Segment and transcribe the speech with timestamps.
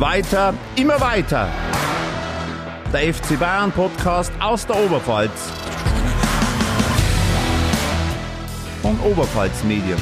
[0.00, 1.48] Weiter, immer weiter.
[2.92, 5.32] Der FC Bayern Podcast aus der Oberpfalz.
[8.80, 9.98] Von Oberpfalz Medien.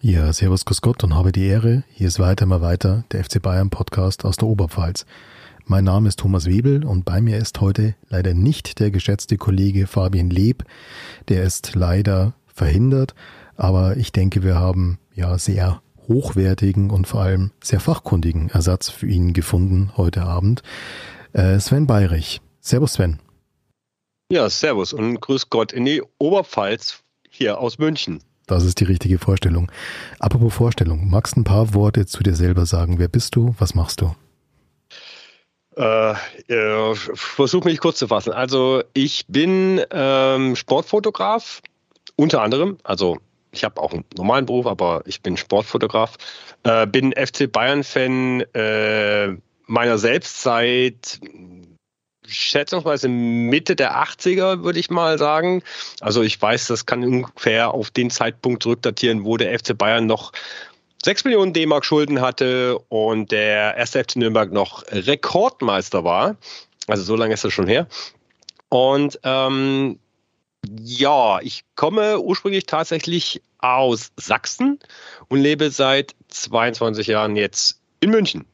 [0.00, 1.84] Ja, servus, grüß Gott und habe die Ehre.
[1.90, 5.04] Hier ist weiter mal weiter der FC Bayern Podcast aus der Oberpfalz.
[5.66, 9.86] Mein Name ist Thomas Webel und bei mir ist heute leider nicht der geschätzte Kollege
[9.86, 10.64] Fabian Leb.
[11.28, 13.14] Der ist leider verhindert,
[13.60, 19.06] aber ich denke, wir haben ja sehr hochwertigen und vor allem sehr fachkundigen Ersatz für
[19.06, 20.62] ihn gefunden heute Abend.
[21.34, 22.40] Äh, Sven Bayrich.
[22.60, 23.20] Servus Sven.
[24.32, 28.22] Ja, servus und grüß Gott in die Oberpfalz hier aus München.
[28.46, 29.70] Das ist die richtige Vorstellung.
[30.18, 32.98] Apropos Vorstellung, magst du ein paar Worte zu dir selber sagen?
[32.98, 33.54] Wer bist du?
[33.58, 34.14] Was machst du?
[35.76, 36.14] Äh,
[36.48, 38.32] äh, Versuche mich kurz zu fassen.
[38.32, 41.60] Also ich bin ähm, Sportfotograf,
[42.16, 42.78] unter anderem.
[42.82, 43.18] Also
[43.52, 46.16] ich habe auch einen normalen Beruf, aber ich bin Sportfotograf.
[46.62, 51.20] Äh, bin FC Bayern-Fan äh, meiner selbst seit
[52.26, 55.62] schätzungsweise Mitte der 80er, würde ich mal sagen.
[56.00, 60.32] Also ich weiß, das kann ungefähr auf den Zeitpunkt zurückdatieren, wo der FC Bayern noch
[61.02, 66.36] 6 Millionen D-Mark Schulden hatte und der erste FC Nürnberg noch Rekordmeister war.
[66.86, 67.86] Also so lange ist das schon her.
[68.68, 69.98] Und ähm,
[70.68, 74.78] ja, ich komme ursprünglich tatsächlich aus Sachsen
[75.28, 78.44] und lebe seit 22 Jahren jetzt in München.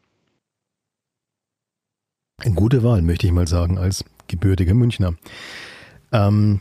[2.39, 5.15] Eine gute Wahl, möchte ich mal sagen, als gebürtiger Münchner.
[6.12, 6.61] Ähm,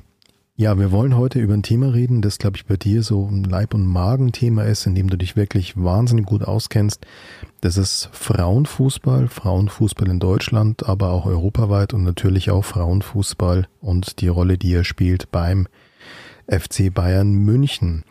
[0.57, 3.43] ja, wir wollen heute über ein Thema reden, das, glaube ich, bei dir so ein
[3.43, 7.05] Leib- und Magenthema ist, in dem du dich wirklich wahnsinnig gut auskennst.
[7.59, 14.29] Das ist Frauenfußball, Frauenfußball in Deutschland, aber auch europaweit und natürlich auch Frauenfußball und die
[14.29, 15.67] Rolle, die er spielt beim
[16.47, 18.05] FC Bayern München.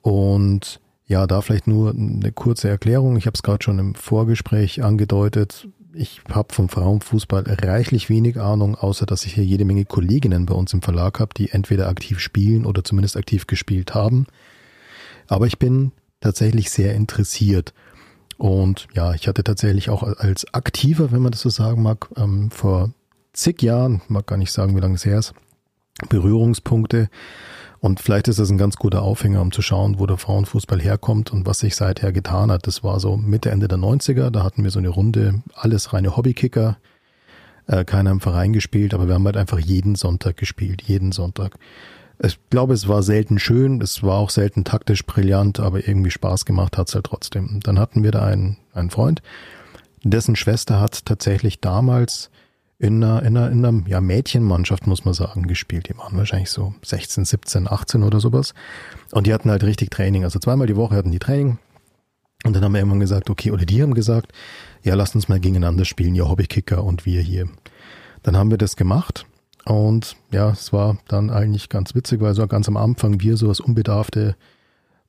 [0.00, 3.16] Und ja, da vielleicht nur eine kurze Erklärung.
[3.16, 8.76] Ich habe es gerade schon im Vorgespräch angedeutet ich habe vom Frauenfußball reichlich wenig Ahnung,
[8.76, 12.20] außer dass ich hier jede Menge Kolleginnen bei uns im Verlag habe, die entweder aktiv
[12.20, 14.26] spielen oder zumindest aktiv gespielt haben.
[15.26, 17.72] Aber ich bin tatsächlich sehr interessiert.
[18.36, 22.50] Und ja, ich hatte tatsächlich auch als Aktiver, wenn man das so sagen mag, ähm,
[22.50, 22.92] vor
[23.32, 25.34] zig Jahren, mag gar nicht sagen, wie lange es her ist,
[26.08, 27.10] Berührungspunkte
[27.80, 31.32] und vielleicht ist das ein ganz guter Aufhänger, um zu schauen, wo der Frauenfußball herkommt
[31.32, 32.66] und was sich seither getan hat.
[32.66, 34.30] Das war so Mitte, Ende der 90er.
[34.30, 36.76] Da hatten wir so eine Runde, alles reine Hobbykicker.
[37.66, 40.82] Äh, keiner im Verein gespielt, aber wir haben halt einfach jeden Sonntag gespielt.
[40.82, 41.56] Jeden Sonntag.
[42.22, 46.44] Ich glaube, es war selten schön, es war auch selten taktisch brillant, aber irgendwie Spaß
[46.44, 47.60] gemacht hat's halt trotzdem.
[47.62, 49.22] Dann hatten wir da einen, einen Freund,
[50.02, 52.30] dessen Schwester hat tatsächlich damals
[52.80, 55.90] in einer, in einer, in einer ja, Mädchenmannschaft, muss man sagen, gespielt.
[55.90, 58.54] Die waren wahrscheinlich so 16, 17, 18 oder sowas.
[59.12, 60.24] Und die hatten halt richtig Training.
[60.24, 61.58] Also zweimal die Woche hatten die Training.
[62.42, 64.32] Und dann haben wir irgendwann gesagt, okay, oder die haben gesagt,
[64.82, 67.50] ja, lasst uns mal gegeneinander spielen, ihr Hobbykicker und wir hier.
[68.22, 69.26] Dann haben wir das gemacht.
[69.66, 73.50] Und ja, es war dann eigentlich ganz witzig, weil so ganz am Anfang wir so
[73.50, 74.36] als unbedarfte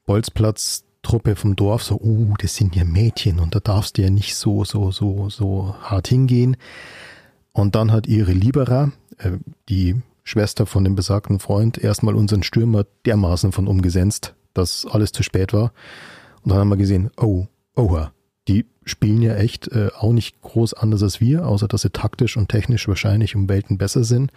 [0.06, 4.36] Bolzplatz-Truppe vom Dorf so, uh, das sind ja Mädchen und da darfst du ja nicht
[4.36, 6.58] so, so, so, so hart hingehen.
[7.54, 9.32] Und dann hat ihre Libera, äh,
[9.70, 15.24] die Schwester von dem besagten Freund, erstmal unseren Stürmer dermaßen von umgesetzt, dass alles zu
[15.24, 15.74] spät war.
[16.44, 18.14] Und dann haben wir gesehen, oh, oha,
[18.48, 22.38] die spielen ja echt äh, auch nicht groß anders als wir, außer dass sie taktisch
[22.38, 24.32] und technisch wahrscheinlich um Welten besser sind.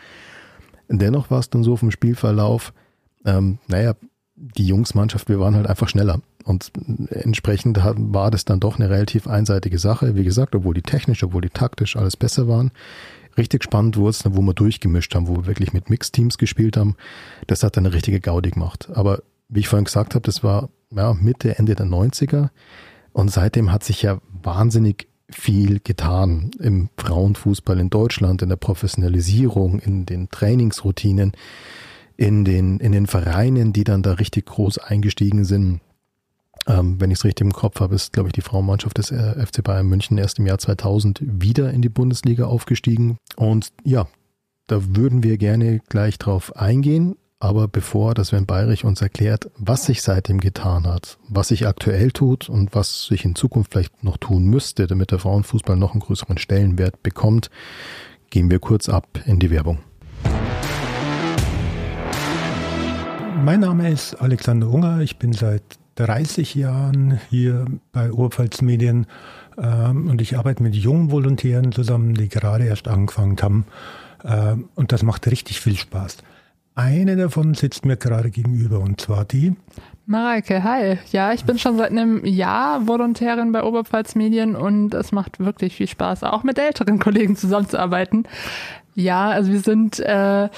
[0.89, 2.75] Dennoch war es dann so vom Spielverlauf,
[3.25, 3.95] ähm, naja,
[4.57, 6.21] die Jungsmannschaft, wir waren halt einfach schneller.
[6.45, 6.71] Und
[7.09, 10.15] entsprechend war das dann doch eine relativ einseitige Sache.
[10.15, 12.71] Wie gesagt, obwohl die technisch, obwohl die taktisch alles besser waren.
[13.39, 16.97] Richtig spannend wurde es, wo wir durchgemischt haben, wo wir wirklich mit Mixteams gespielt haben.
[17.47, 18.89] Das hat dann eine richtige Gaudi gemacht.
[18.93, 22.51] Aber wie ich vorhin gesagt habe, das war ja, Mitte, Ende der 90er.
[23.13, 29.79] Und seitdem hat sich ja wahnsinnig viel getan im Frauenfußball in Deutschland, in der Professionalisierung,
[29.79, 31.33] in den Trainingsroutinen,
[32.17, 35.81] in den, in den Vereinen, die dann da richtig groß eingestiegen sind.
[36.67, 39.45] Ähm, wenn ich es richtig im Kopf habe, ist, glaube ich, die Frauenmannschaft des äh,
[39.45, 43.19] FC Bayern München erst im Jahr 2000 wieder in die Bundesliga aufgestiegen.
[43.37, 44.07] Und ja,
[44.67, 47.17] da würden wir gerne gleich drauf eingehen.
[47.41, 52.11] Aber bevor das Sven Bayrich uns erklärt, was sich seitdem getan hat, was sich aktuell
[52.11, 56.01] tut und was sich in Zukunft vielleicht noch tun müsste, damit der Frauenfußball noch einen
[56.01, 57.51] größeren Stellenwert bekommt,
[58.31, 59.81] gehen wir kurz ab in die Werbung.
[63.45, 65.01] Mein Name ist Alexander Unger.
[65.01, 65.61] Ich bin seit
[65.97, 69.07] 30 Jahren hier bei Oberpfalz Medien
[69.59, 73.67] ähm, und ich arbeite mit jungen Volontären zusammen, die gerade erst angefangen haben.
[74.25, 76.17] Ähm, und das macht richtig viel Spaß.
[76.75, 79.55] eine davon sitzt mir gerade gegenüber und zwar die.
[80.07, 80.97] Mareike, hi.
[81.13, 85.77] Ja, ich bin schon seit einem Jahr Volontärin bei Oberpfalz Medien und es macht wirklich
[85.77, 88.27] viel Spaß, auch mit älteren Kollegen zusammenzuarbeiten.
[88.95, 90.49] Ja, also wir sind äh,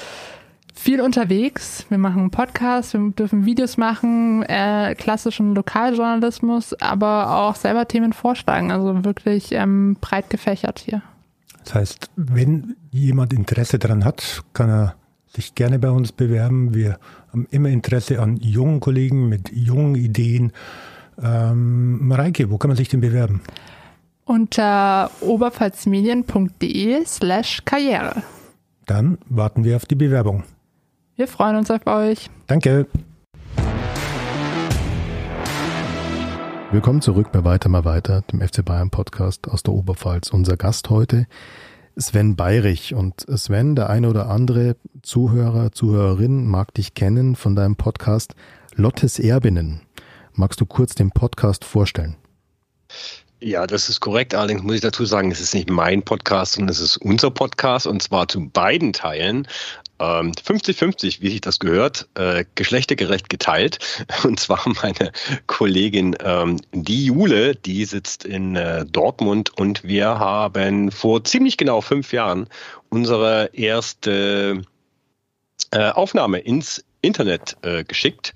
[0.76, 1.86] viel unterwegs.
[1.88, 8.70] Wir machen Podcasts, wir dürfen Videos machen, äh, klassischen Lokaljournalismus, aber auch selber Themen vorschlagen.
[8.70, 11.02] Also wirklich ähm, breit gefächert hier.
[11.64, 14.94] Das heißt, wenn jemand Interesse daran hat, kann er
[15.26, 16.74] sich gerne bei uns bewerben.
[16.74, 16.98] Wir
[17.32, 20.52] haben immer Interesse an jungen Kollegen mit jungen Ideen.
[21.20, 23.40] Ähm, Mareike, wo kann man sich denn bewerben?
[24.24, 28.22] Unter oberpfalzmedien.de slash Karriere.
[28.86, 30.44] Dann warten wir auf die Bewerbung.
[31.18, 32.28] Wir freuen uns auf euch.
[32.46, 32.86] Danke.
[36.70, 40.28] Willkommen zurück bei Weiter mal weiter, dem FC Bayern Podcast aus der Oberpfalz.
[40.28, 41.26] Unser Gast heute
[41.96, 42.94] Sven Bayrich.
[42.94, 48.34] Und Sven, der eine oder andere Zuhörer, Zuhörerin mag dich kennen von deinem Podcast
[48.74, 49.80] Lottes Erbinnen.
[50.34, 52.16] Magst du kurz den Podcast vorstellen?
[53.40, 54.34] Ja, das ist korrekt.
[54.34, 57.86] Allerdings muss ich dazu sagen, es ist nicht mein Podcast, sondern es ist unser Podcast
[57.86, 59.46] und zwar zu beiden Teilen.
[59.98, 63.78] 50-50, ähm, wie sich das gehört, äh, geschlechtergerecht geteilt.
[64.24, 65.12] Und zwar meine
[65.46, 71.80] Kollegin ähm, die Jule, die sitzt in äh, Dortmund und wir haben vor ziemlich genau
[71.80, 72.48] fünf Jahren
[72.88, 74.62] unsere erste
[75.70, 78.34] äh, Aufnahme ins Internet äh, geschickt.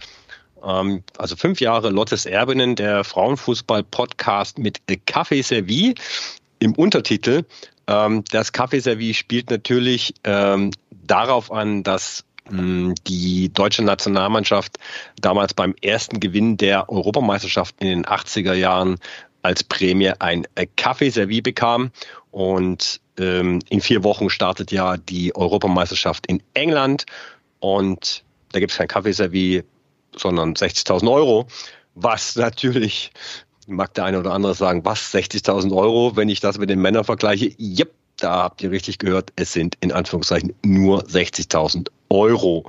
[0.62, 5.94] Ähm, also fünf Jahre Lottes Erbinnen, der Frauenfußball-Podcast mit Café Servi
[6.58, 7.44] im Untertitel.
[7.86, 10.70] Ähm, das Café Servi spielt natürlich ähm,
[11.10, 14.78] darauf an, dass hm, die deutsche Nationalmannschaft
[15.20, 18.96] damals beim ersten Gewinn der Europameisterschaft in den 80er Jahren
[19.42, 20.46] als Prämie ein
[20.76, 21.90] Kaffeeservie bekam.
[22.30, 27.06] Und ähm, in vier Wochen startet ja die Europameisterschaft in England.
[27.58, 29.64] Und da gibt es kein Kaffeeservie,
[30.16, 31.46] sondern 60.000 Euro,
[31.94, 33.12] was natürlich,
[33.66, 37.04] mag der eine oder andere sagen, was, 60.000 Euro, wenn ich das mit den Männern
[37.04, 37.52] vergleiche?
[37.58, 42.68] Yep, da habt ihr richtig gehört, es sind in Anführungszeichen nur 60.000 Euro.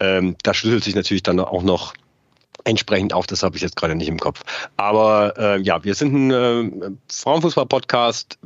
[0.00, 1.94] Ähm, da schlüsselt sich natürlich dann auch noch
[2.64, 4.42] entsprechend auf, das habe ich jetzt gerade nicht im Kopf.
[4.76, 8.38] Aber äh, ja, wir sind ein äh, Frauenfußball-Podcast.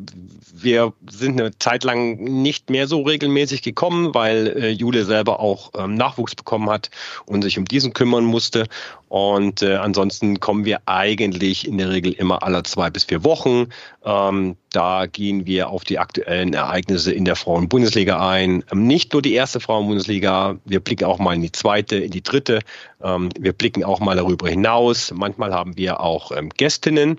[0.55, 5.71] Wir sind eine Zeit lang nicht mehr so regelmäßig gekommen, weil äh, Jule selber auch
[5.77, 6.91] ähm, Nachwuchs bekommen hat
[7.27, 8.67] und sich um diesen kümmern musste.
[9.09, 13.69] Und äh, ansonsten kommen wir eigentlich in der Regel immer alle zwei bis vier Wochen.
[14.05, 18.63] Ähm, da gehen wir auf die aktuellen Ereignisse in der Frauen-Bundesliga ein.
[18.71, 22.23] Ähm, nicht nur die erste Frauen-Bundesliga, wir blicken auch mal in die zweite, in die
[22.23, 22.61] dritte.
[23.03, 25.13] Ähm, wir blicken auch mal darüber hinaus.
[25.15, 27.19] Manchmal haben wir auch ähm, Gästinnen.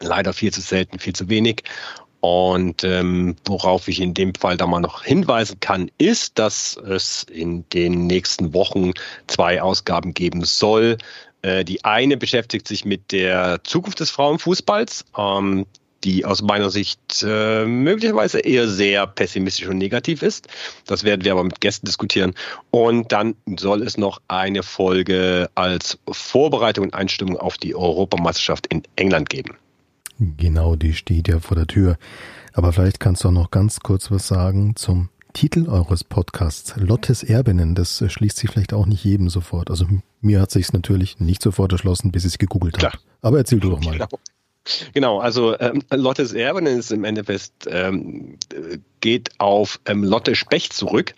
[0.00, 1.62] Leider viel zu selten, viel zu wenig.
[2.20, 7.24] Und ähm, worauf ich in dem Fall da mal noch hinweisen kann, ist, dass es
[7.24, 8.92] in den nächsten Wochen
[9.26, 10.96] zwei Ausgaben geben soll.
[11.42, 15.04] Äh, die eine beschäftigt sich mit der Zukunft des Frauenfußballs.
[15.18, 15.66] Ähm,
[16.06, 20.46] die aus meiner Sicht äh, möglicherweise eher sehr pessimistisch und negativ ist.
[20.86, 22.34] Das werden wir aber mit Gästen diskutieren.
[22.70, 28.82] Und dann soll es noch eine Folge als Vorbereitung und Einstimmung auf die Europameisterschaft in
[28.94, 29.56] England geben.
[30.18, 31.98] Genau, die steht ja vor der Tür.
[32.52, 37.22] Aber vielleicht kannst du auch noch ganz kurz was sagen zum Titel eures Podcasts, Lottes
[37.22, 37.74] Erbinnen.
[37.74, 39.70] Das schließt sich vielleicht auch nicht jedem sofort.
[39.70, 39.86] Also
[40.20, 42.96] mir hat sich natürlich nicht sofort erschlossen, bis ich es gegoogelt habe.
[43.20, 43.92] Aber erzähl du doch mal.
[43.92, 44.08] Genau.
[44.94, 48.38] Genau, also ähm, Lottes Erbinnen ist im Endeffekt ähm,
[49.00, 51.14] geht auf ähm, Lotte Specht zurück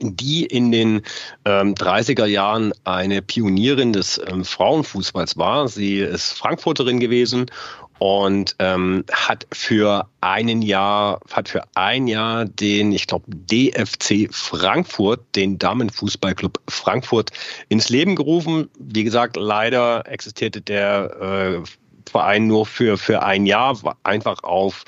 [0.00, 1.02] die in den
[1.44, 5.68] ähm, 30er Jahren eine Pionierin des ähm, Frauenfußballs war.
[5.68, 7.46] Sie ist Frankfurterin gewesen
[7.98, 15.20] und ähm, hat für einen Jahr, hat für ein Jahr den, ich glaube, DFC Frankfurt,
[15.34, 17.30] den Damenfußballclub Frankfurt,
[17.68, 18.68] ins Leben gerufen.
[18.78, 21.68] Wie gesagt, leider existierte der äh,
[22.08, 24.84] Verein nur für, für ein Jahr, einfach auf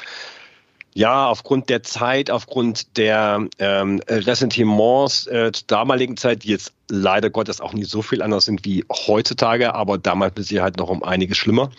[0.92, 7.30] ja, aufgrund der Zeit, aufgrund der ähm, Ressentiments äh, zur damaligen Zeit, die jetzt leider
[7.30, 11.04] Gottes auch nicht so viel anders sind wie heutzutage, aber damals mit Sicherheit noch um
[11.04, 11.70] einiges schlimmer.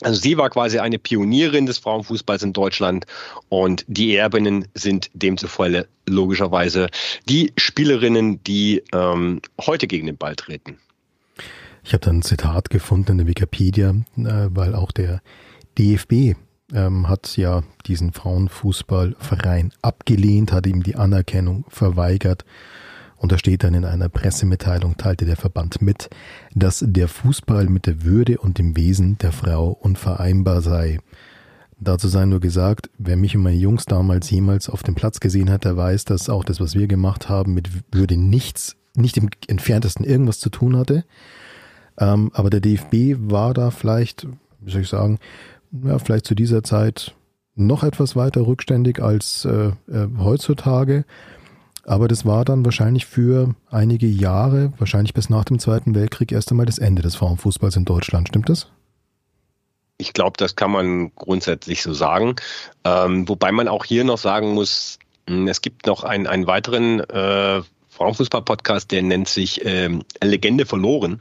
[0.00, 3.06] Also sie war quasi eine Pionierin des Frauenfußballs in Deutschland
[3.48, 6.88] und die Erbinnen sind demzufolge logischerweise
[7.28, 10.78] die Spielerinnen, die ähm, heute gegen den Ball treten.
[11.84, 15.20] Ich habe da ein Zitat gefunden in der Wikipedia, äh, weil auch der
[15.78, 16.34] DFB
[16.72, 22.46] ähm, hat ja diesen Frauenfußballverein abgelehnt, hat ihm die Anerkennung verweigert.
[23.16, 26.08] Und da steht dann in einer Pressemitteilung, teilte der Verband mit,
[26.54, 31.00] dass der Fußball mit der Würde und dem Wesen der Frau unvereinbar sei.
[31.78, 35.50] Dazu sei nur gesagt, wer mich und meine Jungs damals jemals auf dem Platz gesehen
[35.50, 39.28] hat, der weiß, dass auch das, was wir gemacht haben, mit Würde nichts, nicht im
[39.48, 41.04] entferntesten irgendwas zu tun hatte.
[41.98, 44.26] Ähm, aber der DFB war da vielleicht,
[44.60, 45.18] wie soll ich sagen,
[45.84, 47.14] ja, vielleicht zu dieser Zeit
[47.56, 51.04] noch etwas weiter rückständig als äh, äh, heutzutage.
[51.86, 56.50] Aber das war dann wahrscheinlich für einige Jahre, wahrscheinlich bis nach dem Zweiten Weltkrieg, erst
[56.50, 58.28] einmal das Ende des Frauenfußballs in Deutschland.
[58.28, 58.68] Stimmt das?
[59.98, 62.36] Ich glaube, das kann man grundsätzlich so sagen.
[62.84, 64.98] Ähm, wobei man auch hier noch sagen muss,
[65.28, 71.20] hm, es gibt noch einen, einen weiteren äh, Frauenfußball-Podcast, der nennt sich ähm, Legende verloren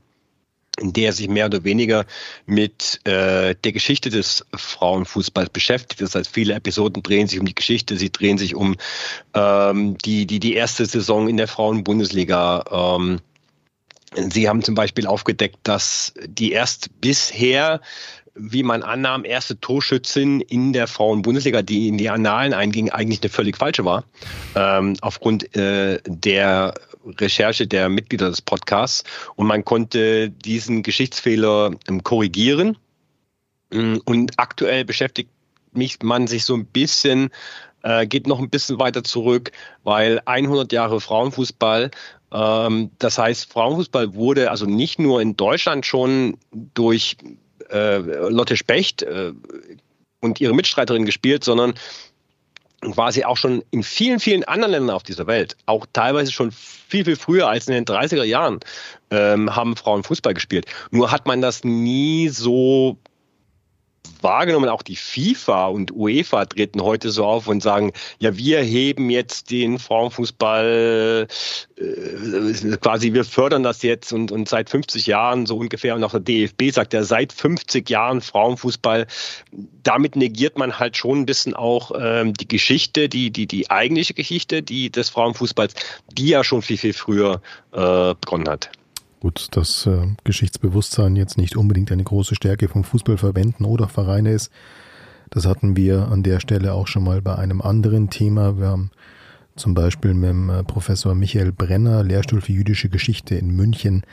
[0.79, 2.05] in der sich mehr oder weniger
[2.45, 6.01] mit äh, der Geschichte des Frauenfußballs beschäftigt.
[6.01, 8.75] Das heißt, viele Episoden drehen sich um die Geschichte, sie drehen sich um
[9.33, 12.97] ähm, die, die, die erste Saison in der Frauenbundesliga.
[12.97, 13.19] Ähm,
[14.15, 17.79] sie haben zum Beispiel aufgedeckt, dass die erst bisher
[18.35, 23.29] wie man annahm, erste Torschützin in der Frauenbundesliga, die in die Annalen einging, eigentlich eine
[23.29, 24.05] völlig falsche war.
[24.55, 26.73] Ähm, aufgrund äh, der
[27.05, 29.03] Recherche der Mitglieder des Podcasts.
[29.36, 32.77] Und man konnte diesen Geschichtsfehler ähm, korrigieren.
[33.72, 35.29] Mm, und aktuell beschäftigt
[35.72, 37.29] mich man sich so ein bisschen,
[37.81, 39.51] äh, geht noch ein bisschen weiter zurück,
[39.83, 41.89] weil 100 Jahre Frauenfußball
[42.33, 47.15] ähm, das heißt, Frauenfußball wurde also nicht nur in Deutschland schon durch
[47.69, 49.33] äh, Lotte Specht äh,
[50.19, 51.75] und ihre Mitstreiterin gespielt, sondern
[52.91, 57.05] quasi auch schon in vielen, vielen anderen Ländern auf dieser Welt, auch teilweise schon viel,
[57.05, 58.59] viel früher als in den 30er Jahren,
[59.11, 60.65] ähm, haben Frauen Fußball gespielt.
[60.91, 62.97] Nur hat man das nie so
[64.24, 69.10] wahrgenommen, auch die FIFA und UEFA treten heute so auf und sagen, ja, wir heben
[69.10, 71.27] jetzt den Frauenfußball,
[71.77, 76.12] äh, quasi wir fördern das jetzt und, und seit 50 Jahren so ungefähr und auch
[76.12, 79.07] der DFB sagt ja seit 50 Jahren Frauenfußball.
[79.83, 84.13] Damit negiert man halt schon ein bisschen auch ähm, die Geschichte, die, die, die eigentliche
[84.13, 85.74] Geschichte, die des Frauenfußballs,
[86.12, 87.41] die ja schon viel, viel früher
[87.72, 88.72] äh, begonnen hat.
[89.23, 94.51] Gut, dass äh, Geschichtsbewusstsein jetzt nicht unbedingt eine große Stärke von Fußballverbänden oder Vereine ist,
[95.29, 98.57] das hatten wir an der Stelle auch schon mal bei einem anderen Thema.
[98.57, 98.91] Wir haben
[99.55, 104.03] zum Beispiel mit dem äh, Professor Michael Brenner, Lehrstuhl für jüdische Geschichte in München,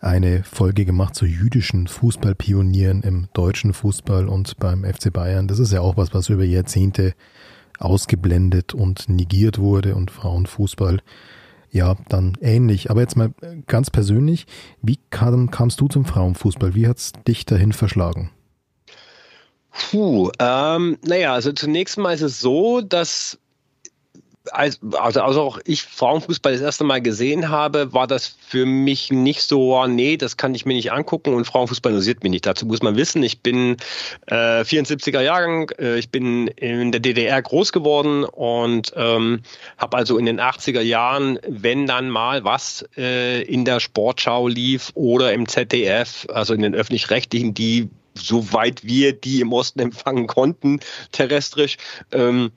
[0.00, 5.46] eine Folge gemacht zu jüdischen Fußballpionieren im deutschen Fußball und beim FC Bayern.
[5.46, 7.14] Das ist ja auch was, was über Jahrzehnte
[7.78, 11.02] ausgeblendet und negiert wurde und Frauenfußball
[11.76, 12.90] ja, dann ähnlich.
[12.90, 14.46] Aber jetzt mal äh, ganz persönlich,
[14.82, 16.74] wie kam, kamst du zum Frauenfußball?
[16.74, 18.30] Wie hat es dich dahin verschlagen?
[19.90, 23.38] Puh, ähm, naja, also zunächst mal ist es so, dass
[24.52, 29.10] als, also, also auch ich Frauenfußball das erste Mal gesehen habe, war das für mich
[29.10, 32.46] nicht so, oh, nee, das kann ich mir nicht angucken und Frauenfußball interessiert mich nicht.
[32.46, 33.76] Dazu muss man wissen, ich bin
[34.26, 39.42] äh, 74er Jahrgang, äh, ich bin in der DDR groß geworden und ähm,
[39.78, 44.90] habe also in den 80er Jahren, wenn dann mal was äh, in der Sportschau lief
[44.94, 47.88] oder im ZDF, also in den öffentlich-rechtlichen, die
[48.18, 50.80] soweit wir die im Osten empfangen konnten,
[51.12, 51.76] terrestrisch,
[52.12, 52.50] ähm,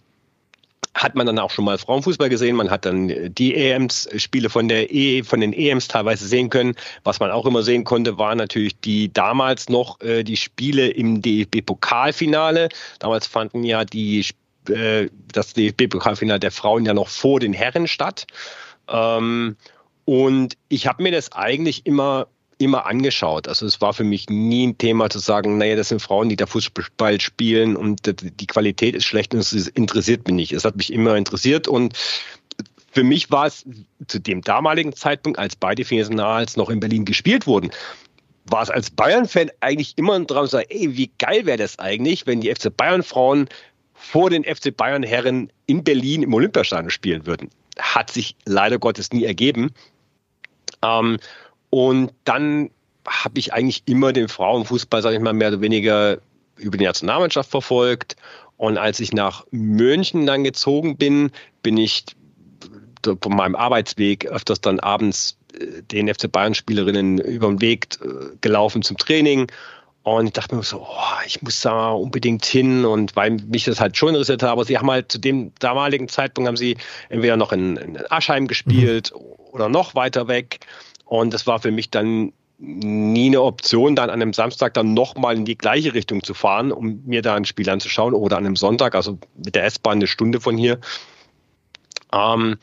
[0.93, 2.55] hat man dann auch schon mal Frauenfußball gesehen.
[2.55, 6.75] Man hat dann die EMs, Spiele von der e, von den EMs teilweise sehen können.
[7.03, 11.21] Was man auch immer sehen konnte, waren natürlich die damals noch äh, die Spiele im
[11.21, 12.69] DFB-Pokalfinale.
[12.99, 14.25] Damals fanden ja die
[14.69, 18.25] äh, das DFB-Pokalfinale der Frauen ja noch vor den Herren statt.
[18.87, 19.55] Ähm,
[20.05, 22.27] und ich habe mir das eigentlich immer
[22.59, 23.47] immer angeschaut.
[23.47, 26.35] Also es war für mich nie ein Thema zu sagen, naja, das sind Frauen, die
[26.35, 30.51] da Fußball spielen und die Qualität ist schlecht und es interessiert mich nicht.
[30.51, 31.97] Es hat mich immer interessiert und
[32.91, 33.65] für mich war es
[34.07, 37.71] zu dem damaligen Zeitpunkt, als beide Finals noch in Berlin gespielt wurden,
[38.45, 42.27] war es als Bayern-Fan eigentlich immer dran zu sagen, ey, wie geil wäre das eigentlich,
[42.27, 43.47] wenn die FC Bayern-Frauen
[43.93, 47.49] vor den FC Bayern-Herren in Berlin im Olympiastadion spielen würden.
[47.77, 49.71] Hat sich leider Gottes nie ergeben.
[50.81, 51.19] Ähm,
[51.69, 52.69] und dann
[53.07, 56.19] habe ich eigentlich immer den Frauenfußball, sage ich mal, mehr oder weniger
[56.57, 58.15] über die Nationalmannschaft verfolgt.
[58.57, 61.31] Und als ich nach München dann gezogen bin,
[61.63, 62.05] bin ich
[63.03, 68.81] von meinem Arbeitsweg öfters dann abends äh, den FC Bayern-Spielerinnen über den Weg äh, gelaufen
[68.81, 69.47] zum Training.
[70.03, 73.79] Und ich dachte mir so, oh, ich muss da unbedingt hin und weil mich das
[73.79, 74.49] halt schon interessiert hat.
[74.49, 76.77] Aber sie haben halt zu dem damaligen Zeitpunkt haben sie
[77.09, 79.21] entweder noch in, in Aschheim gespielt mhm.
[79.51, 80.59] oder noch weiter weg.
[81.09, 85.35] Und das war für mich dann nie eine Option, dann an einem Samstag dann nochmal
[85.35, 88.55] in die gleiche Richtung zu fahren, um mir da ein Spiel anzuschauen oder an einem
[88.55, 90.79] Sonntag, also mit der S-Bahn eine Stunde von hier.
[92.13, 92.57] Ähm,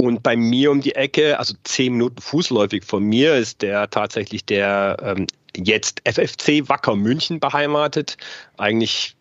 [0.00, 4.44] und bei mir um die Ecke, also zehn Minuten fußläufig von mir, ist der tatsächlich
[4.44, 8.18] der ähm, jetzt FFC Wacker München beheimatet.
[8.56, 9.16] Eigentlich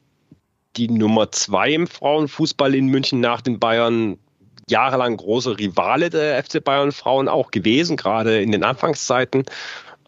[0.75, 4.20] die Nummer zwei im Frauenfußball in München nach den Bayern.
[4.70, 9.46] Jahrelang große Rivale der FC Bayern Frauen auch gewesen, gerade in den Anfangszeiten.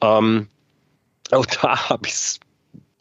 [0.01, 0.47] Ähm,
[1.31, 2.39] auch da habe ich es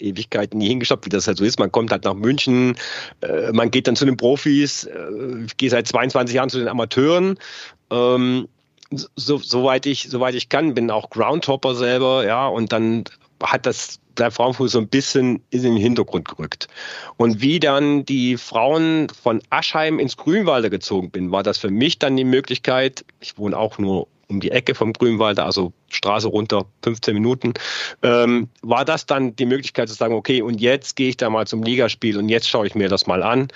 [0.01, 1.59] Ewigkeiten nie hingeschaut, wie das halt so ist.
[1.59, 2.77] Man kommt halt nach München,
[3.21, 6.69] äh, man geht dann zu den Profis, äh, ich gehe seit 22 Jahren zu den
[6.69, 7.39] Amateuren.
[7.91, 8.49] Ähm,
[8.91, 13.05] so, soweit ich, soweit ich kann, bin auch Groundhopper selber, ja, und dann
[13.43, 16.69] hat das der Frauenfußball so ein bisschen in den Hintergrund gerückt.
[17.17, 21.99] Und wie dann die Frauen von Aschheim ins Grünwalde gezogen bin, war das für mich
[21.99, 26.67] dann die Möglichkeit, ich wohne auch nur um die Ecke vom Grünwalde, also Straße runter,
[26.83, 27.55] 15 Minuten,
[28.03, 31.47] ähm, war das dann die Möglichkeit zu sagen, okay, und jetzt gehe ich da mal
[31.47, 33.49] zum Ligaspiel und jetzt schaue ich mir das mal an.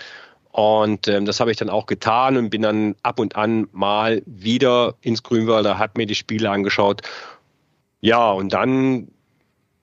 [0.50, 4.22] Und ähm, das habe ich dann auch getan und bin dann ab und an mal
[4.26, 7.02] wieder ins Grünwalde, habe mir die Spiele angeschaut.
[8.00, 9.08] Ja, und dann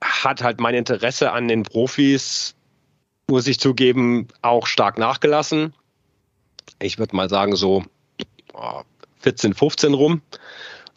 [0.02, 2.54] hat halt mein Interesse an den Profis,
[3.28, 5.74] muss ich zugeben, auch stark nachgelassen.
[6.80, 7.84] Ich würde mal sagen, so
[9.20, 10.22] 14, 15 rum.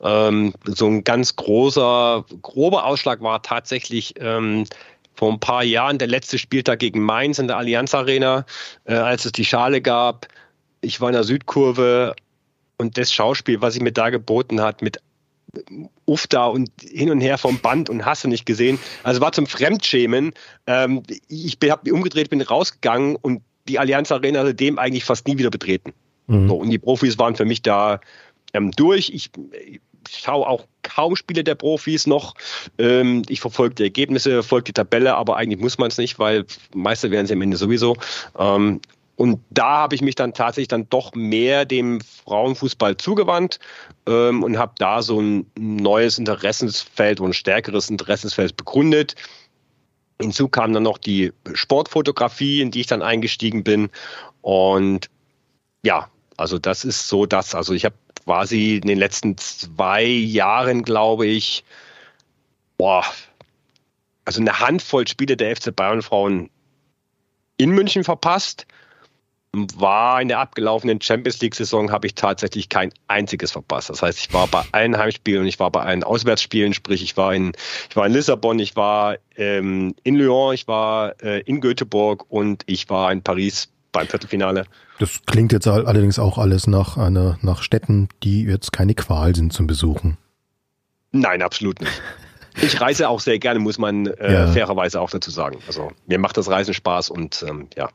[0.02, 4.66] Ähm, so ein ganz großer, grober Ausschlag war tatsächlich ähm,
[5.16, 8.46] vor ein paar Jahren der letzte Spieltag gegen Mainz in der Allianz Arena,
[8.86, 10.28] äh, als es die Schale gab.
[10.82, 12.16] Ich war in der Südkurve
[12.78, 15.00] und das Schauspiel, was sich mir da geboten hat, mit
[16.06, 18.80] Ufta und hin und her vom Band und hast du nicht gesehen.
[19.04, 20.34] Also war zum Fremdschämen.
[20.68, 25.38] Ähm, ich habe mich umgedreht, bin rausgegangen und die Allianz Arena seitdem eigentlich fast nie
[25.38, 25.94] wieder betreten.
[26.28, 26.48] Mhm.
[26.50, 28.02] So, und die Profis waren für mich da
[28.54, 29.12] ähm, durch.
[29.14, 29.30] Ich,
[30.10, 32.36] schaue auch kaum Spiele der Profis noch.
[32.78, 36.46] Ähm, ich verfolge die Ergebnisse, verfolge die Tabelle, aber eigentlich muss man es nicht, weil
[36.74, 37.98] Meister werden sie am Ende sowieso.
[38.38, 38.82] Ähm,
[39.16, 43.60] und da habe ich mich dann tatsächlich dann doch mehr dem Frauenfußball zugewandt
[44.08, 49.16] ähm, und habe da so ein neues Interessensfeld und ein stärkeres Interessensfeld begründet.
[50.20, 53.90] Hinzu kam dann noch die Sportfotografie, in die ich dann eingestiegen bin.
[54.42, 55.10] Und
[55.84, 57.54] ja, also das ist so das.
[57.54, 61.64] Also ich habe quasi in den letzten zwei Jahren, glaube ich,
[62.78, 63.06] boah,
[64.26, 66.50] also eine Handvoll Spiele der FC Bayern Frauen
[67.58, 68.66] in München verpasst.
[69.76, 73.92] War in der abgelaufenen Champions League-Saison habe ich tatsächlich kein einziges verpasst.
[73.92, 77.16] Das heißt, ich war bei allen Heimspielen und ich war bei allen Auswärtsspielen, sprich ich
[77.18, 77.52] war in,
[77.88, 82.64] ich war in Lissabon, ich war ähm, in Lyon, ich war äh, in Göteborg und
[82.66, 84.66] ich war in Paris beim Viertelfinale.
[84.98, 89.54] Das klingt jetzt allerdings auch alles nach einer, nach Städten, die jetzt keine Qual sind
[89.54, 90.18] zum Besuchen.
[91.12, 92.02] Nein, absolut nicht.
[92.62, 94.48] Ich reise auch sehr gerne, muss man äh, ja.
[94.52, 95.58] fairerweise auch dazu sagen.
[95.66, 97.90] Also mir macht das Reisen Spaß und ähm, ja.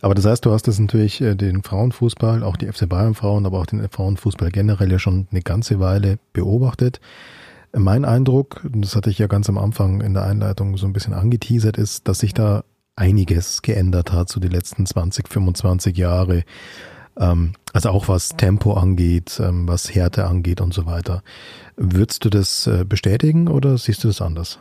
[0.00, 3.46] Aber das heißt, du hast das natürlich äh, den Frauenfußball, auch die FC Bayern Frauen,
[3.46, 7.00] aber auch den Frauenfußball generell ja schon eine ganze Weile beobachtet.
[7.72, 11.12] Mein Eindruck, das hatte ich ja ganz am Anfang in der Einleitung so ein bisschen
[11.12, 12.64] angeteasert, ist, dass sich da
[12.96, 16.44] einiges geändert hat, so die letzten 20, 25 Jahre.
[17.18, 21.22] Ähm, also auch was Tempo angeht, ähm, was Härte angeht und so weiter.
[21.76, 24.58] Würdest du das äh, bestätigen oder siehst du das anders?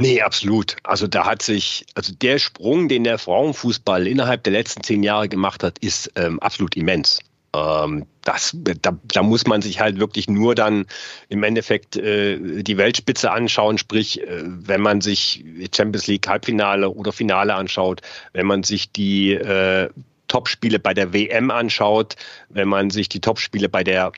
[0.00, 0.76] Nee, absolut.
[0.84, 5.28] Also da hat sich, also der Sprung, den der Frauenfußball innerhalb der letzten zehn Jahre
[5.28, 7.18] gemacht hat, ist ähm, absolut immens.
[7.52, 10.86] Ähm, das, da, da, muss man sich halt wirklich nur dann
[11.28, 17.10] im Endeffekt äh, die Weltspitze anschauen, sprich, äh, wenn man sich Champions League Halbfinale oder
[17.10, 18.02] Finale anschaut,
[18.34, 19.88] wenn man sich die äh,
[20.28, 22.14] Topspiele bei der WM anschaut,
[22.50, 24.12] wenn man sich die Topspiele bei der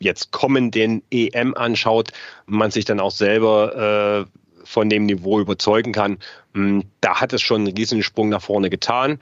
[0.00, 2.10] jetzt kommenden EM anschaut,
[2.46, 4.40] man sich dann auch selber äh,
[4.70, 6.18] von dem Niveau überzeugen kann,
[6.54, 9.18] hm, da hat es schon einen riesigen Sprung nach vorne getan.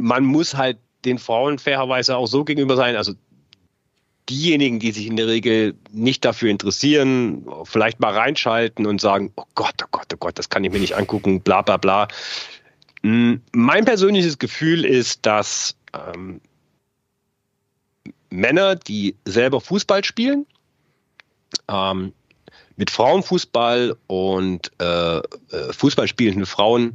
[0.00, 2.94] Man muss halt den Frauen fairerweise auch so gegenüber sein.
[2.94, 3.14] Also
[4.28, 9.44] diejenigen, die sich in der Regel nicht dafür interessieren, vielleicht mal reinschalten und sagen, oh
[9.56, 12.06] Gott, oh Gott, oh Gott, das kann ich mir nicht angucken, bla bla bla.
[13.02, 16.40] Hm, mein persönliches Gefühl ist, dass ähm,
[18.30, 20.46] Männer, die selber Fußball spielen,
[21.68, 22.12] ähm,
[22.78, 25.22] mit Frauenfußball und äh, äh
[25.72, 26.94] Fußball spielenden Frauen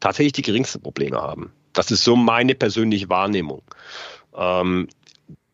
[0.00, 1.52] tatsächlich die geringsten Probleme haben.
[1.72, 3.62] Das ist so meine persönliche Wahrnehmung.
[4.36, 4.88] Ähm,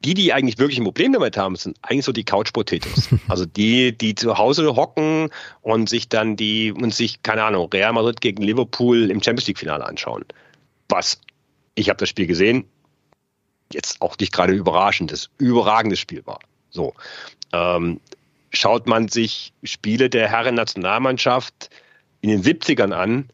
[0.05, 3.09] die, die eigentlich wirklich ein Problem damit haben, sind eigentlich so die Couch Potatoes.
[3.29, 5.31] Also die, die zu Hause hocken
[5.63, 9.59] und sich dann die und sich, keine Ahnung, Real Madrid gegen Liverpool im Champions League
[9.59, 10.25] Finale anschauen.
[10.89, 11.21] Was,
[11.75, 12.65] ich habe das Spiel gesehen,
[13.73, 16.39] jetzt auch nicht gerade überraschendes, überragendes Spiel war.
[16.71, 16.95] So.
[17.53, 18.01] Ähm,
[18.57, 21.71] schaut man sich Spiele der Herren-Nationalmannschaft
[22.21, 23.29] in den 70ern an,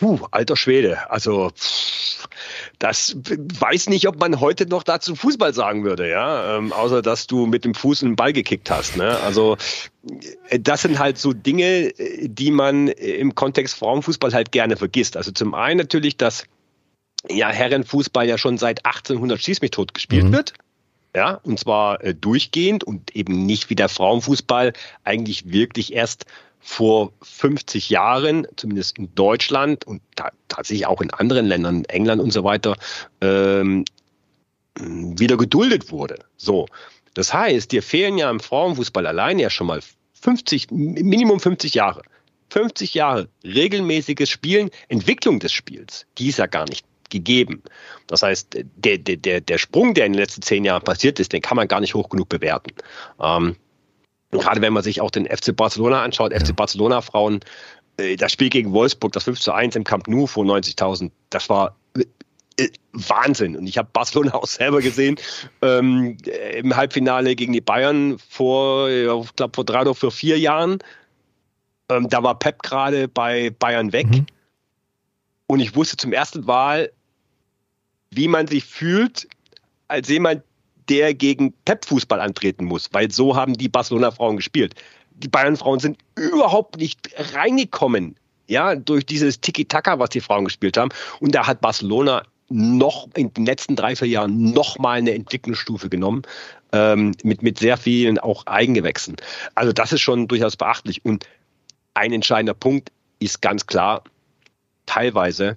[0.00, 1.10] Puh, alter Schwede.
[1.10, 1.50] Also
[2.78, 6.56] das weiß nicht, ob man heute noch dazu Fußball sagen würde, ja.
[6.56, 8.96] Ähm, außer dass du mit dem Fuß einen Ball gekickt hast.
[8.96, 9.18] Ne?
[9.20, 9.58] Also
[10.58, 11.92] das sind halt so Dinge,
[12.22, 15.18] die man im Kontext Frauenfußball halt gerne vergisst.
[15.18, 16.44] Also zum einen natürlich, dass
[17.28, 20.32] ja Herrenfußball ja schon seit 1800 Schieß mich tot gespielt mhm.
[20.32, 20.54] wird.
[21.14, 26.24] Ja, und zwar äh, durchgehend und eben nicht wie der Frauenfußball eigentlich wirklich erst
[26.60, 30.02] vor 50 Jahren, zumindest in Deutschland und
[30.48, 32.76] tatsächlich auch in anderen Ländern, England und so weiter,
[33.20, 33.84] ähm,
[34.78, 36.18] wieder geduldet wurde.
[36.36, 36.66] So.
[37.14, 39.80] Das heißt, dir fehlen ja im Frauenfußball alleine ja schon mal
[40.20, 42.02] 50, Minimum 50 Jahre.
[42.50, 47.62] 50 Jahre regelmäßiges Spielen, Entwicklung des Spiels, die ist ja gar nicht gegeben.
[48.06, 51.42] Das heißt, der, der, der Sprung, der in den letzten zehn Jahren passiert ist, den
[51.42, 52.72] kann man gar nicht hoch genug bewerten.
[53.20, 53.56] Ähm,
[54.32, 56.32] Gerade wenn man sich auch den FC Barcelona anschaut.
[56.32, 57.40] FC Barcelona Frauen,
[57.96, 61.48] äh, das Spiel gegen Wolfsburg, das 5 zu 1 im Camp Nou vor 90.000, das
[61.48, 63.56] war äh, Wahnsinn.
[63.56, 65.16] Und ich habe Barcelona auch selber gesehen
[65.62, 66.16] ähm,
[66.54, 70.78] im Halbfinale gegen die Bayern vor, ich glaube, vor drei oder vor vier Jahren.
[71.88, 74.06] Ähm, da war Pep gerade bei Bayern weg.
[74.08, 74.26] Mhm.
[75.46, 76.92] Und ich wusste zum ersten Mal,
[78.10, 79.28] wie man sich fühlt,
[79.88, 80.42] als jemand,
[80.88, 84.74] der gegen Pep-Fußball antreten muss, weil so haben die Barcelona-Frauen gespielt.
[85.12, 88.16] Die Bayern-Frauen sind überhaupt nicht reingekommen,
[88.48, 90.90] ja, durch dieses Tiki-Taka, was die Frauen gespielt haben.
[91.20, 95.88] Und da hat Barcelona noch in den letzten drei, vier Jahren noch mal eine Entwicklungsstufe
[95.88, 96.22] genommen,
[96.72, 99.16] ähm, mit, mit sehr vielen auch Eigengewächsen.
[99.54, 101.04] Also das ist schon durchaus beachtlich.
[101.04, 101.26] Und
[101.94, 104.02] ein entscheidender Punkt ist ganz klar,
[104.86, 105.56] teilweise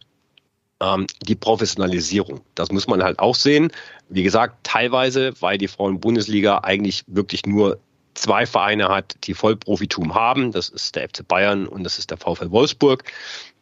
[0.84, 2.42] ähm, die Professionalisierung.
[2.56, 3.72] Das muss man halt auch sehen.
[4.10, 7.80] Wie gesagt, teilweise, weil die Frauen-Bundesliga eigentlich wirklich nur
[8.16, 10.52] zwei Vereine hat, die Vollprofitum haben.
[10.52, 13.04] Das ist der FC Bayern und das ist der VfL Wolfsburg.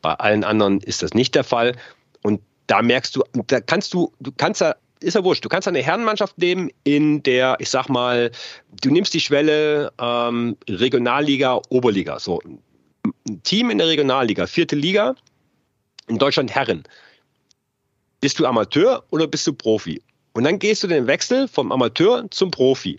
[0.02, 1.76] Bei allen anderen ist das nicht der Fall.
[2.24, 5.44] Und da merkst du, da kannst du, du kannst ja ist ja wurscht.
[5.44, 8.30] Du kannst eine Herrenmannschaft nehmen, in der, ich sag mal,
[8.84, 12.20] du nimmst die Schwelle ähm, Regionalliga, Oberliga.
[12.20, 15.16] So ein Team in der Regionalliga, vierte Liga,
[16.08, 16.84] in Deutschland Herren
[18.22, 20.02] bist du Amateur oder bist du Profi?
[20.34, 22.96] Und dann gehst du den Wechsel vom Amateur zum Profi.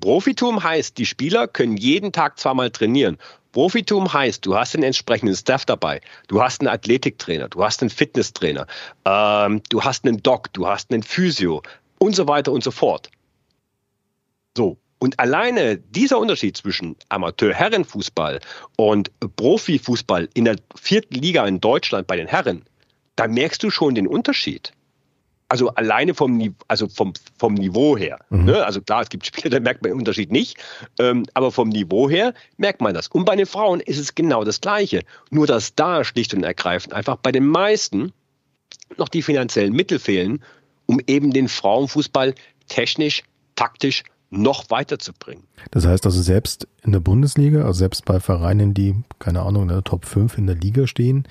[0.00, 3.16] Profitum heißt, die Spieler können jeden Tag zweimal trainieren.
[3.52, 7.90] Profitum heißt, du hast den entsprechenden Staff dabei, du hast einen Athletiktrainer, du hast einen
[7.90, 8.66] Fitnesstrainer,
[9.04, 11.62] ähm, du hast einen Doc, du hast einen Physio
[11.98, 13.10] und so weiter und so fort.
[14.56, 14.76] So.
[14.98, 18.40] Und alleine dieser Unterschied zwischen Amateur-Herrenfußball
[18.76, 22.64] und Profifußball in der vierten Liga in Deutschland bei den Herren
[23.16, 24.72] da merkst du schon den Unterschied.
[25.48, 28.18] Also alleine vom, also vom, vom Niveau her.
[28.30, 28.44] Mhm.
[28.46, 28.64] Ne?
[28.64, 30.58] Also klar, es gibt Spiele, da merkt man den Unterschied nicht.
[30.98, 33.08] Ähm, aber vom Niveau her merkt man das.
[33.08, 35.02] Und bei den Frauen ist es genau das Gleiche.
[35.30, 38.12] Nur dass da schlicht und ergreifend einfach bei den meisten
[38.96, 40.42] noch die finanziellen Mittel fehlen,
[40.86, 42.34] um eben den Frauenfußball
[42.68, 43.22] technisch,
[43.54, 45.44] taktisch noch weiterzubringen.
[45.70, 49.68] Das heißt also selbst in der Bundesliga, also selbst bei Vereinen, die, keine Ahnung, in
[49.68, 51.28] der Top 5 in der Liga stehen,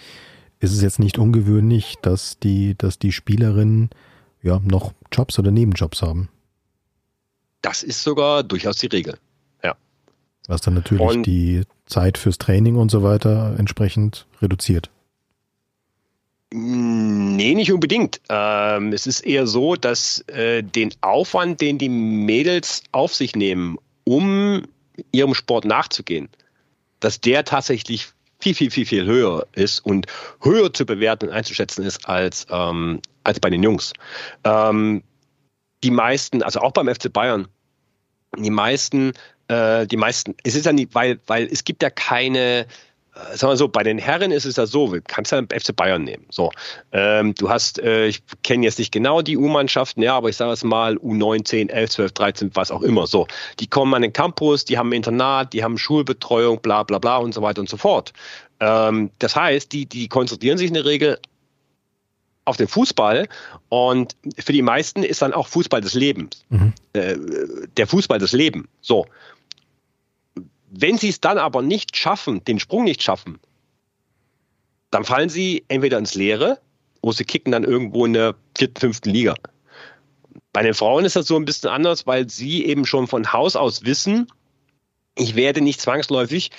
[0.64, 3.90] ist es jetzt nicht ungewöhnlich, dass die, dass die Spielerinnen
[4.42, 6.30] ja noch Jobs oder Nebenjobs haben.
[7.62, 9.18] Das ist sogar durchaus die Regel.
[9.62, 9.76] Ja.
[10.48, 14.90] Was dann natürlich und die Zeit fürs Training und so weiter entsprechend reduziert.
[16.54, 18.22] Nee, nicht unbedingt.
[18.30, 23.78] Ähm, es ist eher so, dass äh, den Aufwand, den die Mädels auf sich nehmen,
[24.06, 24.64] um
[25.12, 26.30] ihrem Sport nachzugehen,
[27.02, 30.06] dass der tatsächlich viel, viel, viel, viel höher ist und
[30.42, 33.94] höher zu bewerten und einzuschätzen ist als, ähm, als bei den Jungs.
[34.44, 35.02] Ähm,
[35.84, 37.48] die meisten, also auch beim FC Bayern,
[38.38, 39.14] die meisten,
[39.48, 42.68] äh, die meisten, es ist ja nicht, weil, weil es gibt ja keine,
[43.34, 46.04] sagen wir so, bei den Herren ist es ja so, du kannst ja FC Bayern
[46.04, 46.26] nehmen.
[46.30, 46.52] So,
[46.92, 50.52] ähm, du hast, äh, ich kenne jetzt nicht genau die U-Mannschaften, ja, aber ich sage
[50.52, 53.06] es mal, U9, 10, 11, 12, 13, was auch immer.
[53.06, 53.28] So,
[53.60, 57.18] die kommen an den Campus, die haben ein Internat, die haben Schulbetreuung, bla bla bla
[57.18, 58.14] und so weiter und so fort.
[58.60, 61.20] Ähm, das heißt, die, die konzentrieren sich in der Regel
[62.46, 63.28] auf den Fußball
[63.70, 66.44] und für die meisten ist dann auch Fußball des Lebens.
[66.50, 66.74] Mhm.
[66.94, 67.16] Äh,
[67.78, 68.68] der Fußball des Lebens.
[68.82, 69.06] So.
[70.76, 73.40] Wenn sie es dann aber nicht schaffen, den Sprung nicht schaffen,
[74.90, 76.60] dann fallen sie entweder ins Leere
[77.02, 79.36] oder sie kicken dann irgendwo in der vierten, fünften Liga.
[80.52, 83.56] Bei den Frauen ist das so ein bisschen anders, weil sie eben schon von Haus
[83.56, 84.28] aus wissen,
[85.16, 86.50] ich werde nicht zwangsläufig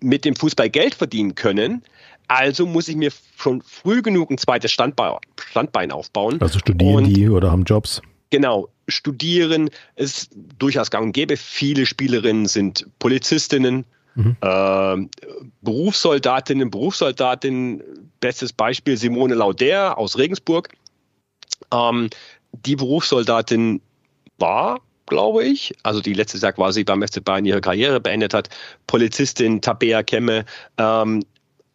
[0.00, 1.82] mit dem Fußball Geld verdienen können.
[2.28, 6.40] Also muss ich mir schon früh genug ein zweites Standbein, Standbein aufbauen.
[6.40, 8.00] Also studieren und, die oder haben Jobs?
[8.30, 11.36] Genau, studieren ist durchaus gang und gäbe.
[11.36, 14.36] Viele Spielerinnen sind Polizistinnen, Mhm.
[14.42, 15.10] Ähm,
[15.62, 17.82] Berufssoldatinnen, Berufssoldatinnen,
[18.20, 20.68] bestes Beispiel Simone Lauder aus Regensburg.
[21.72, 22.10] Ähm,
[22.52, 23.80] die Berufssoldatin
[24.38, 28.48] war, glaube ich, also die letztes Jahr quasi beim FC Bayern ihre Karriere beendet hat,
[28.86, 30.44] Polizistin Tabea Kemme.
[30.78, 31.24] Ähm,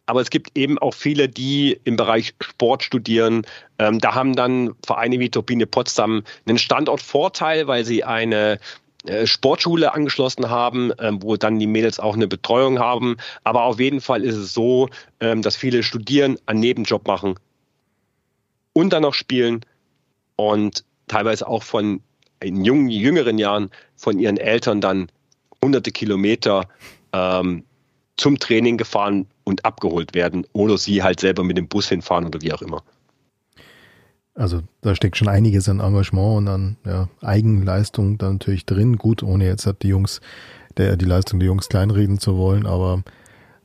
[0.06, 3.42] aber es gibt eben auch viele, die im Bereich Sport studieren.
[3.78, 8.58] Ähm, da haben dann Vereine wie Turbine Potsdam einen Standortvorteil, weil sie eine
[9.06, 13.16] äh, Sportschule angeschlossen haben, ähm, wo dann die Mädels auch eine Betreuung haben.
[13.42, 14.88] Aber auf jeden Fall ist es so,
[15.20, 17.34] ähm, dass viele studieren, einen Nebenjob machen
[18.72, 19.60] und dann noch spielen
[20.36, 22.00] und teilweise auch von
[22.40, 25.08] in jungen, jüngeren Jahren von ihren Eltern dann
[25.62, 26.68] hunderte Kilometer
[27.12, 27.64] ähm,
[28.16, 32.42] zum Training gefahren und abgeholt werden oder sie halt selber mit dem Bus hinfahren oder
[32.42, 32.82] wie auch immer.
[34.34, 38.98] Also da steckt schon einiges an Engagement und an ja, Eigenleistung da natürlich drin.
[38.98, 40.20] Gut, ohne jetzt hat die Jungs,
[40.76, 43.02] der, die Leistung der Jungs kleinreden zu wollen, aber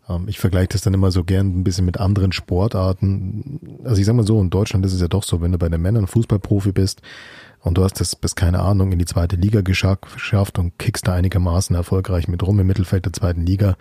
[0.08, 3.60] ähm, ich vergleiche das dann immer so gern ein bisschen mit anderen Sportarten.
[3.84, 5.68] Also ich sag mal so, in Deutschland ist es ja doch so, wenn du bei
[5.68, 7.02] den Männern Fußballprofi bist
[7.60, 11.14] und du hast das bis keine Ahnung in die zweite Liga geschafft und kickst da
[11.14, 13.76] einigermaßen erfolgreich mit rum im Mittelfeld der zweiten Liga,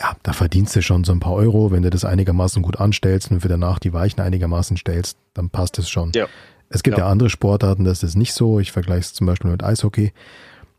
[0.00, 1.70] ja, da verdienst du schon so ein paar Euro.
[1.70, 5.78] Wenn du das einigermaßen gut anstellst und für danach die Weichen einigermaßen stellst, dann passt
[5.78, 6.12] es schon.
[6.14, 6.26] Ja.
[6.70, 7.04] Es gibt ja.
[7.04, 8.60] ja andere Sportarten, das ist nicht so.
[8.60, 10.12] Ich vergleiche es zum Beispiel mit Eishockey.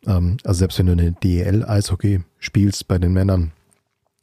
[0.07, 3.51] Ähm, also selbst wenn du eine DEL-Eishockey spielst bei den Männern,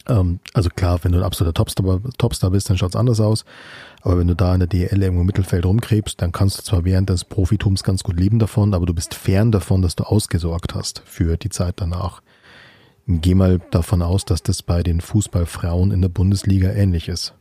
[0.09, 3.45] ähm, also klar, wenn du ein absoluter Topstar, Topstar bist, dann schaut's anders aus.
[4.01, 6.85] Aber wenn du da in der DL irgendwo im Mittelfeld rumkrebst, dann kannst du zwar
[6.85, 10.75] während des Profitums ganz gut leben davon, aber du bist fern davon, dass du ausgesorgt
[10.75, 12.23] hast für die Zeit danach.
[13.11, 17.33] Geh mal davon aus, dass das bei den Fußballfrauen in der Bundesliga ähnlich ist.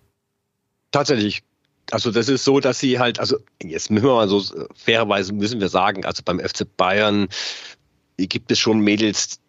[0.91, 1.43] Tatsächlich.
[1.91, 4.41] Also das ist so, dass sie halt, also jetzt müssen wir mal so
[4.75, 7.27] fairerweise müssen wir sagen, also beim FC Bayern
[8.17, 9.41] gibt es schon Mädels,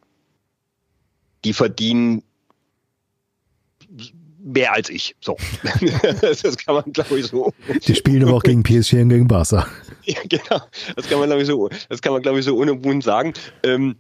[1.45, 2.25] die verdienen
[4.43, 5.15] mehr als ich.
[5.21, 5.37] So.
[6.21, 7.53] das kann man, glaube ich, so.
[7.87, 9.67] Die spielen aber auch gegen PSG und gegen Barca.
[10.05, 10.63] Ja, genau.
[10.97, 13.35] Das kann man, glaube ich, so, das kann man, glaube ich, so ohne Mund sagen.
[13.63, 13.97] Ähm,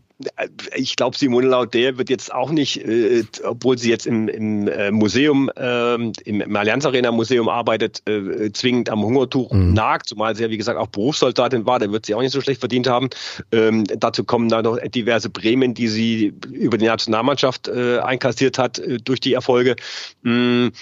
[0.74, 4.90] ich glaube, Simone Lauder wird jetzt auch nicht, äh, obwohl sie jetzt im, im äh,
[4.90, 9.74] Museum, äh, im, im Allianz Arena Museum arbeitet, äh, zwingend am Hungertuch mhm.
[9.74, 12.40] nagt, zumal sie ja, wie gesagt, auch Berufssoldatin war, da wird sie auch nicht so
[12.40, 13.10] schlecht verdient haben.
[13.52, 18.80] Ähm, dazu kommen dann noch diverse Prämien, die sie über die Nationalmannschaft äh, einkassiert hat
[18.80, 19.76] äh, durch die Erfolge.
[20.22, 20.72] Mhm.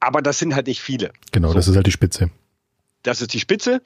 [0.00, 1.10] Aber das sind halt nicht viele.
[1.32, 1.54] Genau, so.
[1.54, 2.30] das ist halt die Spitze.
[3.02, 3.82] Das ist die Spitze.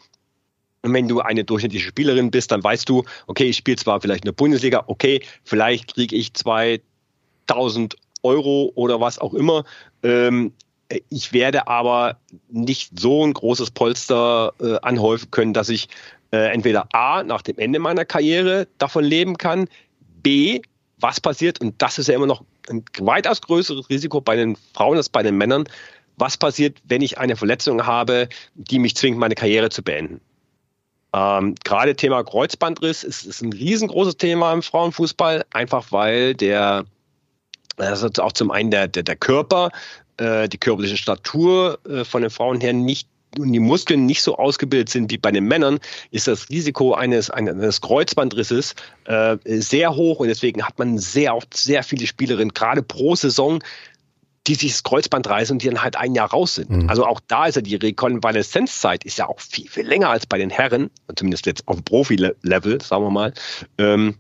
[0.83, 4.25] Und wenn du eine durchschnittliche Spielerin bist, dann weißt du, okay, ich spiele zwar vielleicht
[4.25, 9.65] in der Bundesliga, okay, vielleicht kriege ich 2000 Euro oder was auch immer.
[10.03, 10.53] Ähm,
[11.09, 15.89] ich werde aber nicht so ein großes Polster äh, anhäufen können, dass ich
[16.33, 19.69] äh, entweder A, nach dem Ende meiner Karriere davon leben kann,
[20.23, 20.61] B,
[20.99, 24.97] was passiert, und das ist ja immer noch ein weitaus größeres Risiko bei den Frauen
[24.97, 25.65] als bei den Männern,
[26.17, 30.21] was passiert, wenn ich eine Verletzung habe, die mich zwingt, meine Karriere zu beenden.
[31.13, 36.85] Ähm, Gerade Thema Kreuzbandriss ist, ist ein riesengroßes Thema im Frauenfußball, einfach weil der,
[37.77, 39.71] also auch zum einen der, der, der Körper,
[40.19, 44.37] äh, die körperliche Statur äh, von den Frauen her nicht und die Muskeln nicht so
[44.37, 45.79] ausgebildet sind wie bei den Männern,
[46.11, 51.57] ist das Risiko eines, eines Kreuzbandrisses äh, sehr hoch und deswegen hat man sehr oft
[51.57, 53.63] sehr viele Spielerinnen, gerade pro Saison,
[54.47, 56.71] die sich das Kreuzband reißen und die dann halt ein Jahr raus sind.
[56.71, 56.89] Mhm.
[56.89, 60.39] Also auch da ist ja die Rekonvaleszenzzeit ist ja auch viel, viel länger als bei
[60.39, 63.35] den Herren, zumindest jetzt auf Profi-Level, sagen wir mal.
[63.79, 64.17] Ähm,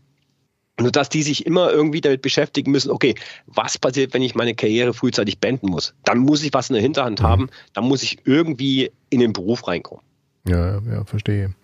[0.78, 3.14] nur dass die sich immer irgendwie damit beschäftigen müssen, okay,
[3.46, 5.94] was passiert, wenn ich meine Karriere frühzeitig beenden muss?
[6.04, 7.24] Dann muss ich was in der Hinterhand mhm.
[7.24, 10.04] haben, dann muss ich irgendwie in den Beruf reinkommen.
[10.46, 11.54] Ja, ja, verstehe.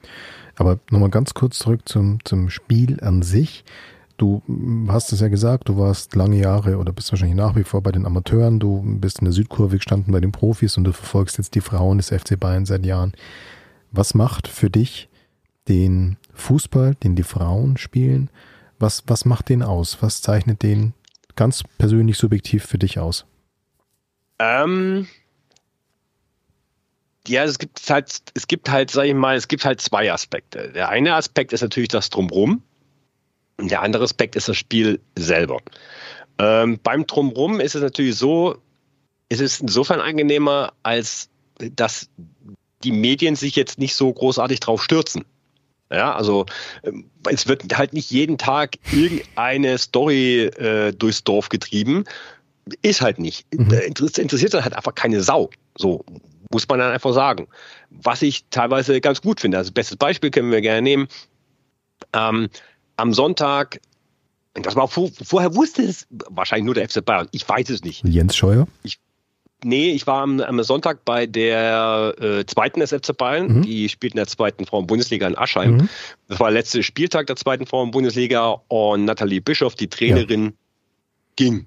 [0.56, 3.64] Aber nochmal ganz kurz zurück zum, zum Spiel an sich.
[4.16, 4.42] Du
[4.88, 7.92] hast es ja gesagt, du warst lange Jahre oder bist wahrscheinlich nach wie vor bei
[7.92, 11.54] den Amateuren, du bist in der Südkurve gestanden bei den Profis und du verfolgst jetzt
[11.54, 13.12] die Frauen des FC Bayern seit Jahren.
[13.92, 15.08] Was macht für dich
[15.68, 18.30] den Fußball, den die Frauen spielen?
[18.78, 19.98] Was, was macht den aus?
[20.00, 20.94] Was zeichnet den
[21.34, 23.26] ganz persönlich subjektiv für dich aus?
[24.38, 25.06] Ähm,
[27.28, 30.72] ja, es gibt halt, es gibt halt, sag ich mal, es gibt halt zwei Aspekte.
[30.72, 32.62] Der eine Aspekt ist natürlich das Drumrum.
[33.60, 35.58] Der andere Aspekt ist das Spiel selber.
[36.38, 38.58] Ähm, beim Drumrum ist es natürlich so,
[39.28, 42.08] ist es insofern angenehmer, als dass
[42.84, 45.24] die Medien sich jetzt nicht so großartig drauf stürzen.
[45.90, 46.46] Ja, also
[46.82, 52.04] ähm, es wird halt nicht jeden Tag irgendeine Story äh, durchs Dorf getrieben.
[52.82, 53.46] Ist halt nicht.
[53.54, 53.70] Mhm.
[53.70, 55.50] Interessiert dann halt einfach keine Sau.
[55.78, 56.04] So
[56.50, 57.46] muss man dann einfach sagen.
[57.90, 59.58] Was ich teilweise ganz gut finde.
[59.58, 61.08] Also bestes Beispiel können wir gerne nehmen.
[62.12, 62.48] Ähm,
[62.96, 63.80] am Sonntag
[64.62, 67.28] das war vor, vorher wusste es wahrscheinlich nur der FC Bayern.
[67.32, 68.04] Ich weiß es nicht.
[68.04, 68.66] Jens Scheuer?
[68.82, 68.98] Ich,
[69.64, 73.58] nee, ich war am, am Sonntag bei der äh, zweiten des FC Bayern.
[73.58, 73.62] Mhm.
[73.62, 75.76] Die spielten in der zweiten Frauen-Bundesliga in Aschheim.
[75.76, 75.88] Mhm.
[76.28, 80.52] Das war der letzte Spieltag der zweiten Frauen-Bundesliga und Nathalie Bischoff, die Trainerin, ja.
[81.36, 81.66] ging.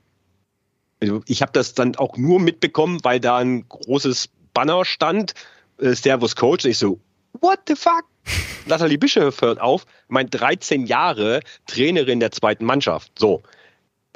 [1.02, 5.34] Also ich habe das dann auch nur mitbekommen, weil da ein großes Banner stand,
[5.78, 6.65] äh, Servus Coach.
[6.65, 7.00] Und ich so,
[7.39, 8.06] what the fuck?
[8.65, 13.12] Nathalie Bischof hört auf, mein 13 Jahre Trainerin der zweiten Mannschaft.
[13.17, 13.43] So.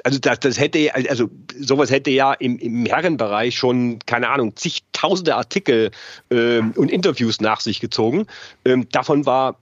[0.04, 5.34] Also das, das hätte, also sowas hätte ja im, im Herrenbereich schon, keine Ahnung, zigtausende
[5.34, 5.90] Artikel
[6.30, 8.26] ähm, und Interviews nach sich gezogen.
[8.64, 9.58] Ähm, davon war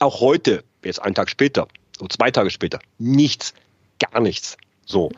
[0.00, 3.54] auch heute, jetzt einen Tag später, so zwei Tage später, nichts,
[4.00, 4.56] gar nichts.
[4.86, 5.12] So.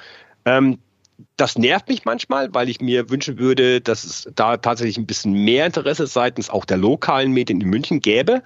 [0.45, 0.79] Ähm,
[1.37, 5.33] das nervt mich manchmal, weil ich mir wünschen würde, dass es da tatsächlich ein bisschen
[5.33, 8.43] mehr Interesse seitens auch der lokalen Medien in München gäbe.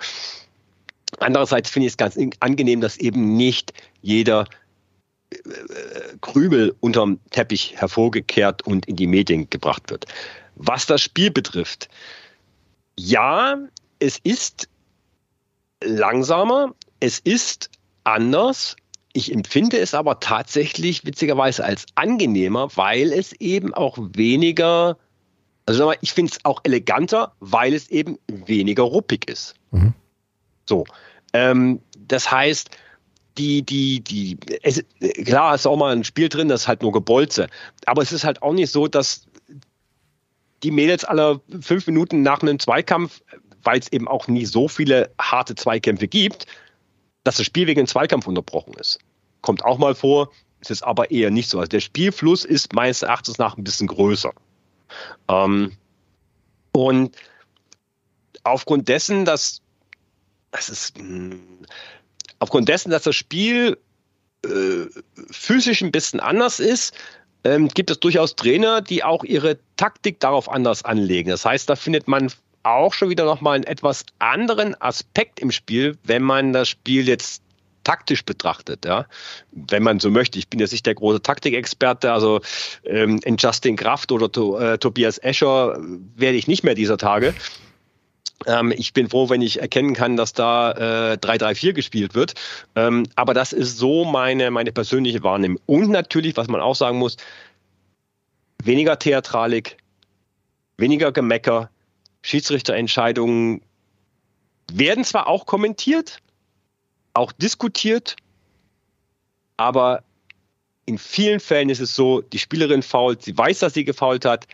[1.20, 4.46] Andererseits finde ich es ganz angenehm, dass eben nicht jeder
[5.30, 5.36] äh,
[6.20, 10.06] Krümel unterm Teppich hervorgekehrt und in die Medien gebracht wird.
[10.56, 11.88] Was das Spiel betrifft,
[12.96, 13.58] ja,
[14.00, 14.68] es ist
[15.82, 17.70] langsamer, es ist
[18.04, 18.76] anders,
[19.12, 24.98] ich empfinde es aber tatsächlich witzigerweise als angenehmer, weil es eben auch weniger,
[25.66, 29.54] also ich finde es auch eleganter, weil es eben weniger ruppig ist.
[29.70, 29.94] Mhm.
[30.66, 30.84] So.
[31.32, 32.70] Ähm, das heißt,
[33.38, 34.84] die, die, die, es,
[35.24, 37.48] klar ist auch mal ein Spiel drin, das ist halt nur Gebolze.
[37.86, 39.26] Aber es ist halt auch nicht so, dass
[40.62, 43.22] die Mädels alle fünf Minuten nach einem Zweikampf,
[43.62, 46.46] weil es eben auch nie so viele harte Zweikämpfe gibt,
[47.24, 48.98] dass das Spiel wegen einem Zweikampf unterbrochen ist.
[49.42, 51.58] Kommt auch mal vor, ist es aber eher nicht so.
[51.58, 54.32] Also der Spielfluss ist meines Erachtens nach ein bisschen größer.
[55.28, 55.76] Ähm,
[56.72, 57.16] und
[58.44, 59.60] aufgrund dessen, dass
[60.50, 61.40] das ist hm,
[62.38, 63.78] aufgrund dessen, dass das Spiel
[64.44, 64.86] äh,
[65.30, 66.94] physisch ein bisschen anders ist,
[67.44, 71.30] ähm, gibt es durchaus Trainer, die auch ihre Taktik darauf anders anlegen.
[71.30, 72.32] Das heißt, da findet man
[72.76, 77.42] auch schon wieder nochmal einen etwas anderen Aspekt im Spiel, wenn man das Spiel jetzt
[77.84, 79.06] taktisch betrachtet, ja,
[79.52, 80.38] wenn man so möchte.
[80.38, 82.40] Ich bin jetzt nicht der große Taktikexperte, also
[82.84, 85.78] ähm, in Justin Kraft oder to, äh, Tobias Escher
[86.14, 87.32] werde ich nicht mehr dieser Tage.
[88.46, 92.34] Ähm, ich bin froh, wenn ich erkennen kann, dass da äh, 3-3-4 gespielt wird.
[92.76, 95.60] Ähm, aber das ist so meine, meine persönliche Wahrnehmung.
[95.64, 97.16] Und natürlich, was man auch sagen muss,
[98.62, 99.78] weniger Theatralik,
[100.76, 101.70] weniger Gemecker,
[102.28, 103.62] Schiedsrichterentscheidungen
[104.70, 106.18] werden zwar auch kommentiert,
[107.14, 108.16] auch diskutiert,
[109.56, 110.04] aber
[110.84, 114.46] in vielen Fällen ist es so, die Spielerin fault, sie weiß, dass sie gefault hat,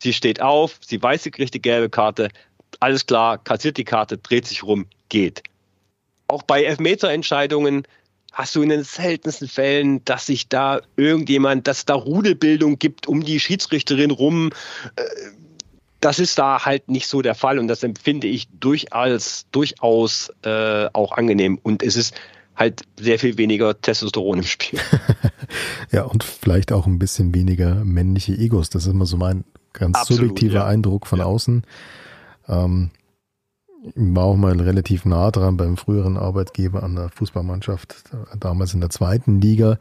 [0.00, 2.28] sie steht auf, sie weiß, sie kriegt die gelbe Karte,
[2.78, 5.42] alles klar, kassiert die Karte, dreht sich rum, geht.
[6.28, 7.82] Auch bei Elfmeterentscheidungen
[8.32, 13.24] hast du in den seltensten Fällen, dass sich da irgendjemand, dass da Rudelbildung gibt um
[13.24, 14.50] die Schiedsrichterin rum.
[16.00, 20.86] Das ist da halt nicht so der Fall und das empfinde ich durchaus, durchaus äh,
[20.92, 21.58] auch angenehm.
[21.62, 22.14] Und es ist
[22.54, 24.80] halt sehr viel weniger Testosteron im Spiel.
[25.92, 28.70] ja, und vielleicht auch ein bisschen weniger männliche Egos.
[28.70, 30.66] Das ist immer so mein ganz Absolut, subjektiver ja.
[30.66, 31.24] Eindruck von ja.
[31.24, 31.62] außen.
[32.48, 32.90] Ähm,
[33.94, 37.94] war auch mal relativ nah dran beim früheren Arbeitgeber an der Fußballmannschaft,
[38.38, 39.78] damals in der zweiten Liga.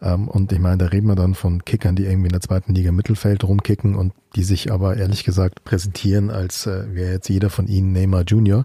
[0.00, 2.74] Ähm, und ich meine, da reden wir dann von Kickern, die irgendwie in der zweiten
[2.74, 7.50] Liga Mittelfeld rumkicken und die sich aber ehrlich gesagt präsentieren, als äh, wäre jetzt jeder
[7.50, 8.64] von ihnen Neymar Junior.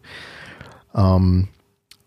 [0.94, 1.48] Ähm,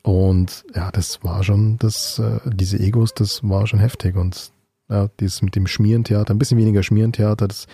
[0.02, 4.16] und ja, das war schon, das, äh, diese Egos, das war schon heftig.
[4.16, 4.52] Und
[4.88, 7.66] ja, dieses mit dem Schmierentheater, ein bisschen weniger Schmierentheater, das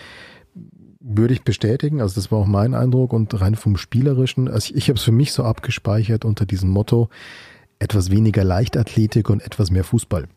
[0.99, 2.01] würde ich bestätigen.
[2.01, 4.47] Also das war auch mein Eindruck und rein vom Spielerischen.
[4.47, 7.09] Also ich, ich habe es für mich so abgespeichert unter diesem Motto,
[7.77, 10.27] etwas weniger Leichtathletik und etwas mehr Fußball.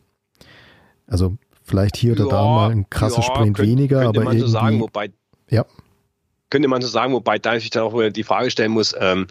[1.07, 4.23] Also vielleicht hier oder ja, da mal ein krasser ja, Sprint könnte, weniger, könnte aber
[4.25, 5.11] man irgendwie, so sagen, wobei
[5.49, 5.65] ja.
[6.49, 9.27] könnte man so sagen, wobei da ich dann auch wieder die Frage stellen muss, ähm,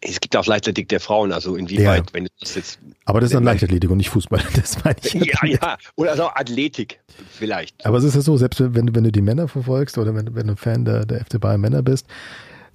[0.00, 2.12] es gibt auch Leichtathletik der Frauen, also inwieweit, ja.
[2.12, 2.78] wenn das jetzt.
[3.06, 5.14] Aber das ist dann Leichtathletik und nicht Fußball, das meine ich.
[5.14, 7.84] Ja, ja, oder also Athletik vielleicht.
[7.84, 10.34] Aber es ist ja so, selbst wenn du, wenn du die Männer verfolgst oder wenn,
[10.34, 12.06] wenn du Fan der, der FC Bayern Männer bist,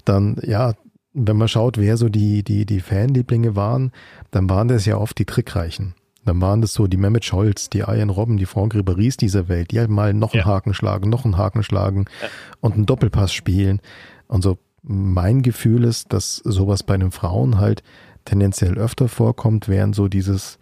[0.03, 0.73] dann ja,
[1.13, 3.91] wenn man schaut, wer so die, die, die Fanlieblinge waren,
[4.31, 5.93] dann waren das ja oft die Trickreichen.
[6.25, 9.71] Dann waren das so die Mehmet Scholz, die Ian Robben, die Franck Ribéry's dieser Welt,
[9.71, 12.27] die halt mal noch einen Haken schlagen, noch einen Haken schlagen ja.
[12.59, 13.81] und einen Doppelpass spielen.
[14.27, 17.83] Und so mein Gefühl ist, dass sowas bei den Frauen halt
[18.25, 20.59] tendenziell öfter vorkommt, während so dieses,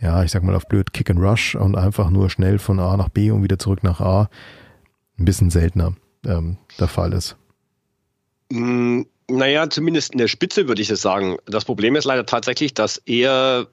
[0.00, 2.96] ja, ich sag mal auf blöd Kick and Rush und einfach nur schnell von A
[2.96, 4.28] nach B und wieder zurück nach A
[5.18, 7.36] ein bisschen seltener ähm, der Fall ist.
[9.28, 11.36] Naja, zumindest in der Spitze würde ich es sagen.
[11.46, 13.66] Das Problem ist leider tatsächlich, dass eher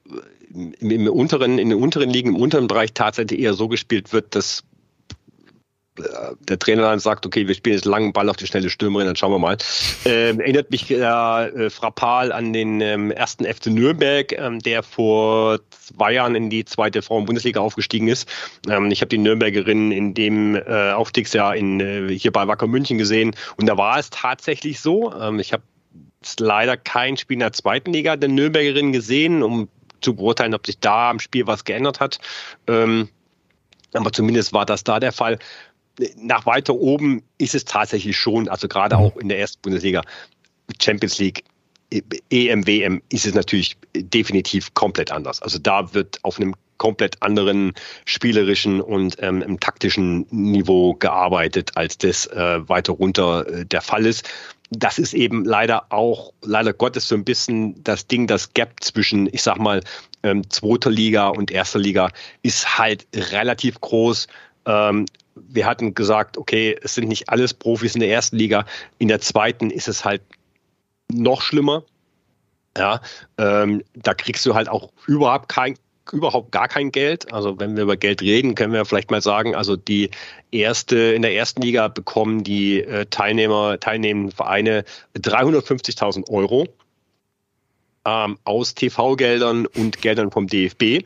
[0.54, 4.36] im, im, unteren, in den unteren Ligen, im unteren Bereich tatsächlich eher so gespielt wird,
[4.36, 4.64] dass
[5.96, 9.16] der Trainer dann sagt, okay, wir spielen jetzt langen Ball auf die schnelle Stürmerin, dann
[9.16, 9.58] schauen wir mal.
[10.06, 16.14] Ähm, erinnert mich äh, frappal an den ähm, ersten FC Nürnberg, ähm, der vor zwei
[16.14, 18.28] Jahren in die zweite Frauen-Bundesliga aufgestiegen ist.
[18.68, 22.98] Ähm, ich habe die Nürnbergerinnen in dem äh, Aufstiegsjahr in, äh, hier bei Wacker München
[22.98, 25.14] gesehen und da war es tatsächlich so.
[25.14, 25.64] Ähm, ich habe
[26.40, 29.70] leider kein Spiel in der zweiten Liga der Nürnbergerinnen gesehen, um
[30.02, 32.20] zu beurteilen, ob sich da am Spiel was geändert hat.
[32.68, 33.10] Ähm,
[33.94, 35.40] aber zumindest war das da der Fall
[36.18, 40.02] nach weiter oben ist es tatsächlich schon, also gerade auch in der ersten Bundesliga,
[40.82, 41.44] Champions League,
[42.30, 45.42] EM, WM, ist es natürlich definitiv komplett anders.
[45.42, 47.74] Also da wird auf einem komplett anderen
[48.06, 54.30] spielerischen und ähm, taktischen Niveau gearbeitet, als das äh, weiter runter äh, der Fall ist.
[54.72, 59.30] Das ist eben leider auch, leider Gottes, so ein bisschen das Ding, das Gap zwischen,
[59.32, 59.82] ich sag mal,
[60.24, 62.10] ähm, zweiter Liga und erster Liga
[62.42, 64.28] ist halt relativ groß.
[64.66, 68.66] Ähm, wir hatten gesagt, okay, es sind nicht alles Profis in der ersten Liga.
[68.98, 70.22] In der zweiten ist es halt
[71.12, 71.84] noch schlimmer.
[72.78, 73.02] Ja,
[73.38, 75.78] ähm, da kriegst du halt auch überhaupt kein,
[76.12, 77.32] überhaupt gar kein Geld.
[77.32, 80.10] Also wenn wir über Geld reden, können wir vielleicht mal sagen, also die
[80.52, 86.68] erste, in der ersten Liga bekommen die äh, Teilnehmer, teilnehmenden Vereine 350.000 Euro
[88.06, 91.06] ähm, aus TV-Geldern und Geldern vom DFB.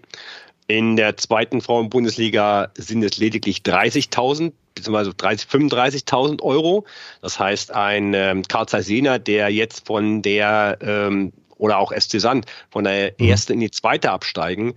[0.67, 5.13] In der zweiten Frauen-Bundesliga sind es lediglich 30.000 bzw.
[5.15, 6.85] 30, 35.000 Euro.
[7.21, 12.45] Das heißt, ein ähm, Karl Zeiss der jetzt von der ähm, oder auch SC Sand
[12.69, 13.27] von der mhm.
[13.27, 14.75] ersten in die zweite absteigen,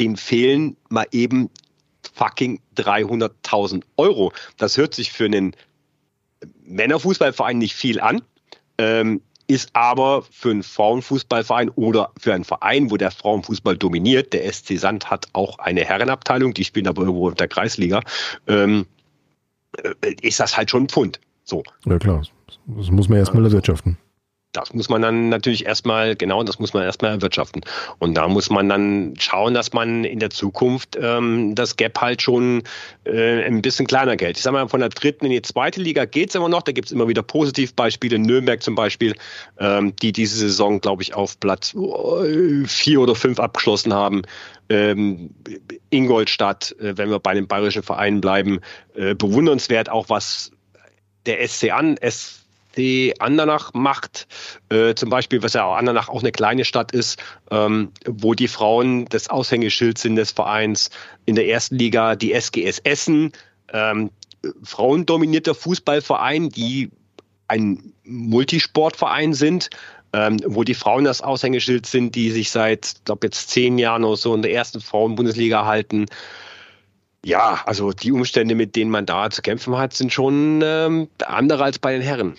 [0.00, 1.48] dem fehlen mal eben
[2.14, 4.32] fucking 300.000 Euro.
[4.56, 5.54] Das hört sich für einen
[6.64, 8.22] Männerfußballverein nicht viel an.
[8.78, 14.50] Ähm, ist aber für einen Frauenfußballverein oder für einen Verein, wo der Frauenfußball dominiert, der
[14.52, 18.02] SC Sand hat auch eine Herrenabteilung, die spielen aber irgendwo in der Kreisliga,
[18.46, 18.86] ähm,
[19.82, 21.20] äh, ist das halt schon ein Pfund.
[21.44, 21.62] So.
[21.86, 22.22] Ja klar,
[22.66, 23.98] das muss man erstmal erwirtschaften
[24.52, 27.62] das muss man dann natürlich erstmal, genau, das muss man erstmal erwirtschaften.
[27.98, 32.22] Und da muss man dann schauen, dass man in der Zukunft ähm, das Gap halt
[32.22, 32.62] schon
[33.04, 34.38] äh, ein bisschen kleiner hält.
[34.38, 36.62] Ich sag mal, von der dritten in die zweite Liga geht es immer noch.
[36.62, 38.18] Da gibt es immer wieder Positivbeispiele.
[38.18, 39.14] Nürnberg zum Beispiel,
[39.58, 44.22] ähm, die diese Saison, glaube ich, auf Platz äh, vier oder fünf abgeschlossen haben.
[44.70, 45.30] Ähm,
[45.90, 48.60] Ingolstadt, äh, wenn wir bei den bayerischen Vereinen bleiben,
[48.94, 50.52] äh, bewundernswert auch was
[51.26, 52.37] der SC an, S
[52.78, 54.26] die Andernach macht,
[54.70, 58.48] äh, zum Beispiel, was ja auch Andernach auch eine kleine Stadt ist, ähm, wo die
[58.48, 60.90] Frauen das Aushängeschild sind des Vereins.
[61.26, 63.32] In der ersten Liga die SGS Essen,
[63.72, 64.10] ähm,
[64.62, 66.90] frauendominierter Fußballverein, die
[67.48, 69.70] ein Multisportverein sind,
[70.12, 74.04] ähm, wo die Frauen das Aushängeschild sind, die sich seit, ich glaube jetzt zehn Jahren
[74.04, 76.06] oder so in der ersten Frauenbundesliga halten.
[77.24, 81.64] Ja, also die Umstände, mit denen man da zu kämpfen hat, sind schon ähm, andere
[81.64, 82.36] als bei den Herren.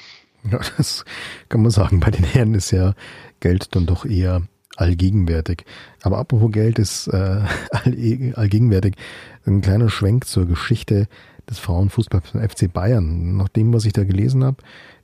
[0.50, 1.06] Ja, das
[1.50, 2.00] kann man sagen.
[2.00, 2.94] Bei den Herren ist ja
[3.40, 4.44] Geld dann doch eher
[4.78, 5.66] allgegenwärtig.
[6.02, 7.42] Aber apropos Geld ist äh,
[8.36, 8.96] allgegenwärtig.
[9.46, 11.08] Ein kleiner Schwenk zur Geschichte
[11.50, 13.38] des Frauenfußballs von FC Bayern.
[13.38, 14.58] Nach dem, was ich da gelesen habe,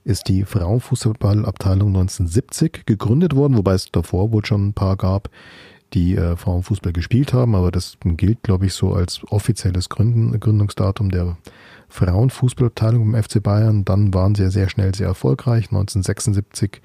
[0.04, 5.28] ist die Frauenfußballabteilung 1970 gegründet worden, wobei es davor wohl schon ein paar gab,
[5.94, 11.10] die äh, Frauenfußball gespielt haben, aber das gilt, glaube ich, so als offizielles Gründen, Gründungsdatum
[11.10, 11.36] der
[11.88, 13.84] Frauenfußballabteilung im FC Bayern.
[13.84, 15.66] Dann waren sie ja sehr schnell sehr erfolgreich.
[15.66, 16.80] 1976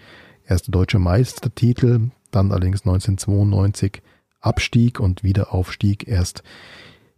[0.45, 4.01] erste deutsche Meistertitel, dann allerdings 1992
[4.39, 6.43] Abstieg und Wiederaufstieg erst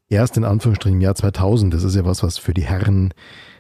[0.10, 1.74] erst in Anführungsstrichen im Jahr 2000.
[1.74, 3.14] Das ist ja was, was für die Herren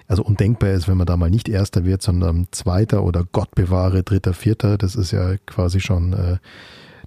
[0.07, 4.03] also undenkbar ist, wenn man da mal nicht Erster wird, sondern Zweiter oder Gott bewahre
[4.03, 4.77] Dritter, Vierter.
[4.77, 6.37] Das ist ja quasi schon äh,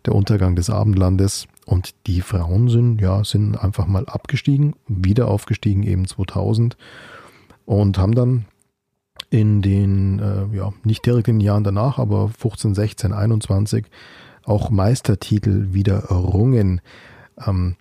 [0.04, 1.46] der Untergang des Abendlandes.
[1.66, 6.76] Und die Frauen sind, ja, sind einfach mal abgestiegen, wieder aufgestiegen eben 2000
[7.64, 8.46] und haben dann
[9.30, 13.86] in den, äh, ja, nicht direkt in den Jahren danach, aber 15, 16, 21
[14.44, 16.80] auch Meistertitel wieder errungen.
[17.44, 17.74] Ähm,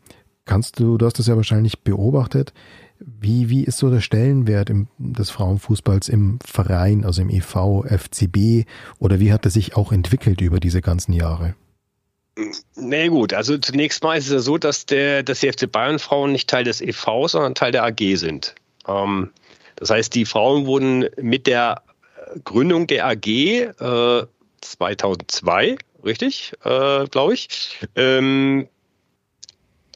[0.46, 2.54] kannst du, du hast das ja wahrscheinlich beobachtet.
[2.98, 8.68] Wie, wie ist so der Stellenwert im, des Frauenfußballs im Verein, also im EV, FCB
[8.98, 11.54] oder wie hat er sich auch entwickelt über diese ganzen Jahre?
[12.76, 13.34] Nee, gut.
[13.34, 16.50] Also zunächst mal ist es ja so, dass, der, dass die FC Bayern Frauen nicht
[16.50, 18.56] Teil des EV, sondern Teil der AG sind.
[18.88, 19.32] Ähm,
[19.78, 21.82] das heißt, die Frauen wurden mit der
[22.44, 24.26] Gründung der AG äh,
[24.62, 28.68] 2002, richtig, äh, glaube ich, ähm,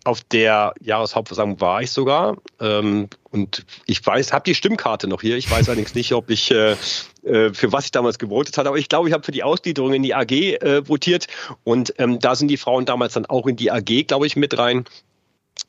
[0.09, 2.37] auf der Jahreshauptversammlung war ich sogar.
[2.59, 5.37] Ähm, und ich weiß, habe die Stimmkarte noch hier.
[5.37, 6.75] Ich weiß allerdings nicht, ob ich äh,
[7.23, 8.67] äh, für was ich damals gewotet hatte.
[8.67, 11.27] Aber ich glaube, ich habe für die Ausgliederung in die AG äh, votiert.
[11.63, 14.57] Und ähm, da sind die Frauen damals dann auch in die AG, glaube ich, mit
[14.57, 14.85] rein.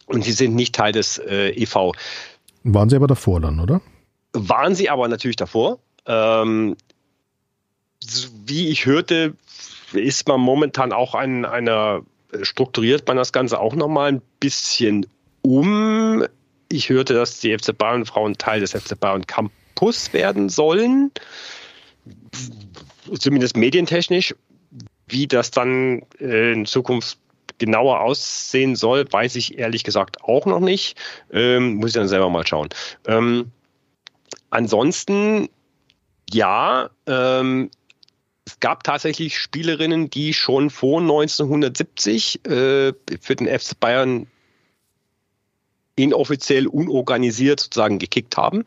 [0.07, 1.93] Und sie sind nicht Teil des äh, EV.
[2.65, 3.83] Waren sie aber davor dann, oder?
[4.33, 5.79] Waren sie aber natürlich davor.
[6.07, 6.77] Ähm,
[8.47, 9.35] wie ich hörte,
[9.93, 12.03] ist man momentan auch an einer
[12.43, 15.07] strukturiert man das Ganze auch nochmal ein bisschen
[15.43, 16.25] um.
[16.69, 21.11] Ich hörte, dass die FC Bayern Frauen Teil des FC Bayern Campus werden sollen.
[23.19, 24.35] Zumindest medientechnisch.
[25.09, 27.19] Wie das dann äh, in Zukunft
[27.59, 30.97] genauer aussehen soll, weiß ich ehrlich gesagt auch noch nicht.
[31.33, 32.69] Ähm, muss ich dann selber mal schauen.
[33.07, 33.51] Ähm,
[34.51, 35.49] ansonsten,
[36.33, 37.71] ja, ähm,
[38.51, 44.27] es gab tatsächlich Spielerinnen, die schon vor 1970 äh, für den FC Bayern
[45.95, 48.65] inoffiziell unorganisiert sozusagen gekickt haben.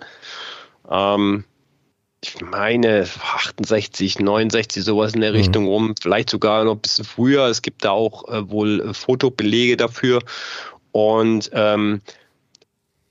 [0.89, 1.43] Ähm,
[2.23, 3.05] ich meine
[3.35, 5.37] 68, 69, sowas in der mhm.
[5.37, 7.47] Richtung rum, vielleicht sogar noch ein bisschen früher.
[7.47, 10.21] Es gibt da auch äh, wohl äh, Fotobelege dafür.
[10.93, 12.01] Und ähm,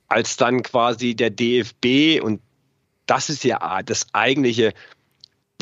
[0.09, 2.41] als dann quasi der DFB, und
[3.05, 4.73] das ist ja das eigentliche,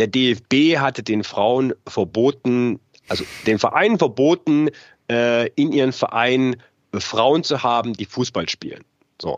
[0.01, 4.70] der DFB hatte den Frauen verboten, also den Vereinen verboten,
[5.11, 6.57] äh, in ihren Vereinen
[6.94, 8.82] Frauen zu haben, die Fußball spielen.
[9.20, 9.36] So.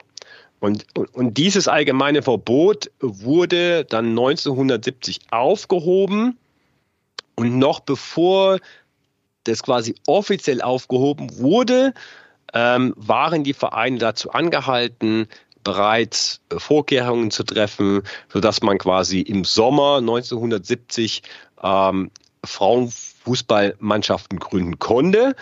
[0.60, 6.38] Und, und, und dieses allgemeine Verbot wurde dann 1970 aufgehoben.
[7.34, 8.60] Und noch bevor
[9.44, 11.92] das quasi offiziell aufgehoben wurde,
[12.54, 15.26] ähm, waren die Vereine dazu angehalten,
[15.64, 18.02] bereits äh, Vorkehrungen zu treffen,
[18.32, 21.22] sodass man quasi im Sommer 1970
[21.62, 22.10] ähm,
[22.44, 25.36] Frauenfußballmannschaften gründen konnte.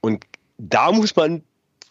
[0.00, 0.24] Und
[0.58, 1.42] da muss man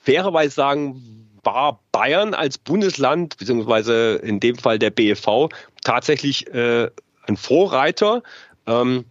[0.01, 5.49] fairerweise sagen, war Bayern als Bundesland, beziehungsweise in dem Fall der BFV,
[5.83, 6.89] tatsächlich äh,
[7.27, 8.23] ein Vorreiter.
[8.65, 9.05] Ähm,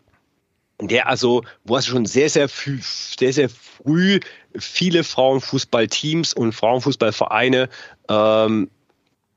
[0.80, 4.20] der also, wo es schon sehr, sehr, sehr, sehr früh
[4.56, 7.68] viele Frauenfußballteams und Frauenfußballvereine
[8.08, 8.70] ähm,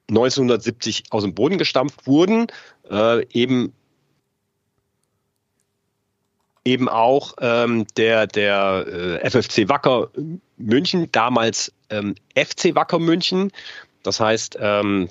[0.09, 2.47] 1970 aus dem Boden gestampft wurden,
[2.89, 3.73] äh, eben
[6.63, 10.09] eben auch ähm, der, der äh, FFC Wacker
[10.57, 13.51] München, damals ähm, FC Wacker München.
[14.03, 15.09] Das heißt, ähm,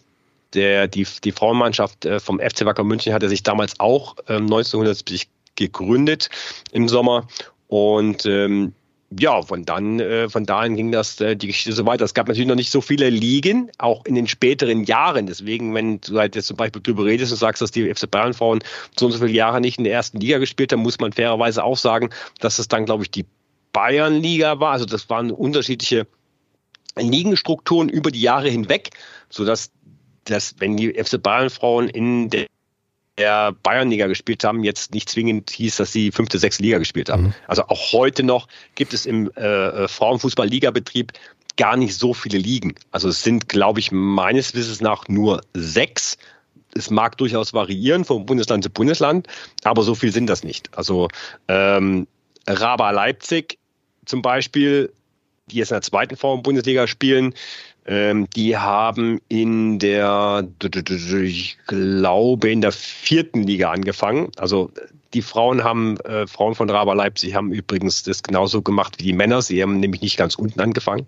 [0.54, 5.28] der, die, die Frauenmannschaft äh, vom FC Wacker München hatte sich damals auch ähm, 1970
[5.56, 6.28] gegründet
[6.72, 7.26] im Sommer.
[7.68, 8.74] Und ähm,
[9.18, 12.04] ja, von dann, äh, von dahin ging das äh, die Geschichte so weiter.
[12.04, 15.26] Es gab natürlich noch nicht so viele Ligen, auch in den späteren Jahren.
[15.26, 18.34] Deswegen, wenn du halt jetzt zum Beispiel drüber redest und sagst, dass die FC Bayern
[18.34, 18.61] Frauen
[18.96, 21.64] so und so viele Jahre nicht in der ersten Liga gespielt haben, muss man fairerweise
[21.64, 23.26] auch sagen, dass es dann, glaube ich, die
[23.72, 24.72] Bayernliga war.
[24.72, 26.06] Also das waren unterschiedliche
[26.96, 28.90] Ligenstrukturen über die Jahre hinweg,
[29.28, 29.70] sodass
[30.24, 32.46] dass wenn die FC Bayern Frauen in der
[33.20, 37.24] der Bayernliga gespielt haben, jetzt nicht zwingend hieß, dass sie fünfte, sechste Liga gespielt haben.
[37.24, 37.34] Mhm.
[37.46, 41.12] Also auch heute noch gibt es im äh, äh, Frauenfußball-Liga-Betrieb
[41.58, 42.74] gar nicht so viele Ligen.
[42.90, 46.16] Also es sind, glaube ich, meines Wissens nach nur sechs.
[46.74, 49.26] Es mag durchaus variieren von Bundesland zu Bundesland,
[49.64, 50.70] aber so viel sind das nicht.
[50.76, 51.08] Also
[51.48, 52.06] ähm,
[52.48, 53.58] Raba Leipzig
[54.06, 54.92] zum Beispiel,
[55.50, 57.34] die jetzt in der zweiten Frauen-Bundesliga spielen,
[57.86, 60.46] ähm, die haben in der,
[61.22, 64.30] ich glaube, in der vierten Liga angefangen.
[64.36, 64.70] Also
[65.14, 69.12] die Frauen haben, äh, Frauen von Raber Leipzig haben übrigens das genauso gemacht wie die
[69.12, 69.42] Männer.
[69.42, 71.06] Sie haben nämlich nicht ganz unten angefangen.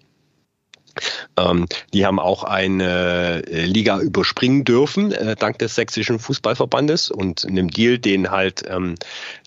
[1.38, 7.46] Ähm, die haben auch eine äh, Liga überspringen dürfen, äh, dank des sächsischen Fußballverbandes und
[7.46, 8.96] einem Deal, den halt ähm,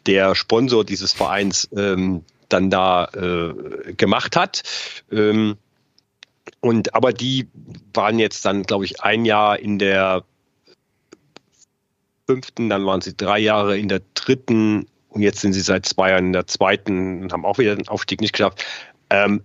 [0.07, 4.63] der Sponsor dieses Vereins ähm, dann da äh, gemacht hat.
[5.11, 5.57] Ähm,
[6.65, 7.47] und aber die
[7.93, 10.23] waren jetzt dann, glaube ich, ein Jahr in der
[12.25, 16.09] fünften, dann waren sie drei Jahre in der dritten und jetzt sind sie seit zwei
[16.09, 18.65] Jahren in der zweiten und haben auch wieder den Aufstieg nicht geschafft.
[19.11, 19.43] Ähm,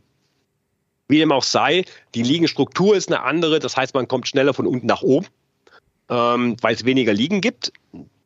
[1.08, 4.66] wie dem auch sei, die Ligenstruktur ist eine andere, das heißt, man kommt schneller von
[4.66, 5.26] unten nach oben,
[6.08, 7.70] ähm, weil es weniger Ligen gibt.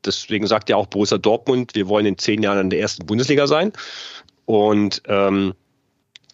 [0.04, 3.48] Deswegen sagt ja auch Borussia Dortmund, wir wollen in zehn Jahren in der ersten Bundesliga
[3.48, 3.72] sein.
[4.46, 5.54] Und ähm,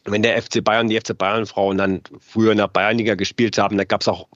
[0.04, 3.76] wenn der FC Bayern, die FC Bayern Frauen dann früher in der Bayernliga gespielt haben,
[3.76, 4.26] da gab es auch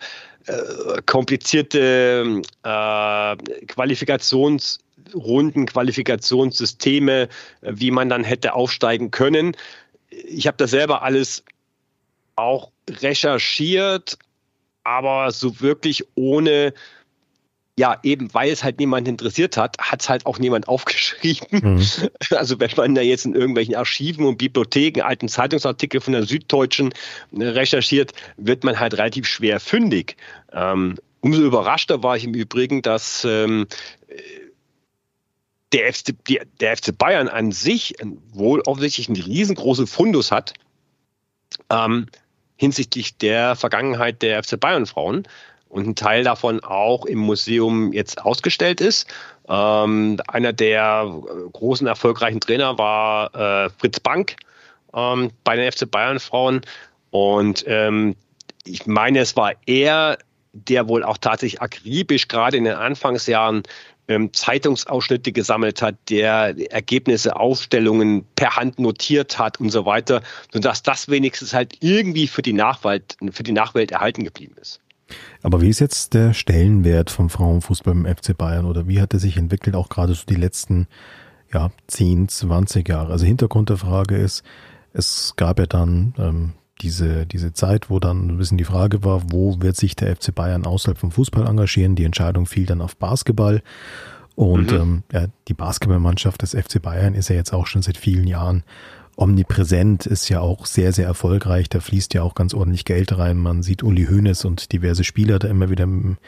[0.47, 3.37] äh, komplizierte äh,
[3.67, 7.29] Qualifikationsrunden, Qualifikationssysteme, äh,
[7.62, 9.57] wie man dann hätte aufsteigen können.
[10.11, 11.43] Ich habe das selber alles
[12.37, 14.19] auch recherchiert,
[14.83, 16.75] aber so wirklich ohne
[17.79, 21.47] ja, eben weil es halt niemand interessiert hat, hat es halt auch niemand aufgeschrieben.
[21.51, 21.87] Mhm.
[22.31, 26.93] Also wenn man da jetzt in irgendwelchen Archiven und Bibliotheken alten Zeitungsartikel von der Süddeutschen
[27.33, 30.16] äh, recherchiert, wird man halt relativ schwer fündig.
[30.53, 33.66] Ähm, umso überraschter war ich im Übrigen, dass ähm,
[35.72, 36.14] der, FC,
[36.61, 37.95] der FC Bayern an sich
[38.33, 40.55] wohl offensichtlich einen riesengroßen Fundus hat
[41.70, 42.07] ähm,
[42.57, 45.27] hinsichtlich der Vergangenheit der FC Bayern Frauen
[45.75, 49.09] und ein Teil davon auch im Museum jetzt ausgestellt ist.
[49.49, 51.12] Ähm, einer der
[51.53, 54.37] großen erfolgreichen Trainer war äh, Fritz Bank
[54.95, 56.61] ähm, bei den FC Bayern Frauen
[57.11, 58.14] und ähm,
[58.64, 60.18] ich meine, es war er,
[60.53, 63.64] der wohl auch tatsächlich akribisch gerade in den Anfangsjahren
[64.07, 70.22] ähm, Zeitungsausschnitte gesammelt hat, der Ergebnisse, Aufstellungen per Hand notiert hat und so weiter,
[70.53, 74.81] sodass das wenigstens halt irgendwie für die Nachwelt, für die Nachwelt erhalten geblieben ist.
[75.43, 79.21] Aber wie ist jetzt der Stellenwert vom Frauenfußball im FC Bayern oder wie hat er
[79.21, 80.87] sich entwickelt, auch gerade so die letzten
[81.53, 83.12] ja, 10, 20 Jahre?
[83.12, 84.43] Also Hintergrund der Frage ist,
[84.93, 89.23] es gab ja dann ähm, diese, diese Zeit, wo dann ein bisschen die Frage war,
[89.31, 91.97] wo wird sich der FC Bayern außerhalb vom Fußball engagieren?
[91.97, 93.62] Die Entscheidung fiel dann auf Basketball.
[94.35, 94.81] Und mhm.
[94.81, 98.65] ähm, ja, die Basketballmannschaft des FC Bayern ist ja jetzt auch schon seit vielen Jahren
[99.17, 101.69] omnipräsent, ist ja auch sehr, sehr erfolgreich.
[101.69, 103.39] Da fließt ja auch ganz ordentlich Geld rein.
[103.39, 106.19] Man sieht Uli Hoeneß und diverse Spieler da immer wieder mit,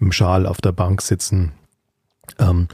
[0.00, 1.52] dem Schal auf der Bank sitzen.
[2.38, 2.68] Ähm,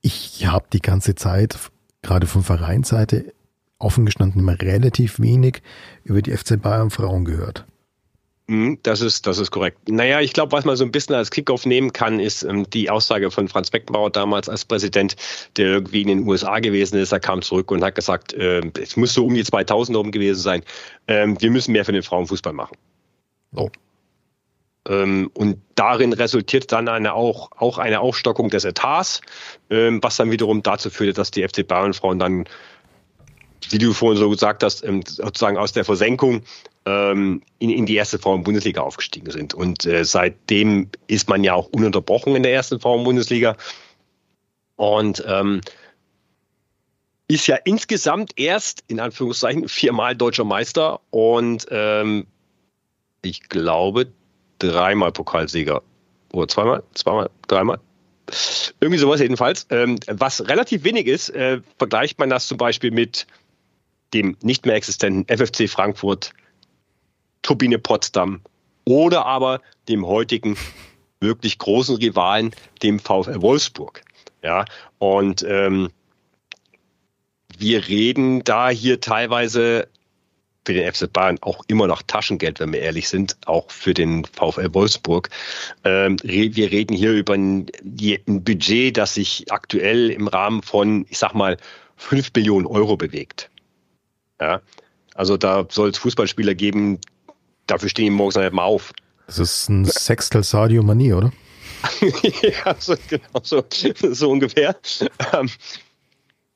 [0.00, 1.58] ich habe die ganze Zeit,
[2.02, 3.32] gerade von Vereinsseite,
[3.78, 5.62] offen gestanden immer relativ wenig
[6.04, 7.66] über die FC Bayern Frauen gehört.
[8.50, 9.90] Mhm, das ist, das ist korrekt.
[9.90, 12.88] Naja, ich glaube, was man so ein bisschen als Kickoff nehmen kann, ist ähm, die
[12.88, 15.16] Aussage von Franz Beckenbauer damals als Präsident,
[15.58, 17.12] der irgendwie in den USA gewesen ist.
[17.12, 20.40] Er kam zurück und hat gesagt, äh, es muss so um die 2000 herum gewesen
[20.40, 20.62] sein.
[21.06, 22.78] Ähm, wir müssen mehr für den Frauenfußball machen.
[23.52, 23.70] So.
[24.88, 29.20] Ähm, und darin resultiert dann eine auch, auch eine Aufstockung des Etats,
[29.68, 32.48] ähm, was dann wiederum dazu führte, dass die FC Bayern Frauen dann
[33.70, 36.42] wie du vorhin so gesagt hast, ähm, sozusagen aus der Versenkung
[36.88, 39.52] ähm, in, in die erste Frauen-Bundesliga aufgestiegen sind.
[39.52, 43.56] Und äh, seitdem ist man ja auch ununterbrochen in der ersten Frauen-Bundesliga.
[44.76, 45.60] Und ähm,
[47.28, 52.26] ist ja insgesamt erst, in Anführungszeichen, viermal deutscher Meister und ähm,
[53.20, 54.10] ich glaube
[54.58, 55.82] dreimal Pokalsieger.
[56.32, 56.82] Oder zweimal?
[56.94, 57.28] Zweimal?
[57.46, 57.80] Dreimal?
[58.80, 59.66] Irgendwie sowas jedenfalls.
[59.70, 63.26] Ähm, was relativ wenig ist, äh, vergleicht man das zum Beispiel mit
[64.14, 66.32] dem nicht mehr existenten FFC Frankfurt,
[67.48, 68.42] Turbine Potsdam
[68.84, 70.58] oder aber dem heutigen
[71.18, 74.02] wirklich großen Rivalen, dem VfL Wolfsburg.
[74.42, 74.66] Ja,
[74.98, 75.88] und ähm,
[77.56, 79.88] wir reden da hier teilweise
[80.66, 84.26] für den FC Bayern auch immer noch Taschengeld, wenn wir ehrlich sind, auch für den
[84.26, 85.30] VfL Wolfsburg.
[85.84, 91.16] Ähm, wir reden hier über ein, ein Budget, das sich aktuell im Rahmen von, ich
[91.16, 91.56] sag mal,
[91.96, 93.48] 5 Millionen Euro bewegt.
[94.38, 94.60] Ja?
[95.14, 97.00] Also da soll es Fußballspieler geben,
[97.68, 98.92] dafür stehen die morgens nicht mal auf.
[99.26, 101.32] Das ist ein Sextel Sadio Mani, oder?
[102.42, 103.62] ja, so, genau so,
[104.10, 104.76] so ungefähr.
[105.32, 105.48] Ähm,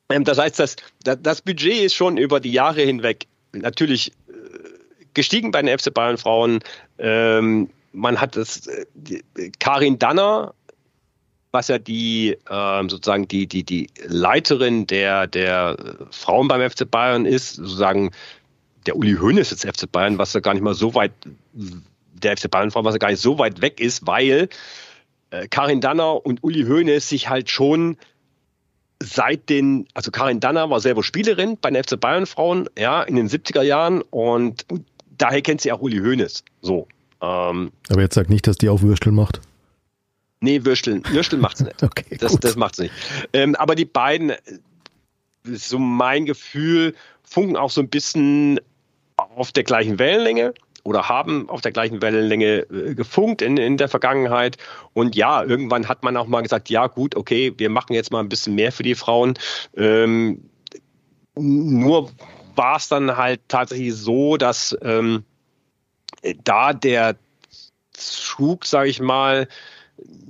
[0.09, 4.33] ähm, das heißt, das, das Budget ist schon über die Jahre hinweg natürlich äh,
[5.15, 6.61] gestiegen bei den FC Bayern Frauen.
[6.99, 8.87] Ähm, man hat das, äh,
[9.59, 10.55] Karin Danner
[11.53, 15.77] was ja die ähm, sozusagen die, die, die Leiterin der, der
[16.11, 18.11] Frauen beim FC Bayern ist, sozusagen
[18.87, 21.13] der Uli Hoeneß des FC Bayern, was ja gar nicht mal so weit,
[21.53, 24.49] der FC Bayern Frau, was ja gar nicht so weit weg ist, weil
[25.31, 27.97] äh, Karin Danner und Uli Hoeneß sich halt schon
[29.03, 33.17] seit den, also Karin Danner war selber Spielerin bei den FC Bayern Frauen, ja, in
[33.17, 34.67] den 70er Jahren und
[35.19, 36.45] daher kennt sie auch Uli Hoeneß.
[36.61, 36.87] So.
[37.21, 39.41] Ähm, Aber jetzt sag nicht, dass die auch Würstel macht.
[40.41, 41.05] Nee, Würsteln.
[41.09, 41.83] Würsteln macht's nicht.
[41.83, 42.45] okay, das, gut.
[42.45, 42.93] das macht's nicht.
[43.33, 44.33] Ähm, aber die beiden,
[45.45, 48.61] so mein Gefühl, funken auch so ein bisschen
[49.17, 50.55] auf der gleichen Wellenlänge
[50.85, 54.57] oder haben auf der gleichen Wellenlänge äh, gefunkt in, in der Vergangenheit.
[54.95, 58.21] Und ja, irgendwann hat man auch mal gesagt, ja gut, okay, wir machen jetzt mal
[58.21, 59.35] ein bisschen mehr für die Frauen.
[59.77, 60.51] Ähm,
[61.35, 62.11] nur
[62.57, 65.25] war es dann halt tatsächlich so, dass ähm,
[66.45, 67.17] da der
[67.93, 69.49] Zug, sage ich mal,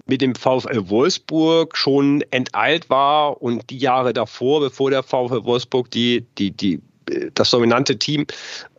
[0.06, 5.90] mit dem VfL Wolfsburg schon enteilt war und die Jahre davor, bevor der VfL Wolfsburg
[5.90, 6.80] die, die, die,
[7.34, 8.26] das dominante Team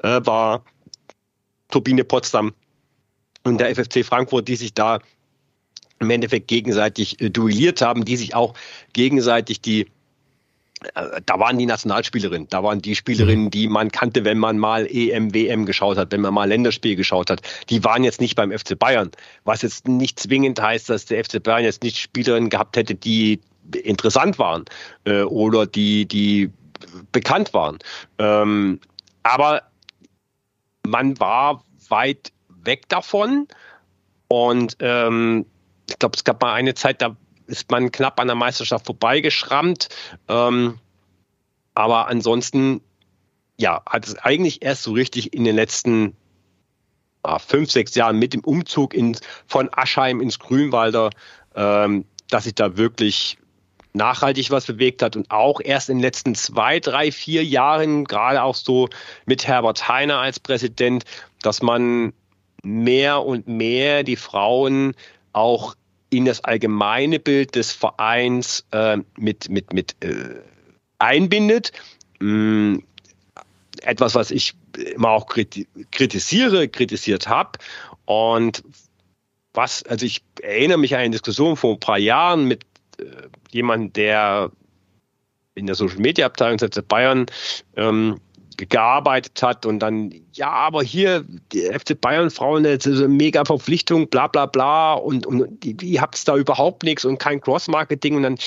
[0.02, 0.64] äh, war,
[1.70, 2.54] Turbine Potsdam
[3.44, 5.00] und der FFC Frankfurt, die sich da
[6.00, 8.54] im Endeffekt gegenseitig äh, duelliert haben, die sich auch
[8.94, 9.88] gegenseitig die
[10.96, 14.86] äh, da waren die Nationalspielerinnen, da waren die Spielerinnen, die man kannte, wenn man mal
[14.86, 17.42] EM, WM geschaut hat, wenn man mal Länderspiel geschaut hat.
[17.70, 19.12] Die waren jetzt nicht beim FC Bayern,
[19.46, 23.40] was jetzt nicht zwingend heißt, dass der FC Bayern jetzt nicht Spielerinnen gehabt hätte, die
[23.84, 24.66] interessant waren
[25.06, 26.52] äh, oder die, die
[27.12, 27.80] bekannt waren.
[28.18, 28.80] Ähm,
[29.24, 29.64] aber
[30.86, 33.48] man war weit weg davon
[34.28, 35.46] und ähm,
[35.90, 37.16] ich glaube, es gab mal eine Zeit, da
[37.48, 39.90] ist man knapp an der Meisterschaft vorbeigeschrammt.
[40.28, 40.80] Ähm,
[41.76, 42.82] aber ansonsten,
[43.58, 46.16] ja, hat es eigentlich erst so richtig in den letzten
[47.24, 49.18] ah, fünf, sechs Jahren mit dem Umzug in,
[49.48, 51.10] von Aschheim ins Grünwalder,
[51.56, 53.38] ähm, dass sich da wirklich
[53.94, 58.44] nachhaltig was bewegt hat und auch erst in den letzten zwei, drei, vier Jahren, gerade
[58.44, 58.90] auch so
[59.26, 61.06] mit Herbert Heiner als Präsident,
[61.42, 62.14] dass man
[62.64, 64.96] mehr und mehr die Frauen
[65.32, 65.76] auch
[66.10, 70.42] in das allgemeine Bild des Vereins äh, mit, mit, mit äh,
[71.00, 71.72] einbindet.
[72.22, 72.84] Ähm,
[73.82, 74.54] etwas, was ich
[74.96, 77.60] immer auch kritisiere, kritisiert habe.
[78.06, 78.64] Und
[79.54, 82.64] was, also ich erinnere mich an eine Diskussion vor ein paar Jahren mit
[83.00, 84.52] äh, jemandem, der
[85.56, 87.26] in der Social Media Abteilung der Bayern
[87.76, 88.20] ähm,
[88.58, 93.44] gearbeitet hat und dann, ja, aber hier, die FC Bayern Frauen, das ist eine mega
[93.46, 98.16] Verpflichtung, bla bla bla und, und die, die habt da überhaupt nichts und kein Cross-Marketing
[98.16, 98.38] und dann,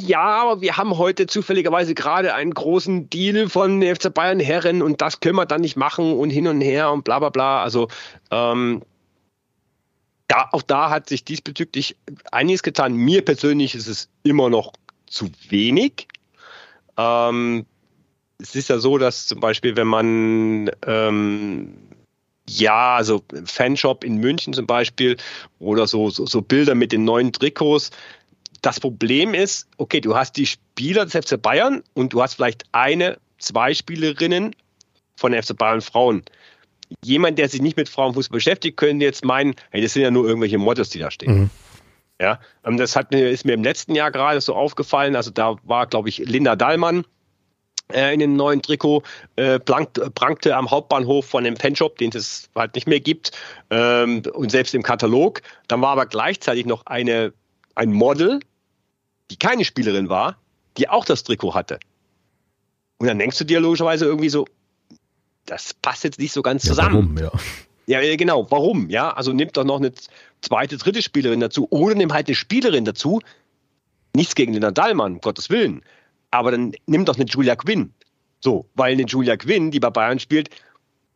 [0.00, 5.00] ja, aber wir haben heute zufälligerweise gerade einen großen Deal von FC Bayern Herren und
[5.00, 7.62] das können wir dann nicht machen und hin und her und bla bla bla.
[7.62, 7.88] Also
[8.30, 8.82] ähm,
[10.30, 11.96] da, auch da hat sich diesbezüglich
[12.30, 12.94] einiges getan.
[12.94, 14.72] Mir persönlich ist es immer noch
[15.06, 16.06] zu wenig.
[16.96, 17.66] Ähm,
[18.38, 21.74] es ist ja so, dass zum Beispiel, wenn man ähm,
[22.48, 25.16] ja, also Fanshop in München zum Beispiel
[25.58, 27.90] oder so, so, so, Bilder mit den neuen Trikots.
[28.62, 32.64] Das Problem ist, okay, du hast die Spieler des FC Bayern und du hast vielleicht
[32.70, 34.54] eine, zwei Spielerinnen
[35.16, 36.22] von der FC Bayern Frauen.
[37.04, 40.26] Jemand, der sich nicht mit Frauenfußball beschäftigt, könnte jetzt meinen, hey, das sind ja nur
[40.26, 41.42] irgendwelche Models, die da stehen.
[41.42, 41.50] Mhm.
[42.20, 45.16] Ja, ähm, das hat, ist mir im letzten Jahr gerade so aufgefallen.
[45.16, 47.04] Also da war, glaube ich, Linda Dallmann,
[47.92, 49.02] äh, in dem neuen Trikot
[49.36, 53.32] äh, prangte am Hauptbahnhof von dem Fanshop, den es halt nicht mehr gibt,
[53.70, 55.42] ähm, und selbst im Katalog.
[55.68, 57.32] Dann war aber gleichzeitig noch eine,
[57.74, 58.40] ein Model,
[59.30, 60.36] die keine Spielerin war,
[60.76, 61.78] die auch das Trikot hatte.
[62.98, 64.44] Und dann denkst du dir logischerweise irgendwie so,
[65.46, 67.16] das passt jetzt nicht so ganz zusammen.
[67.16, 67.40] Ja, warum,
[67.86, 68.00] ja.
[68.00, 68.50] Ja, genau.
[68.50, 68.88] Warum?
[68.88, 69.92] Ja, also nimmt doch noch eine
[70.42, 73.20] zweite, dritte Spielerin dazu oder nimm halt eine Spielerin dazu.
[74.14, 75.82] Nichts gegen den Nadalmann, um Gottes Willen
[76.30, 77.92] aber dann nimm doch eine Julia Quinn.
[78.40, 80.50] So, weil eine Julia Quinn, die bei Bayern spielt,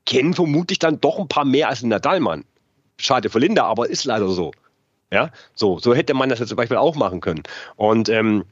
[0.05, 2.45] kennen vermutlich dann doch ein paar mehr als ein Nadalmann.
[2.99, 4.53] Schade für Linda, aber ist leider so.
[5.11, 7.43] Ja, so, so hätte man das jetzt zum Beispiel auch machen können.
[7.77, 8.45] Und ähm,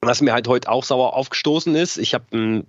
[0.00, 2.66] was mir halt heute auch sauer aufgestoßen ist, ich habe hm,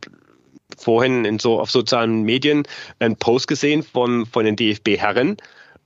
[0.76, 2.64] vorhin in so auf sozialen Medien
[3.00, 5.38] einen Post gesehen von, von den DFB-Herren,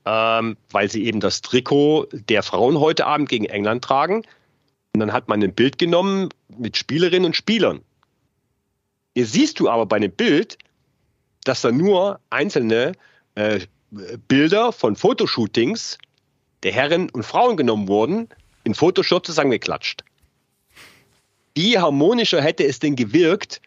[0.06, 4.24] ähm, weil sie eben das Trikot der Frauen heute Abend gegen England tragen.
[4.94, 7.82] Und dann hat man ein Bild genommen mit Spielerinnen und Spielern.
[9.16, 10.58] Hier siehst du aber bei einem Bild,
[11.44, 12.94] dass da nur einzelne
[13.36, 13.60] äh,
[14.28, 15.98] Bilder von Fotoshootings
[16.64, 18.30] der Herren und Frauen genommen wurden,
[18.64, 20.04] in Photoshop zusammengeklatscht.
[21.56, 23.62] Wie harmonischer hätte es denn gewirkt,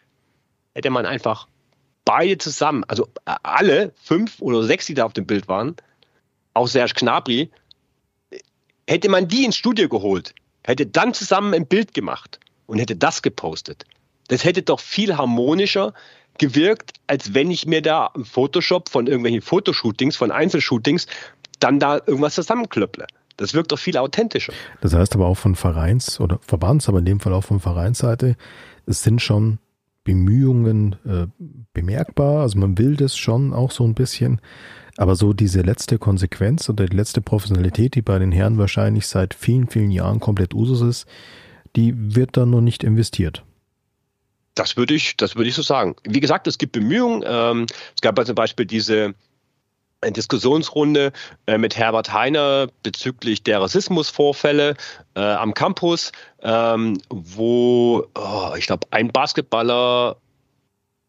[0.75, 1.47] hätte man einfach
[2.03, 5.75] beide zusammen, also alle fünf oder sechs, die da auf dem Bild waren,
[6.53, 7.49] auch Serge Gnabry,
[8.87, 13.21] hätte man die ins Studio geholt hätte dann zusammen ein Bild gemacht und hätte das
[13.21, 13.85] gepostet.
[14.27, 15.93] Das hätte doch viel harmonischer
[16.37, 21.05] gewirkt, als wenn ich mir da im Photoshop von irgendwelchen Fotoshootings, von Einzelshootings,
[21.59, 23.05] dann da irgendwas zusammenklöpple.
[23.37, 24.53] Das wirkt doch viel authentischer.
[24.81, 28.35] Das heißt aber auch von Vereins- oder Verbands, aber in dem Fall auch von Vereinsseite,
[28.85, 29.59] es sind schon
[30.05, 31.27] Bemühungen äh,
[31.73, 32.43] bemerkbar.
[32.43, 34.39] Also man will das schon auch so ein bisschen.
[34.95, 39.33] Aber so diese letzte Konsequenz oder die letzte Professionalität, die bei den Herren wahrscheinlich seit
[39.33, 41.05] vielen, vielen Jahren komplett Usus ist,
[41.75, 43.43] die wird dann noch nicht investiert.
[44.53, 45.97] Das würde ich, das würde ich so sagen.
[46.07, 47.25] Wie gesagt, es gibt Bemühungen.
[47.27, 49.13] Ähm, es gab zum Beispiel diese
[50.13, 51.11] Diskussionsrunde
[51.47, 54.75] äh, mit Herbert Heiner bezüglich der Rassismusvorfälle
[55.15, 60.17] äh, am Campus, ähm, wo oh, ich glaube ein Basketballer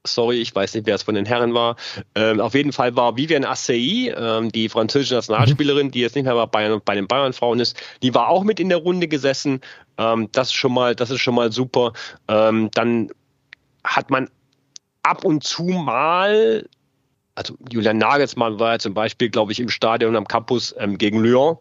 [0.07, 1.77] sorry, ich weiß nicht, wer es von den Herren war.
[2.15, 6.47] Ähm, auf jeden Fall war Vivian Assey, ähm, die französische Nationalspielerin, die jetzt nicht mehr
[6.47, 9.61] bei, bei den Bayern-Frauen ist, die war auch mit in der Runde gesessen.
[9.99, 11.93] Ähm, das ist schon mal, das ist schon mal super.
[12.29, 13.11] Ähm, dann
[13.85, 14.29] hat man
[15.03, 16.67] ab und zu mal,
[17.37, 21.21] also Julian Nagelsmann war ja zum Beispiel, glaube ich, im Stadion am Campus ähm, gegen
[21.21, 21.59] Lyon.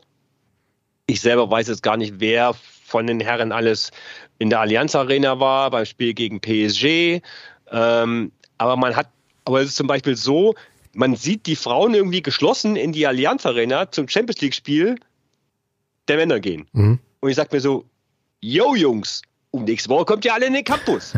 [1.05, 2.55] Ich selber weiß jetzt gar nicht, wer
[2.85, 3.91] von den Herren alles
[4.39, 7.21] in der Allianz Arena war, beim Spiel gegen PSG.
[7.71, 9.09] Ähm, aber man hat,
[9.43, 10.55] aber es ist zum Beispiel so,
[10.93, 14.95] man sieht die Frauen irgendwie geschlossen in die Allianz Arena zum Champions League Spiel
[16.07, 16.67] der Männer gehen.
[16.71, 16.99] Mhm.
[17.19, 17.85] Und ich sag mir so,
[18.39, 19.21] yo Jungs,
[19.51, 21.13] und nächste Woche kommt ihr alle in den Campus.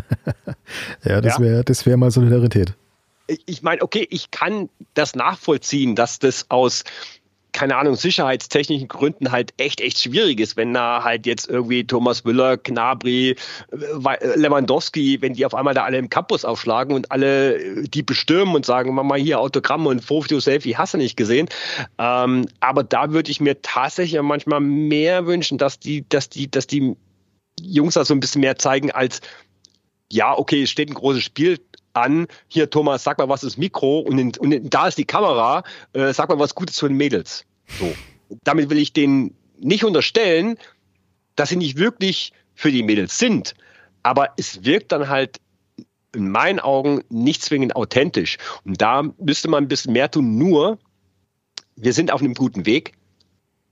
[1.04, 2.74] ja, das wäre das wär mal Solidarität.
[3.46, 6.84] Ich meine, okay, ich kann das nachvollziehen, dass das aus
[7.52, 12.22] keine Ahnung, sicherheitstechnischen Gründen halt echt, echt schwierig ist, wenn da halt jetzt irgendwie Thomas
[12.22, 13.30] Müller, Knabri,
[13.72, 18.02] äh, Lewandowski, wenn die auf einmal da alle im Campus aufschlagen und alle äh, die
[18.02, 21.48] bestürmen und sagen, mach mal hier Autogramme und Foto, Selfie, hast du nicht gesehen.
[21.98, 26.66] Ähm, aber da würde ich mir tatsächlich manchmal mehr wünschen, dass die, dass die, dass
[26.66, 26.94] die
[27.60, 29.20] Jungs da so ein bisschen mehr zeigen als,
[30.12, 31.58] ja, okay, es steht ein großes Spiel
[31.92, 35.04] an, hier Thomas, sag mal, was ist Mikro und, in, und in, da ist die
[35.04, 35.62] Kamera,
[35.92, 37.44] äh, sag mal was Gutes für den Mädels.
[37.78, 37.94] So.
[38.44, 40.56] Damit will ich denen nicht unterstellen,
[41.36, 43.54] dass sie nicht wirklich für die Mädels sind,
[44.02, 45.40] aber es wirkt dann halt
[46.14, 48.38] in meinen Augen nicht zwingend authentisch.
[48.64, 50.78] Und da müsste man ein bisschen mehr tun, nur
[51.76, 52.94] wir sind auf einem guten Weg,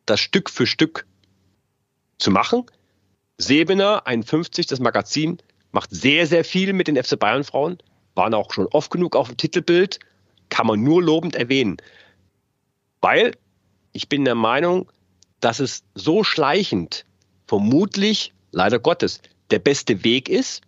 [0.05, 1.07] das Stück für Stück
[2.19, 2.65] zu machen.
[3.39, 5.39] Sebener, 51, das Magazin,
[5.73, 7.79] macht sehr, sehr viel mit den FC Bayern Frauen
[8.17, 10.01] waren auch schon oft genug auf dem Titelbild,
[10.49, 11.77] kann man nur lobend erwähnen.
[13.01, 13.33] Weil
[13.93, 14.91] ich bin der Meinung,
[15.41, 17.05] dass es so schleichend
[17.47, 20.63] vermutlich, leider Gottes, der beste Weg ist,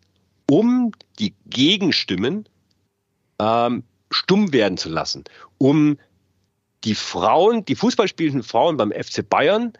[0.50, 2.48] um die Gegenstimmen
[3.40, 5.24] ähm, stumm werden zu lassen,
[5.58, 5.98] um
[6.84, 9.72] die Frauen, die Fußballspielenden Frauen beim FC Bayern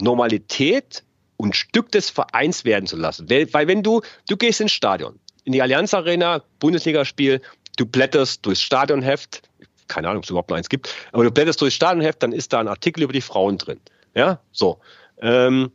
[0.00, 1.04] Normalität
[1.36, 3.28] und Stück des Vereins werden zu lassen.
[3.30, 7.40] Weil, weil wenn du, du gehst ins Stadion, in die Allianz Arena, Bundesligaspiel,
[7.76, 9.42] du blätterst durchs Stadionheft,
[9.88, 12.52] keine Ahnung, ob es überhaupt noch eins gibt, aber du blätterst durchs Stadionheft, dann ist
[12.52, 13.80] da ein Artikel über die Frauen drin.
[14.14, 14.78] Ja, so.
[15.20, 15.72] Ähm,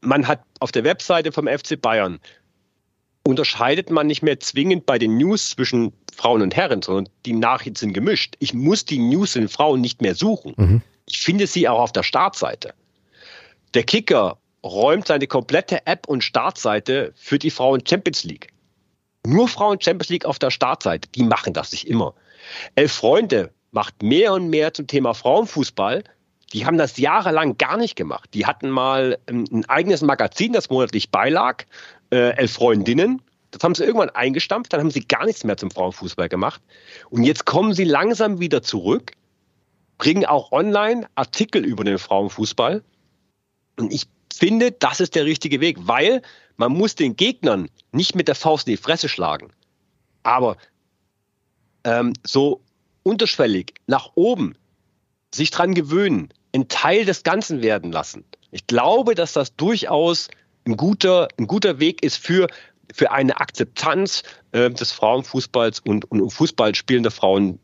[0.00, 2.20] man hat auf der Webseite vom FC Bayern
[3.28, 7.76] unterscheidet man nicht mehr zwingend bei den News zwischen Frauen und Herren, sondern die Nachrichten
[7.76, 8.36] sind gemischt.
[8.38, 10.54] Ich muss die News in Frauen nicht mehr suchen.
[10.56, 10.82] Mhm.
[11.04, 12.72] Ich finde sie auch auf der Startseite.
[13.74, 18.48] Der Kicker räumt seine komplette App und Startseite für die Frauen Champions League.
[19.26, 22.14] Nur Frauen Champions League auf der Startseite, die machen das nicht immer.
[22.74, 26.04] Elf Freunde macht mehr und mehr zum Thema Frauenfußball.
[26.52, 28.30] Die haben das jahrelang gar nicht gemacht.
[28.32, 31.64] Die hatten mal ein eigenes Magazin, das monatlich beilag,
[32.10, 33.20] äh, Elf Freundinnen.
[33.50, 36.62] Das haben sie irgendwann eingestampft, dann haben sie gar nichts mehr zum Frauenfußball gemacht.
[37.10, 39.12] Und jetzt kommen sie langsam wieder zurück,
[39.96, 42.82] bringen auch online Artikel über den Frauenfußball.
[43.78, 46.22] Und ich finde, das ist der richtige Weg, weil
[46.58, 49.50] man muss den Gegnern nicht mit der Faust in die Fresse schlagen,
[50.22, 50.58] aber
[51.84, 52.60] ähm, so
[53.02, 54.54] unterschwellig nach oben
[55.34, 58.24] sich dran gewöhnen, ein Teil des Ganzen werden lassen.
[58.50, 60.28] Ich glaube, dass das durchaus
[60.66, 62.48] ein guter, ein guter Weg ist für,
[62.92, 67.58] für eine Akzeptanz äh, des Frauenfußballs und, und Fußball spielender Frauen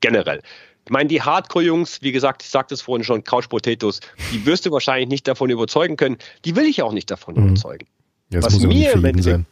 [0.00, 0.42] generell.
[0.84, 4.00] Ich meine, die Hardcore-Jungs, wie gesagt, ich sagte es vorhin schon, Couch Potatoes,
[4.32, 6.16] die wirst du wahrscheinlich nicht davon überzeugen können.
[6.44, 7.48] Die will ich auch nicht davon mhm.
[7.48, 7.86] überzeugen.
[8.30, 9.46] Ja, was, mir im Endeffekt,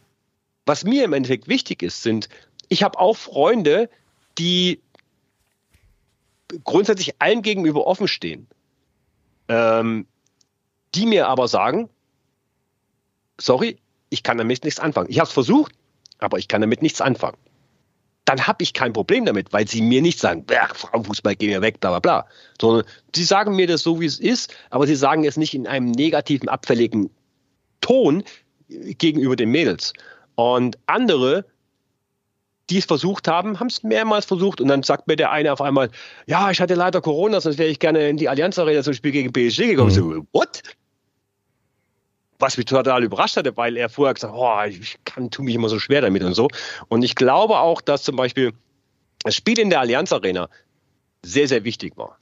[0.65, 2.29] was mir im Endeffekt wichtig ist, sind,
[2.69, 3.89] ich habe auch Freunde,
[4.37, 4.81] die
[6.63, 8.47] grundsätzlich allen gegenüber offen stehen,
[9.47, 10.05] ähm,
[10.95, 11.89] die mir aber sagen,
[13.39, 13.77] sorry,
[14.09, 15.09] ich kann damit nichts anfangen.
[15.09, 15.73] Ich habe es versucht,
[16.19, 17.37] aber ich kann damit nichts anfangen
[18.27, 21.79] dann habe ich kein Problem damit, weil sie mir nicht sagen, Frauenfußball, geh mir weg,
[21.79, 22.27] bla bla bla.
[22.59, 25.65] Sondern sie sagen mir das so, wie es ist, aber sie sagen es nicht in
[25.65, 27.09] einem negativen, abfälligen
[27.79, 28.25] Ton
[28.69, 29.93] gegenüber den Mädels.
[30.35, 31.45] Und andere,
[32.69, 35.61] die es versucht haben, haben es mehrmals versucht und dann sagt mir der eine auf
[35.61, 35.89] einmal,
[36.25, 39.11] ja, ich hatte leider Corona, sonst wäre ich gerne in die Allianz Arena zum Spiel
[39.11, 39.89] gegen PSG gekommen.
[39.89, 39.95] Mhm.
[39.95, 40.61] So, what?
[42.39, 45.55] was mich total überrascht hatte, weil er vorher gesagt hat, oh, ich kann, tue mich
[45.55, 46.47] immer so schwer damit und so.
[46.87, 48.53] Und ich glaube auch, dass zum Beispiel
[49.23, 50.49] das Spiel in der Allianz Arena
[51.23, 52.17] sehr, sehr wichtig war.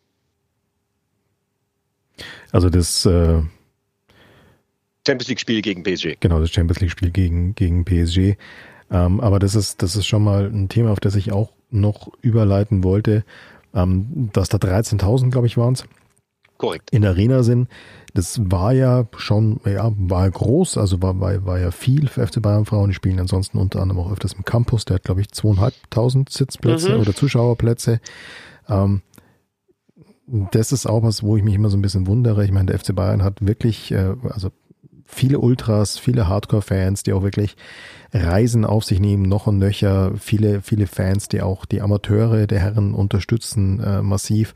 [2.52, 3.42] Also das äh,
[5.06, 6.18] Champions League-Spiel gegen PSG.
[6.20, 8.38] Genau, das Champions League-Spiel gegen, gegen PSG.
[8.92, 12.12] Ähm, aber das ist, das ist schon mal ein Thema, auf das ich auch noch
[12.22, 13.24] überleiten wollte,
[13.74, 15.86] ähm, dass da 13.000, glaube ich, waren es.
[16.58, 16.92] Korrekt.
[16.92, 17.68] In der Arena sind.
[18.14, 22.42] Das war ja schon, ja, war groß, also war, war, war ja viel für FC
[22.42, 22.90] Bayern Frauen.
[22.90, 24.86] Die spielen ansonsten unter anderem auch öfters im Campus.
[24.86, 27.02] Der hat, glaube ich, zweieinhalbtausend Sitzplätze mhm.
[27.02, 28.00] oder Zuschauerplätze.
[28.70, 29.02] Ähm,
[30.28, 32.46] das ist auch was, wo ich mich immer so ein bisschen wundere.
[32.46, 34.50] Ich meine, der FC Bayern hat wirklich, äh, also
[35.06, 37.56] viele Ultras, viele Hardcore-Fans, die auch wirklich
[38.14, 42.60] Reisen auf sich nehmen, noch und nöcher, viele, viele Fans, die auch die Amateure der
[42.60, 44.54] Herren unterstützen, äh, massiv.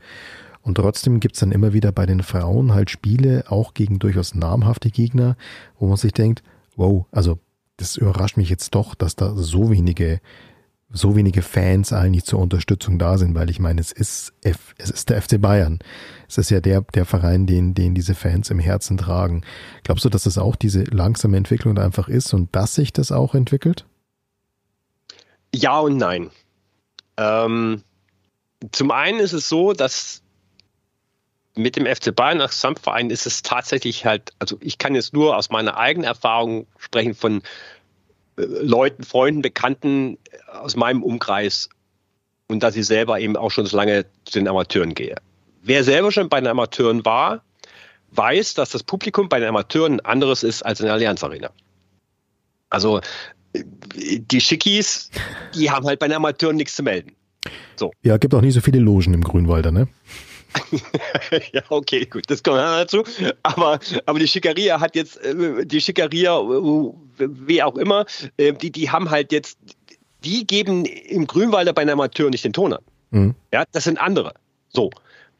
[0.62, 4.90] Und trotzdem gibt's dann immer wieder bei den Frauen halt Spiele, auch gegen durchaus namhafte
[4.90, 5.36] Gegner,
[5.78, 6.42] wo man sich denkt,
[6.76, 7.38] wow, also
[7.76, 10.20] das überrascht mich jetzt doch, dass da so wenige,
[10.90, 14.90] so wenige Fans eigentlich zur Unterstützung da sind, weil ich meine, es ist F, es
[14.90, 15.78] ist der FC Bayern.
[16.30, 19.42] Es ist ja der, der Verein, den, den diese Fans im Herzen tragen.
[19.82, 23.34] Glaubst du, dass das auch diese langsame Entwicklung einfach ist und dass sich das auch
[23.34, 23.84] entwickelt?
[25.52, 26.30] Ja und nein.
[27.16, 27.82] Ähm,
[28.70, 30.22] zum einen ist es so, dass
[31.56, 35.36] mit dem FC Bayern als Gesamtverein ist es tatsächlich halt, also ich kann jetzt nur
[35.36, 37.42] aus meiner eigenen Erfahrung sprechen von
[38.36, 40.16] äh, Leuten, Freunden, Bekannten
[40.46, 41.68] aus meinem Umkreis
[42.46, 45.16] und dass ich selber eben auch schon so lange zu den Amateuren gehe.
[45.62, 47.42] Wer selber schon bei den Amateuren war,
[48.12, 51.50] weiß, dass das Publikum bei den Amateuren ein anderes ist als in der Allianz Arena.
[52.70, 53.00] Also
[53.52, 55.10] äh, die Schickis,
[55.54, 57.12] die haben halt bei den Amateuren nichts zu melden.
[57.76, 57.92] So.
[58.02, 59.88] Ja, gibt auch nicht so viele Logen im Grünwalder, ne?
[61.52, 63.04] ja, okay, gut, das kommt dazu.
[63.42, 68.04] Aber, aber die Schickeria hat jetzt, äh, die Schickeria, äh, wie auch immer,
[68.38, 69.58] die, die haben halt jetzt,
[70.24, 72.82] die geben im Grünwalder bei einem Amateur nicht den Ton an.
[73.10, 73.34] Mhm.
[73.52, 74.34] Ja, das sind andere.
[74.70, 74.90] So.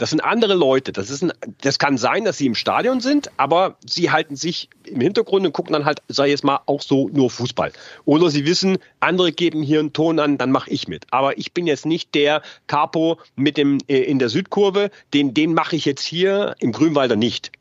[0.01, 0.92] Das sind andere Leute.
[0.92, 1.30] Das, ist ein,
[1.61, 5.53] das kann sein, dass sie im Stadion sind, aber sie halten sich im Hintergrund und
[5.53, 7.70] gucken dann halt, sei jetzt mal, auch so nur Fußball.
[8.07, 11.05] Oder sie wissen, andere geben hier einen Ton an, dann mache ich mit.
[11.11, 15.53] Aber ich bin jetzt nicht der Capo mit dem äh, in der Südkurve, den, den
[15.53, 17.53] mache ich jetzt hier im Grünwalder nicht.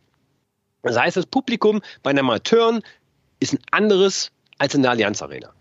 [0.82, 2.84] Das heißt, das Publikum bei den Amateuren
[3.42, 5.52] ist ein anderes als in der Allianz Arena.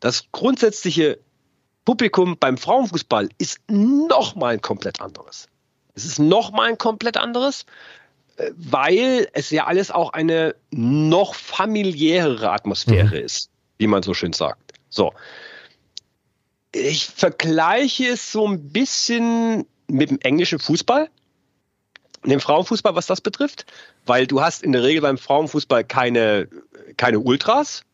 [0.00, 1.18] Das grundsätzliche
[1.86, 5.48] Publikum beim Frauenfußball ist noch mal ein komplett anderes.
[5.94, 7.64] Es ist noch mal ein komplett anderes,
[8.36, 13.24] äh, weil es ja alles auch eine noch familiärere Atmosphäre mhm.
[13.24, 14.74] ist, wie man so schön sagt.
[14.90, 15.14] So.
[16.72, 21.08] Ich vergleiche es so ein bisschen mit dem englischen Fußball,
[22.24, 23.64] dem Frauenfußball, was das betrifft,
[24.06, 26.48] weil du hast in der Regel beim Frauenfußball keine,
[26.96, 27.84] keine Ultras.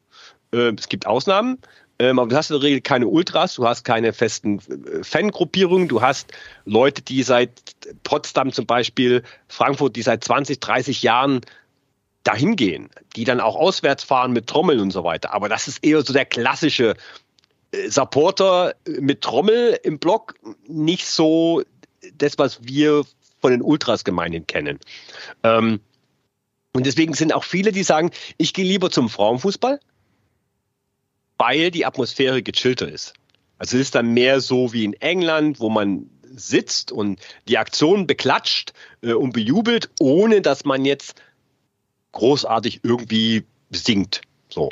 [0.53, 1.59] Äh, es gibt Ausnahmen.
[2.03, 5.86] Ähm, aber du hast in der Regel keine Ultras, du hast keine festen äh, Fangruppierungen,
[5.86, 6.32] du hast
[6.64, 7.53] Leute, die seit
[8.03, 11.42] Potsdam zum Beispiel, Frankfurt, die seit 20, 30 Jahren
[12.24, 15.32] dahin gehen, die dann auch auswärts fahren mit Trommeln und so weiter.
[15.32, 16.96] Aber das ist eher so der klassische
[17.70, 20.34] äh, Supporter mit Trommel im Block,
[20.66, 21.62] nicht so
[22.14, 23.05] das, was wir
[23.40, 24.80] von den Ultras gemeinhin kennen.
[25.44, 25.78] Ähm,
[26.72, 29.78] und deswegen sind auch viele, die sagen, ich gehe lieber zum Frauenfußball,
[31.43, 33.14] weil die Atmosphäre gechillter ist.
[33.59, 37.18] Also es ist dann mehr so wie in England, wo man sitzt und
[37.49, 38.72] die Aktion beklatscht
[39.03, 41.20] äh, und bejubelt, ohne dass man jetzt
[42.12, 44.20] großartig irgendwie singt.
[44.51, 44.68] So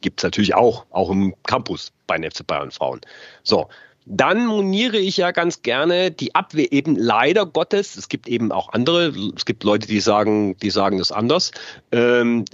[0.00, 3.02] gibt es natürlich auch, auch im Campus bei den FC Bayern Frauen.
[3.42, 3.68] So,
[4.06, 7.96] dann moniere ich ja ganz gerne die Abwehr eben leider Gottes.
[7.96, 9.12] Es gibt eben auch andere.
[9.36, 11.50] Es gibt Leute, die sagen, die sagen das anders.
[11.92, 12.46] Ähm,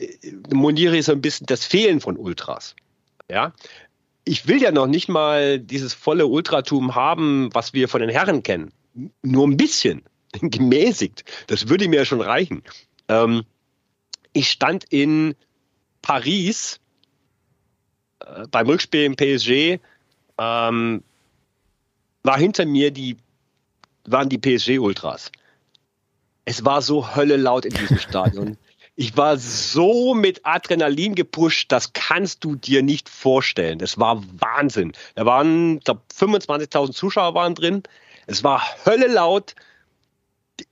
[0.53, 2.75] moniere ich so ein bisschen das Fehlen von Ultras.
[3.31, 3.53] Ja,
[4.25, 8.43] ich will ja noch nicht mal dieses volle Ultratum haben, was wir von den Herren
[8.43, 8.73] kennen.
[9.23, 10.03] Nur ein bisschen,
[10.41, 11.25] gemäßigt.
[11.47, 12.63] Das würde mir schon reichen.
[13.09, 13.45] Ähm,
[14.33, 15.37] ich stand in
[16.03, 16.81] Paris
[18.21, 19.81] äh, beim Rückspiel im PSG.
[20.39, 21.05] Ähm,
[22.23, 23.17] war hinter mir die
[24.05, 25.31] waren die PSG Ultras.
[26.45, 28.57] Es war so Hölle laut in diesem Stadion.
[29.01, 33.79] Ich war so mit Adrenalin gepusht, das kannst du dir nicht vorstellen.
[33.79, 34.93] Das war Wahnsinn.
[35.15, 37.83] Da waren, ich glaube, 25.000 Zuschauer waren drin.
[38.27, 39.55] Es war Hölle laut.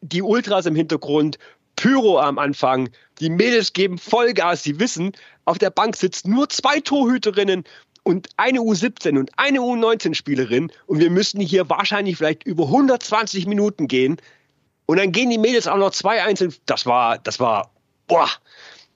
[0.03, 1.39] Die Ultras im Hintergrund,
[1.75, 2.91] Pyro am Anfang.
[3.19, 4.63] Die Mädels geben Vollgas.
[4.63, 5.13] Sie wissen,
[5.47, 7.65] auf der Bank sitzen nur zwei Torhüterinnen
[8.03, 10.71] und eine U17 und eine U19-Spielerin.
[10.85, 14.21] Und wir müssten hier wahrscheinlich vielleicht über 120 Minuten gehen.
[14.85, 16.55] Und dann gehen die Mädels auch noch zwei einzeln.
[16.67, 17.71] Das war, das war
[18.09, 18.29] boah,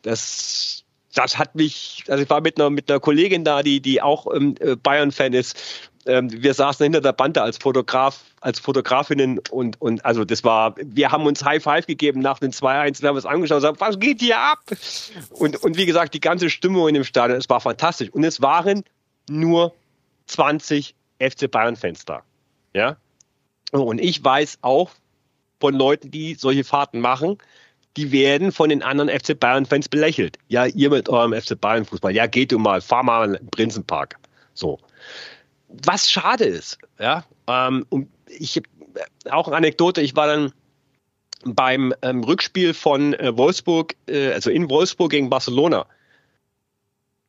[0.02, 0.84] das,
[1.14, 4.26] das hat mich, also ich war mit einer, mit einer Kollegin da, die, die auch
[4.34, 5.56] ähm, äh, Bayern-Fan ist.
[6.04, 10.74] Ähm, wir saßen hinter der Bande als Fotograf, als Fotografinnen und, und also das war,
[10.82, 13.80] wir haben uns High Five gegeben nach den 2-1, wir haben uns angeschaut und gesagt,
[13.80, 14.58] was geht hier ab?
[15.30, 18.10] Und, und wie gesagt, die ganze Stimmung in dem Stadion, es war fantastisch.
[18.10, 18.82] Und es waren
[19.30, 19.72] nur
[20.26, 22.22] 20 FC Bayern-Fans da.
[22.74, 22.96] Ja.
[23.70, 24.90] Und ich weiß auch
[25.60, 27.38] von Leuten, die solche Fahrten machen,
[27.96, 30.38] die werden von den anderen FC Bayern-Fans belächelt.
[30.48, 32.14] Ja, ihr mit eurem FC Bayern-Fußball.
[32.14, 34.16] Ja, geht du mal, fahr mal in den Prinzenpark.
[34.54, 34.78] So.
[35.68, 37.86] Was schade ist, ja, ähm,
[38.26, 38.62] ich
[39.30, 40.52] auch eine Anekdote, ich war dann
[41.44, 45.86] beim ähm, Rückspiel von äh, Wolfsburg, äh, also in Wolfsburg gegen Barcelona.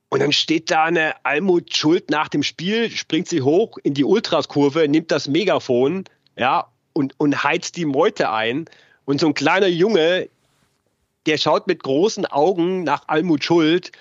[0.10, 4.04] Und dann steht da eine Almut Schuld nach dem Spiel, springt sie hoch in die
[4.04, 6.04] Ultraskurve, nimmt das Megafon,
[6.38, 8.66] ja, und, und heizt die Meute ein.
[9.06, 10.30] Und so ein kleiner Junge,
[11.26, 13.92] der schaut mit großen Augen nach Almut Schuld.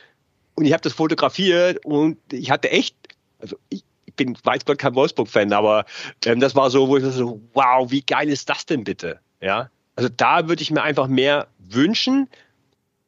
[0.55, 2.97] Und ich habe das fotografiert und ich hatte echt,
[3.39, 3.85] also ich,
[4.17, 5.87] bin weiß Gott kein Wolfsburg-Fan, aber
[6.27, 9.21] ähm, das war so, wo ich so, wow, wie geil ist das denn bitte?
[9.41, 12.29] Ja, also da würde ich mir einfach mehr wünschen.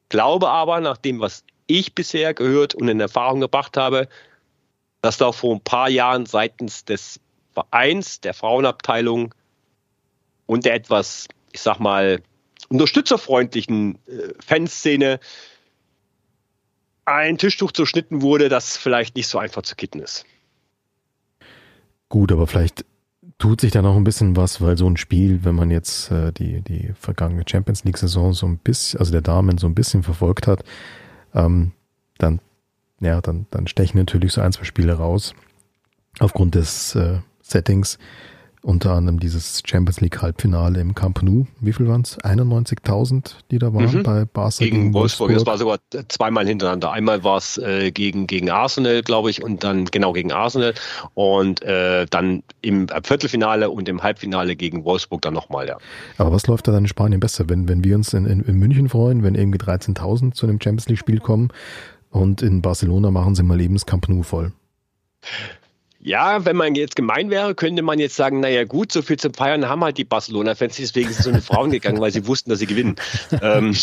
[0.08, 4.08] Glaube aber, nach dem, was ich bisher gehört und in Erfahrung gebracht habe,
[5.02, 7.20] dass da vor ein paar Jahren seitens des
[7.52, 9.34] Vereins, der Frauenabteilung
[10.46, 12.22] und der etwas, ich sag mal,
[12.74, 15.20] unterstützerfreundlichen äh, Fanszene
[17.04, 20.24] ein Tischtuch zerschnitten wurde, das vielleicht nicht so einfach zu kitten ist.
[22.08, 22.84] Gut, aber vielleicht
[23.38, 26.32] tut sich da noch ein bisschen was, weil so ein Spiel, wenn man jetzt äh,
[26.32, 30.46] die, die vergangene Champions League-Saison so ein bisschen, also der Damen so ein bisschen verfolgt
[30.46, 30.64] hat,
[31.34, 31.72] ähm,
[32.18, 32.40] dann,
[33.00, 35.34] ja, dann, dann stechen natürlich so ein, zwei Spiele raus.
[36.20, 37.98] Aufgrund des äh, Settings,
[38.64, 41.46] unter anderem dieses Champions League Halbfinale im Camp Nou.
[41.60, 42.18] Wie viel waren es?
[42.20, 44.02] 91.000, die da waren mhm.
[44.02, 45.28] bei Barca gegen, gegen Wolfsburg.
[45.28, 45.34] Wolfsburg.
[45.34, 46.90] Das war sogar zweimal hintereinander.
[46.90, 50.72] Einmal war es äh, gegen, gegen Arsenal, glaube ich, und dann genau gegen Arsenal
[51.12, 55.76] und äh, dann im Viertelfinale und im Halbfinale gegen Wolfsburg dann nochmal, ja.
[56.16, 58.56] Aber was läuft da dann in Spanien besser, wenn, wenn wir uns in, in, in
[58.56, 61.50] München freuen, wenn irgendwie 13.000 zu einem Champions League Spiel kommen
[62.08, 64.52] und in Barcelona machen sie mal eben das Camp Nou voll?
[66.06, 69.32] Ja, wenn man jetzt gemein wäre, könnte man jetzt sagen, naja gut, so viel zum
[69.32, 72.58] Feiern haben halt die Barcelona-Fans, deswegen sind so eine Frauen gegangen, weil sie wussten, dass
[72.58, 72.96] sie gewinnen.
[73.40, 73.74] ähm,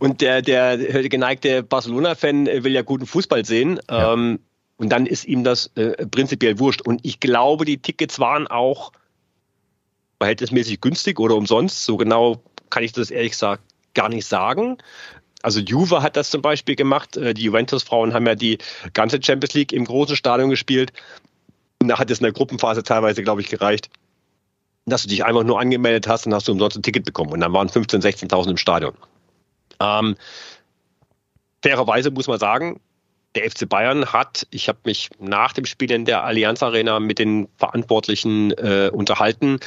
[0.00, 0.76] und der, der
[1.08, 3.78] geneigte Barcelona-Fan will ja guten Fußball sehen.
[3.88, 4.12] Ja.
[4.12, 4.40] Ähm,
[4.76, 6.82] und dann ist ihm das äh, prinzipiell wurscht.
[6.82, 8.90] Und ich glaube, die Tickets waren auch
[10.18, 11.84] verhältnismäßig günstig oder umsonst.
[11.84, 13.62] So genau kann ich das ehrlich gesagt
[13.94, 14.78] gar nicht sagen
[15.48, 17.16] also Juve hat das zum Beispiel gemacht.
[17.16, 18.58] Äh, die Juventus-Frauen haben ja die
[18.92, 20.92] ganze Champions League im großen Stadion gespielt.
[21.80, 23.88] Und da hat es in der Gruppenphase teilweise, glaube ich, gereicht,
[24.84, 27.32] dass du dich einfach nur angemeldet hast und hast du umsonst ein Ticket bekommen.
[27.32, 28.92] Und dann waren 15.000, 16.000 im Stadion.
[29.80, 30.16] Ähm,
[31.62, 32.78] fairerweise muss man sagen,
[33.34, 37.18] der FC Bayern hat, ich habe mich nach dem Spiel in der Allianz Arena mit
[37.18, 39.60] den Verantwortlichen äh, unterhalten,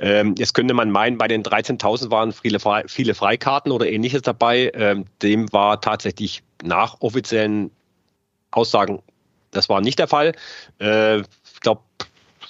[0.00, 4.70] ähm, jetzt könnte man meinen, bei den 13.000 waren viele, viele Freikarten oder ähnliches dabei.
[4.74, 7.70] Ähm, dem war tatsächlich nach offiziellen
[8.50, 9.02] Aussagen,
[9.50, 10.32] das war nicht der Fall.
[10.80, 11.82] Äh, ich glaube,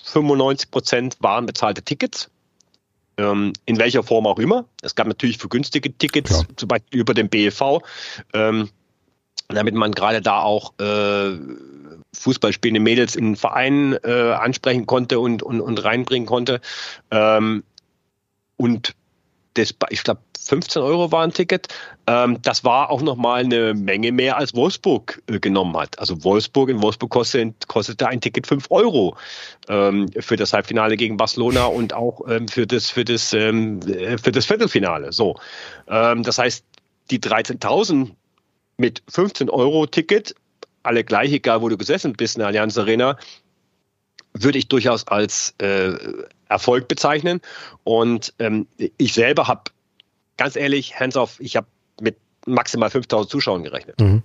[0.05, 2.31] 95 Prozent waren bezahlte Tickets.
[3.19, 4.67] Ähm, in welcher Form auch immer.
[4.83, 6.43] Es gab natürlich für günstige Tickets, ja.
[6.57, 7.81] zum Beispiel über den BEV.
[8.35, 8.69] Ähm,
[9.49, 11.39] damit man gerade da auch äh,
[12.19, 16.61] Fußballspielende Mädels in Vereinen äh, ansprechen konnte und, und, und reinbringen konnte.
[17.11, 17.63] Ähm,
[18.57, 18.95] und
[19.55, 21.69] das, ich glaube, 15 Euro war ein Ticket.
[22.07, 25.99] Ähm, das war auch nochmal eine Menge mehr, als Wolfsburg äh, genommen hat.
[25.99, 29.17] Also Wolfsburg, in Wolfsburg kostet, kostete ein Ticket 5 Euro
[29.69, 34.19] ähm, für das Halbfinale gegen Barcelona und auch ähm, für, das, für, das, ähm, äh,
[34.19, 35.13] für das Viertelfinale.
[35.13, 35.37] So,
[35.89, 36.65] ähm, das heißt,
[37.11, 38.11] die 13.000
[38.77, 40.35] mit 15 Euro Ticket,
[40.87, 43.19] alle gleich, egal wo du gesessen bist in der Allianz Arena,
[44.33, 45.93] würde ich durchaus als äh,
[46.49, 47.41] Erfolg bezeichnen.
[47.85, 48.67] Und ähm,
[48.99, 49.71] ich selber habe,
[50.37, 51.67] ganz ehrlich, hands off, ich habe
[52.01, 52.17] mit
[52.47, 54.01] maximal 5000 Zuschauern gerechnet.
[54.01, 54.23] Mhm.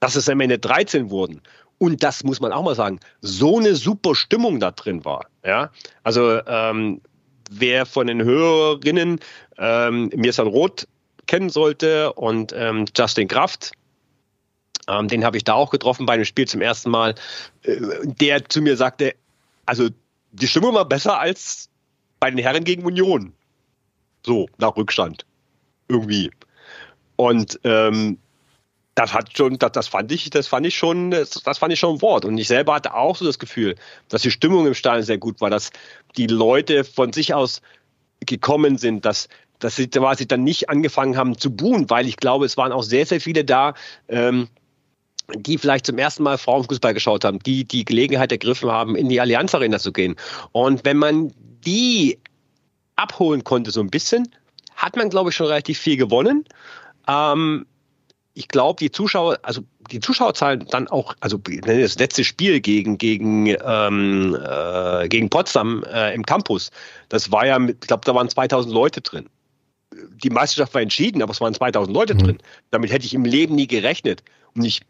[0.00, 1.40] Dass es am Ende 13 wurden
[1.82, 5.26] und das muss man auch mal sagen, so eine super Stimmung da drin war.
[5.44, 5.72] Ja,
[6.04, 7.00] also ähm,
[7.50, 9.18] wer von den Hörerinnen
[9.58, 10.86] ähm, Mirsan Roth
[11.26, 13.72] kennen sollte und ähm, Justin Kraft,
[14.88, 17.14] ähm, den habe ich da auch getroffen bei dem Spiel zum ersten Mal,
[17.62, 19.14] äh, der zu mir sagte,
[19.66, 19.88] also
[20.32, 21.68] die Stimmung war besser als
[22.20, 23.32] bei den Herren gegen Union.
[24.24, 25.26] So, nach Rückstand.
[25.88, 26.30] Irgendwie.
[27.16, 28.18] Und ähm,
[28.94, 31.78] das hat schon, das, das fand ich, das fand ich schon, das, das, fand ich
[31.78, 32.24] schon ein Wort.
[32.24, 33.74] Und ich selber hatte auch so das Gefühl,
[34.08, 35.70] dass die Stimmung im Stadion sehr gut war, dass
[36.16, 37.62] die Leute von sich aus
[38.20, 42.44] gekommen sind, dass, dass sie quasi dann nicht angefangen haben zu buhen, weil ich glaube,
[42.44, 43.74] es waren auch sehr, sehr viele da,
[44.08, 44.48] ähm,
[45.36, 49.20] die vielleicht zum ersten Mal Frauenfußball geschaut haben, die die Gelegenheit ergriffen haben, in die
[49.20, 50.16] Allianz Arena zu gehen.
[50.52, 51.32] Und wenn man
[51.64, 52.18] die
[52.96, 54.28] abholen konnte, so ein bisschen,
[54.76, 56.44] hat man, glaube ich, schon relativ viel gewonnen.
[57.08, 57.66] Ähm,
[58.34, 63.46] ich glaube, die Zuschauer, also die Zuschauerzahlen dann auch, also das letzte Spiel gegen, gegen,
[63.46, 66.70] ähm, äh, gegen Potsdam äh, im Campus,
[67.10, 69.28] das war ja, ich glaube, da waren 2000 Leute drin.
[70.22, 72.18] Die Meisterschaft war entschieden, aber es waren 2000 Leute mhm.
[72.18, 72.38] drin.
[72.70, 74.22] Damit hätte ich im Leben nie gerechnet.
[74.54, 74.80] Und ich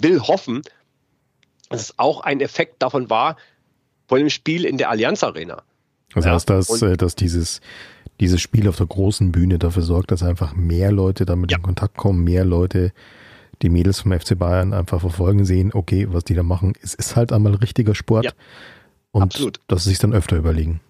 [0.00, 0.62] will hoffen,
[1.68, 3.36] dass es auch ein Effekt davon war,
[4.06, 5.62] von dem Spiel in der Allianz Arena.
[6.14, 7.60] Das heißt, dass, und, äh, dass dieses,
[8.20, 11.56] dieses Spiel auf der großen Bühne dafür sorgt, dass einfach mehr Leute damit ja.
[11.56, 12.92] in Kontakt kommen, mehr Leute
[13.62, 17.16] die Mädels vom FC Bayern einfach verfolgen, sehen, okay, was die da machen, es ist
[17.16, 18.24] halt einmal richtiger Sport.
[18.26, 18.32] Ja,
[19.12, 19.60] und absolut.
[19.68, 20.80] dass sie sich dann öfter überlegen.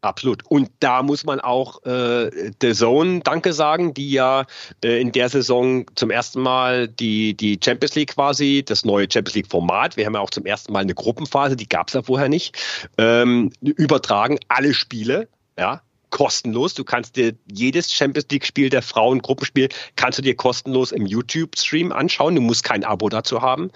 [0.00, 0.44] Absolut.
[0.48, 4.46] Und da muss man auch äh, der Zone Danke sagen, die ja
[4.84, 9.34] äh, in der Saison zum ersten Mal die, die Champions League quasi, das neue Champions
[9.34, 12.02] League Format, wir haben ja auch zum ersten Mal eine Gruppenphase, die gab es ja
[12.02, 12.56] vorher nicht,
[12.96, 16.74] ähm, übertragen alle Spiele, ja, kostenlos.
[16.74, 21.06] Du kannst dir jedes Champions League Spiel der Frauen Gruppenspiel kannst du dir kostenlos im
[21.06, 22.34] YouTube Stream anschauen.
[22.34, 23.70] Du musst kein Abo dazu haben.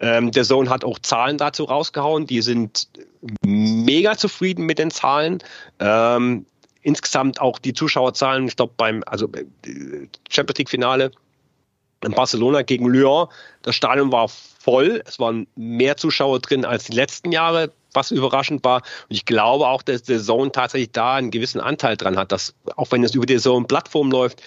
[0.00, 2.26] Ähm, der Zone hat auch Zahlen dazu rausgehauen.
[2.26, 2.88] Die sind
[3.44, 5.42] mega zufrieden mit den Zahlen.
[5.80, 6.46] Ähm,
[6.82, 11.10] insgesamt auch die Zuschauerzahlen, ich glaube beim also äh, Champions League Finale
[12.04, 13.26] in Barcelona gegen Lyon,
[13.62, 15.02] das Stadion war voll.
[15.06, 18.76] Es waren mehr Zuschauer drin als die letzten Jahre was überraschend war.
[18.76, 22.54] Und ich glaube auch, dass der Zone tatsächlich da einen gewissen Anteil dran hat, dass
[22.76, 24.42] auch wenn es über die Zone-Plattform läuft,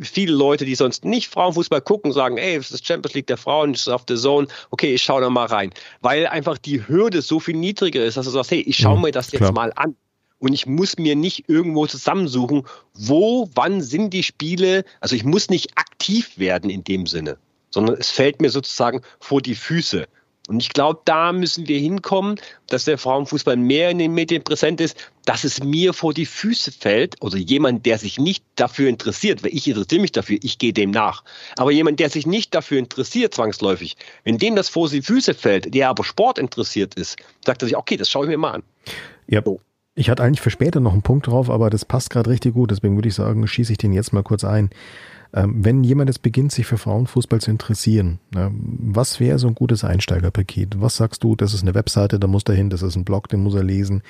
[0.00, 3.72] viele Leute, die sonst nicht Frauenfußball gucken, sagen, ey, es ist Champions League der Frauen,
[3.72, 5.72] es ist auf der Zone, okay, ich schaue da mal rein.
[6.00, 9.02] Weil einfach die Hürde so viel niedriger ist, dass du sagst, hey, ich schaue mhm,
[9.02, 9.52] mir das jetzt klar.
[9.52, 9.96] mal an.
[10.38, 12.64] Und ich muss mir nicht irgendwo zusammensuchen,
[12.94, 14.84] wo, wann sind die Spiele.
[15.00, 17.38] Also ich muss nicht aktiv werden in dem Sinne,
[17.70, 20.06] sondern es fällt mir sozusagen vor die Füße.
[20.48, 24.80] Und ich glaube, da müssen wir hinkommen, dass der Frauenfußball mehr in den Medien präsent
[24.80, 29.44] ist, dass es mir vor die Füße fällt oder jemand, der sich nicht dafür interessiert,
[29.44, 31.22] weil ich interessiere mich dafür, ich gehe dem nach.
[31.56, 35.72] Aber jemand, der sich nicht dafür interessiert, zwangsläufig, wenn dem das vor die Füße fällt,
[35.74, 38.62] der aber Sport interessiert ist, sagt er sich, okay, das schaue ich mir mal an.
[39.28, 39.42] Ja.
[39.44, 39.60] So.
[39.94, 42.70] Ich hatte eigentlich für später noch einen Punkt drauf, aber das passt gerade richtig gut,
[42.70, 44.70] deswegen würde ich sagen, schieße ich den jetzt mal kurz ein.
[45.34, 49.82] Ähm, wenn jemand jetzt beginnt, sich für Frauenfußball zu interessieren, was wäre so ein gutes
[49.82, 50.80] Einsteigerpaket?
[50.80, 53.28] Was sagst du, das ist eine Webseite, da muss er hin, das ist ein Blog,
[53.28, 54.02] den muss er lesen.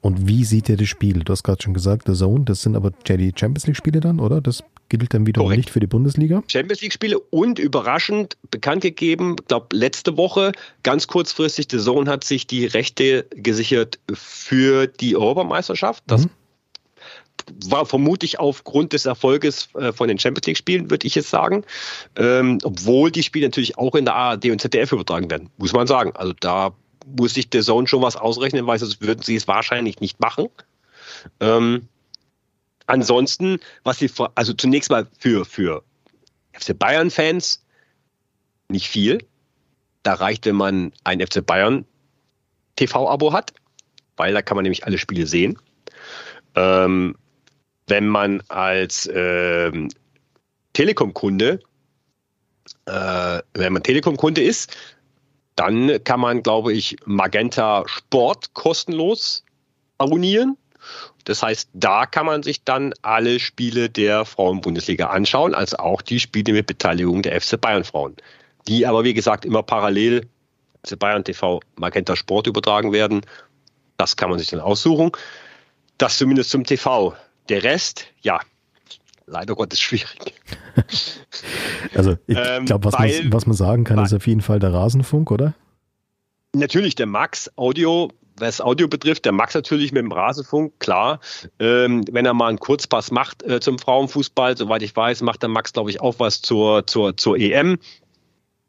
[0.00, 1.24] Und wie sieht er das Spiel?
[1.24, 4.20] Du hast gerade schon gesagt, The Zone, das sind aber die Champions League Spiele dann,
[4.20, 4.40] oder?
[4.40, 5.58] Das gilt dann wiederum Korrekt.
[5.58, 6.42] nicht für die Bundesliga?
[6.46, 10.52] Champions League Spiele und überraschend bekannt gegeben, glaube letzte Woche,
[10.84, 16.04] ganz kurzfristig, The Zone hat sich die Rechte gesichert für die Europameisterschaft.
[16.06, 16.30] Das mhm
[17.66, 21.64] war vermutlich aufgrund des Erfolges äh, von den Champions League Spielen, würde ich jetzt sagen.
[22.16, 25.86] Ähm, obwohl die Spiele natürlich auch in der ARD und ZDF übertragen werden, muss man
[25.86, 26.12] sagen.
[26.14, 26.74] Also da
[27.06, 30.48] muss sich der Zone schon was ausrechnen, weil sonst würden sie es wahrscheinlich nicht machen.
[31.40, 31.88] Ähm,
[32.86, 35.82] ansonsten, was sie, also zunächst mal für, für
[36.52, 37.64] FC Bayern-Fans
[38.68, 39.26] nicht viel.
[40.02, 41.84] Da reicht, wenn man ein FC Bayern
[42.76, 43.52] TV-Abo hat,
[44.16, 45.58] weil da kann man nämlich alle Spiele sehen.
[46.54, 47.16] Ähm,
[47.90, 49.70] wenn man als äh,
[50.72, 51.60] Telekom-Kunde,
[52.86, 54.76] äh, wenn man Telekom-Kunde ist,
[55.56, 59.44] dann kann man, glaube ich, Magenta Sport kostenlos
[59.98, 60.56] abonnieren.
[61.24, 66.18] Das heißt, da kann man sich dann alle Spiele der Frauenbundesliga anschauen, also auch die
[66.18, 68.16] Spiele mit Beteiligung der FC Bayern Frauen,
[68.66, 70.26] die aber wie gesagt immer parallel
[70.86, 73.20] FC Bayern TV Magenta Sport übertragen werden.
[73.98, 75.12] Das kann man sich dann aussuchen.
[75.98, 77.14] Das zumindest zum TV.
[77.50, 78.40] Der Rest, ja,
[79.26, 80.34] leider Gottes schwierig.
[81.94, 84.72] Also ich ähm, glaube, was, man, was man sagen kann, ist auf jeden Fall der
[84.72, 85.54] Rasenfunk, oder?
[86.54, 91.20] Natürlich der Max Audio, was Audio betrifft, der Max natürlich mit dem Rasenfunk, klar.
[91.58, 95.48] Ähm, wenn er mal einen Kurzpass macht äh, zum Frauenfußball, soweit ich weiß, macht der
[95.48, 97.78] Max, glaube ich, auch was zur, zur, zur EM.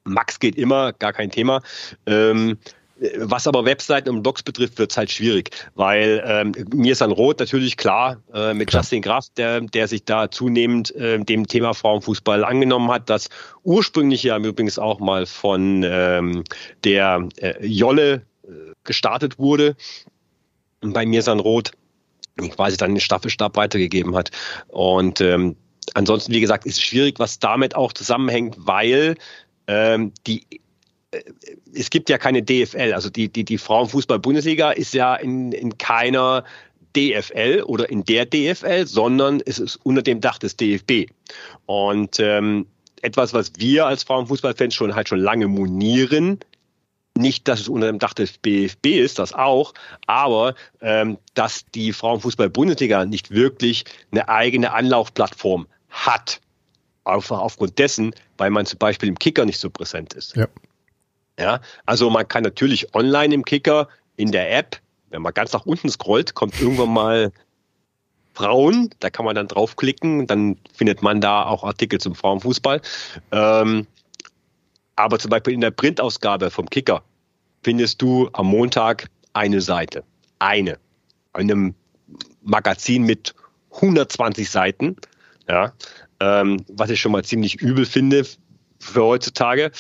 [0.03, 1.61] Max geht immer, gar kein Thema.
[2.05, 2.57] Ähm,
[3.17, 7.11] was aber Webseiten und Blogs betrifft, wird es halt schwierig, weil ähm, mir ist dann
[7.11, 8.81] Rot natürlich klar äh, mit klar.
[8.81, 13.29] Justin Kraft, der, der sich da zunehmend äh, dem Thema Frauenfußball angenommen hat, das
[13.63, 16.43] ursprünglich ja übrigens auch mal von ähm,
[16.83, 18.49] der äh, Jolle äh,
[18.83, 19.75] gestartet wurde.
[20.81, 21.71] Bei mir ist dann Rot
[22.49, 24.31] quasi dann den Staffelstab weitergegeben hat.
[24.67, 25.55] Und ähm,
[25.93, 29.15] ansonsten, wie gesagt, ist es schwierig, was damit auch zusammenhängt, weil
[29.67, 30.45] ähm, die
[31.73, 36.43] es gibt ja keine DFL, also die, die, die Frauenfußball-Bundesliga ist ja in, in keiner
[36.95, 41.09] DFL oder in der DFL, sondern es ist unter dem Dach des DFB.
[41.65, 42.67] Und ähm,
[43.01, 46.39] etwas, was wir als Frauenfußballfans schon halt schon lange monieren,
[47.17, 49.73] nicht, dass es unter dem Dach des BFB ist, das auch,
[50.07, 56.39] aber ähm, dass die Frauenfußball-Bundesliga nicht wirklich eine eigene Anlaufplattform hat.
[57.03, 60.35] Einfach aufgrund dessen, weil man zum Beispiel im Kicker nicht so präsent ist.
[60.35, 60.47] Ja.
[61.41, 64.77] Ja, also man kann natürlich online im Kicker in der App,
[65.09, 67.31] wenn man ganz nach unten scrollt, kommt irgendwann mal
[68.35, 72.79] Frauen, da kann man dann draufklicken, dann findet man da auch Artikel zum Frauenfußball.
[73.31, 73.87] Ähm,
[74.95, 77.03] aber zum Beispiel in der Printausgabe vom Kicker
[77.63, 80.03] findest du am Montag eine Seite.
[80.37, 80.77] Eine.
[81.33, 81.73] Einem
[82.43, 83.33] Magazin mit
[83.71, 84.95] 120 Seiten.
[85.49, 85.73] Ja,
[86.19, 88.25] ähm, was ich schon mal ziemlich übel finde
[88.81, 89.71] für heutzutage.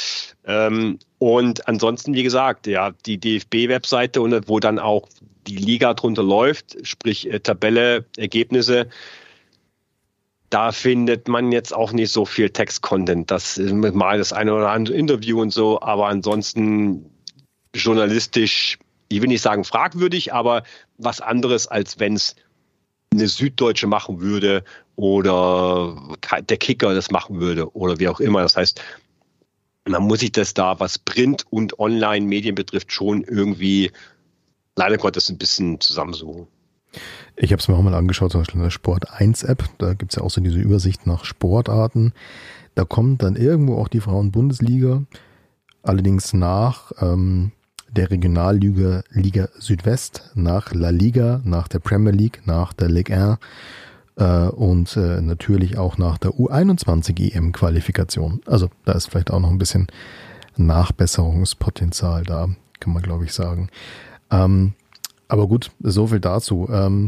[0.45, 5.07] Ähm, und ansonsten, wie gesagt, ja, die DFB-Webseite wo dann auch
[5.47, 8.87] die Liga drunter läuft, sprich äh, Tabelle, Ergebnisse,
[10.49, 13.31] da findet man jetzt auch nicht so viel Text-Content.
[13.31, 17.09] Das ist mal das eine oder andere Interview und so, aber ansonsten
[17.73, 20.63] journalistisch, ich will nicht sagen fragwürdig, aber
[20.97, 22.35] was anderes, als wenn es
[23.13, 24.63] eine Süddeutsche machen würde
[25.01, 25.97] oder
[26.47, 28.41] der Kicker das machen würde oder wie auch immer.
[28.41, 28.81] Das heißt,
[29.85, 33.91] man muss sich das da, was Print und Online-Medien betrifft, schon irgendwie
[34.75, 36.45] leider Gottes ein bisschen zusammensuchen.
[37.35, 39.63] Ich habe es mir auch mal angeschaut, zum Beispiel in der Sport 1 App.
[39.79, 42.13] Da gibt es ja auch so diese Übersicht nach Sportarten.
[42.75, 45.03] Da kommt dann irgendwo auch die Frauen-Bundesliga,
[45.81, 47.53] allerdings nach ähm,
[47.89, 53.37] der Regionalliga Liga Südwest, nach La Liga, nach der Premier League, nach der Ligue 1
[53.37, 53.37] äh,
[54.15, 58.41] und äh, natürlich auch nach der U21 EM-Qualifikation.
[58.45, 59.87] Also da ist vielleicht auch noch ein bisschen
[60.57, 63.69] Nachbesserungspotenzial da, kann man glaube ich sagen.
[64.29, 64.73] Ähm,
[65.27, 66.67] aber gut, so viel dazu.
[66.71, 67.07] Ähm,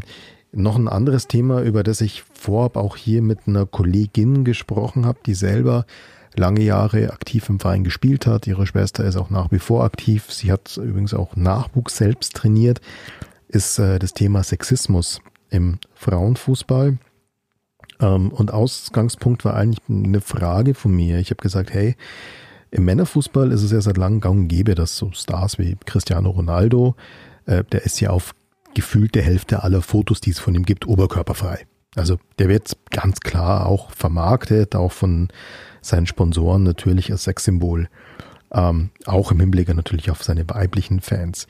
[0.54, 5.20] noch ein anderes Thema, über das ich vorab auch hier mit einer Kollegin gesprochen habe,
[5.26, 5.86] die selber
[6.36, 8.48] lange Jahre aktiv im Verein gespielt hat.
[8.48, 10.32] Ihre Schwester ist auch nach wie vor aktiv.
[10.32, 12.82] Sie hat übrigens auch Nachwuchs selbst trainiert.
[13.48, 15.22] Ist äh, das Thema Sexismus
[15.54, 16.98] im Frauenfußball.
[18.00, 21.20] Ähm, und Ausgangspunkt war eigentlich eine Frage von mir.
[21.20, 21.96] Ich habe gesagt, hey,
[22.72, 26.32] im Männerfußball ist es ja seit langem gang und gäbe, dass so Stars wie Cristiano
[26.32, 26.96] Ronaldo
[27.46, 28.34] äh, der ist ja auf
[28.74, 31.66] gefühlte Hälfte aller Fotos, die es von ihm gibt, oberkörperfrei.
[31.96, 35.28] Also der wird ganz klar auch vermarktet, auch von
[35.82, 37.88] seinen Sponsoren natürlich als Sexsymbol.
[38.52, 41.48] Ähm, auch im Hinblick natürlich auf seine weiblichen Fans.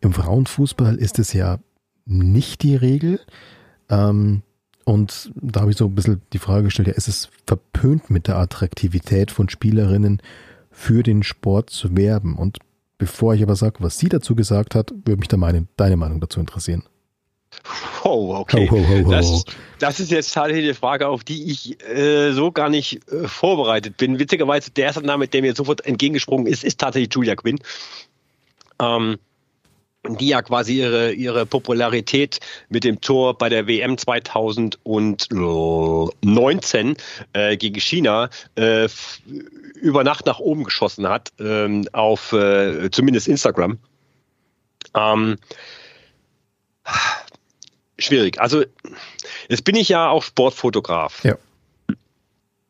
[0.00, 1.58] Im Frauenfußball ist es ja
[2.06, 3.20] nicht die Regel.
[3.88, 4.42] Ähm,
[4.84, 8.28] und da habe ich so ein bisschen die Frage gestellt, ja, ist es verpönt mit
[8.28, 10.20] der Attraktivität von Spielerinnen
[10.70, 12.36] für den Sport zu werben?
[12.36, 12.58] Und
[12.98, 16.20] Bevor ich aber sage, was sie dazu gesagt hat, würde mich da meine, deine Meinung
[16.20, 16.84] dazu interessieren.
[18.02, 18.68] Oh, okay.
[18.70, 19.44] Ho, ho, ho, das,
[19.78, 23.96] das, ist jetzt tatsächlich eine Frage, auf die ich äh, so gar nicht äh, vorbereitet
[23.96, 24.18] bin.
[24.18, 27.60] Witzigerweise, der erste Name, der mir sofort entgegengesprungen ist, ist tatsächlich Julia Quinn.
[28.80, 29.18] Ähm,
[30.08, 36.96] die ja quasi ihre, ihre Popularität mit dem Tor bei der WM 2019
[37.32, 38.86] äh, gegen China äh,
[39.74, 43.78] über Nacht nach oben geschossen hat, ähm, auf äh, zumindest Instagram.
[44.94, 45.38] Ähm,
[47.98, 48.38] schwierig.
[48.40, 48.64] Also
[49.48, 51.24] jetzt bin ich ja auch Sportfotograf.
[51.24, 51.38] Ja.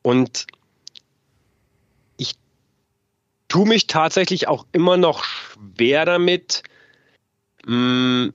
[0.02, 0.46] Und
[2.16, 2.34] ich
[3.48, 6.62] tue mich tatsächlich auch immer noch schwer damit,
[7.66, 8.32] mh,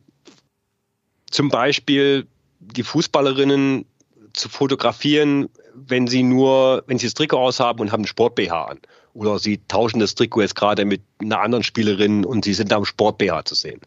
[1.29, 2.27] zum Beispiel
[2.59, 3.85] die Fußballerinnen
[4.33, 8.79] zu fotografieren, wenn sie nur, wenn sie das Trikot aushaben und haben einen Sport-BH an.
[9.13, 12.77] Oder sie tauschen das Trikot jetzt gerade mit einer anderen Spielerin und sie sind da
[12.77, 13.81] im Sport-BH zu sehen.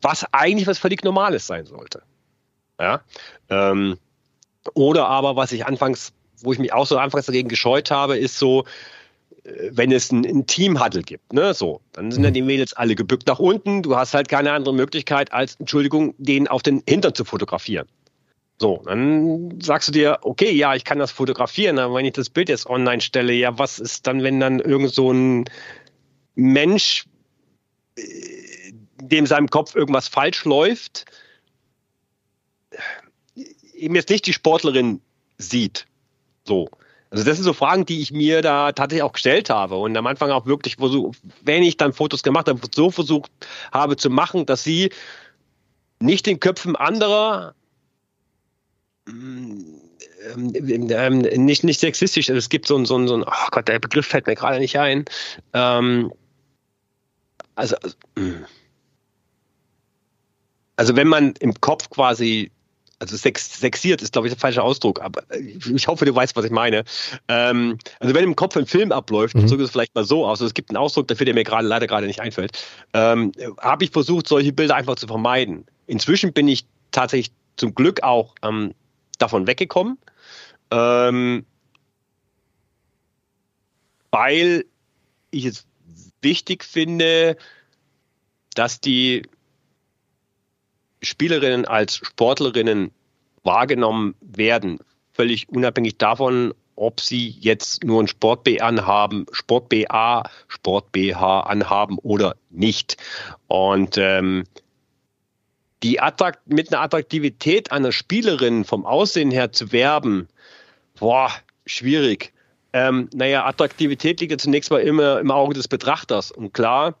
[0.00, 2.02] Was eigentlich was völlig Normales sein sollte.
[2.80, 3.02] Ja?
[3.50, 3.98] Ähm,
[4.74, 8.38] oder aber, was ich anfangs, wo ich mich auch so anfangs dagegen gescheut habe, ist
[8.38, 8.64] so,
[9.44, 12.34] wenn es ein, ein Team-Huddle gibt, ne, so, dann sind ja mhm.
[12.34, 13.82] die Mädels alle gebückt nach unten.
[13.82, 17.88] Du hast halt keine andere Möglichkeit, als, Entschuldigung, den auf den Hintern zu fotografieren.
[18.58, 22.30] So, dann sagst du dir, okay, ja, ich kann das fotografieren, aber wenn ich das
[22.30, 25.46] Bild jetzt online stelle, ja, was ist dann, wenn dann irgend so ein
[26.36, 27.06] Mensch,
[27.98, 28.02] äh,
[29.02, 31.06] dem seinem Kopf irgendwas falsch läuft,
[33.74, 35.00] eben jetzt nicht die Sportlerin
[35.38, 35.86] sieht.
[36.44, 36.68] So.
[37.12, 40.06] Also das sind so Fragen, die ich mir da tatsächlich auch gestellt habe und am
[40.06, 43.30] Anfang auch wirklich wenn ich dann Fotos gemacht habe, so versucht
[43.70, 44.90] habe zu machen, dass sie
[46.00, 47.54] nicht den Köpfen anderer
[49.06, 49.78] ähm,
[50.38, 53.68] ähm, nicht, nicht sexistisch, also es gibt so ein, so ein, so ein, oh Gott,
[53.68, 55.04] der Begriff fällt mir gerade nicht ein.
[55.52, 56.10] Ähm,
[57.56, 57.76] also,
[60.76, 62.50] also wenn man im Kopf quasi
[63.02, 66.44] also sex, sexiert ist, glaube ich, der falsche Ausdruck, aber ich hoffe, du weißt, was
[66.44, 66.84] ich meine.
[67.26, 69.48] Ähm, also wenn im Kopf ein Film abläuft, mhm.
[69.48, 71.66] drücke es vielleicht mal so aus, also es gibt einen Ausdruck dafür, der mir gerade
[71.66, 72.56] leider gerade nicht einfällt,
[72.94, 75.66] ähm, habe ich versucht, solche Bilder einfach zu vermeiden.
[75.88, 78.72] Inzwischen bin ich tatsächlich zum Glück auch ähm,
[79.18, 79.98] davon weggekommen,
[80.70, 81.44] ähm,
[84.12, 84.64] weil
[85.32, 85.66] ich es
[86.20, 87.36] wichtig finde,
[88.54, 89.22] dass die
[91.02, 92.92] Spielerinnen als Sportlerinnen
[93.42, 94.78] wahrgenommen werden,
[95.12, 102.96] völlig unabhängig davon, ob sie jetzt nur ein Sport-B anhaben, Sport-BA, Sport-BH anhaben oder nicht.
[103.46, 104.44] Und ähm,
[105.82, 110.28] die Attrakt mit einer Attraktivität einer Spielerin vom Aussehen her zu werben,
[110.98, 111.30] boah,
[111.66, 112.32] schwierig.
[112.72, 116.30] Ähm, naja, Attraktivität liegt ja zunächst mal immer im Auge des Betrachters.
[116.30, 116.94] Und klar,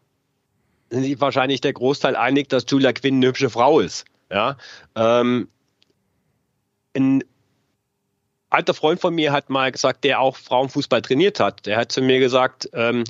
[1.00, 4.04] sich wahrscheinlich der Großteil einig, dass Julia Quinn eine hübsche Frau ist.
[4.30, 4.56] Ja,
[4.94, 5.48] ähm,
[6.94, 7.24] ein
[8.50, 11.66] alter Freund von mir hat mal gesagt, der auch Frauenfußball trainiert hat.
[11.66, 13.04] Der hat zu mir gesagt, ähm,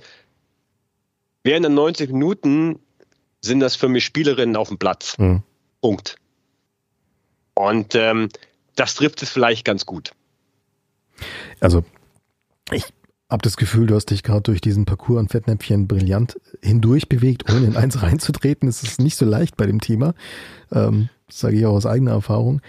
[1.43, 2.79] während der 90 Minuten
[3.41, 5.19] sind das für mich Spielerinnen auf dem Platz.
[5.19, 5.43] Mhm.
[5.81, 6.17] Punkt.
[7.55, 8.29] Und ähm,
[8.77, 10.13] das trifft es vielleicht ganz gut.
[11.61, 11.85] Also
[12.71, 12.85] ich
[13.33, 17.51] habe das Gefühl, du hast dich gerade durch diesen Parcours an Fettnäpfchen brillant hindurch bewegt,
[17.51, 18.69] ohne in eins reinzutreten.
[18.69, 20.15] Es ist nicht so leicht bei dem Thema.
[20.71, 22.61] Ähm, das sage ich auch aus eigener Erfahrung.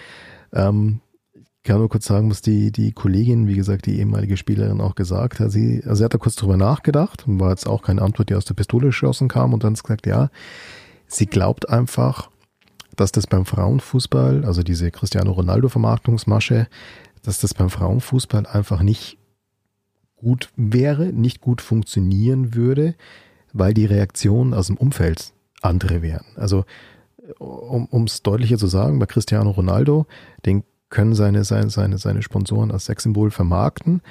[0.54, 1.02] Ähm,
[1.36, 4.96] ich kann nur kurz sagen, was die, die Kollegin, wie gesagt, die ehemalige Spielerin auch
[4.96, 5.52] gesagt hat.
[5.52, 8.36] Sie, also sie hat da kurz drüber nachgedacht und war jetzt auch keine Antwort, die
[8.36, 10.30] aus der Pistole geschossen kam und dann gesagt, ja,
[11.08, 12.30] sie glaubt einfach,
[12.96, 16.68] dass das beim Frauenfußball, also diese Cristiano Ronaldo Vermarktungsmasche,
[17.22, 19.18] dass das beim Frauenfußball einfach nicht
[20.24, 22.96] gut wäre, nicht gut funktionieren würde,
[23.54, 26.26] weil die Reaktionen aus dem Umfeld andere wären.
[26.36, 26.66] Also
[27.40, 30.06] um es deutlicher zu sagen, bei Cristiano Ronaldo,
[30.46, 34.02] den können seine, seine, seine, seine Sponsoren als Sexsymbol vermarkten.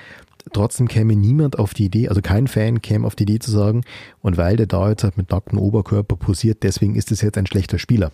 [0.52, 3.82] Trotzdem käme niemand auf die Idee, also kein Fan käme auf die Idee zu sagen,
[4.20, 7.47] und weil der da jetzt halt mit nacktem Oberkörper posiert, deswegen ist es jetzt ein
[7.47, 8.10] schlechter Spieler.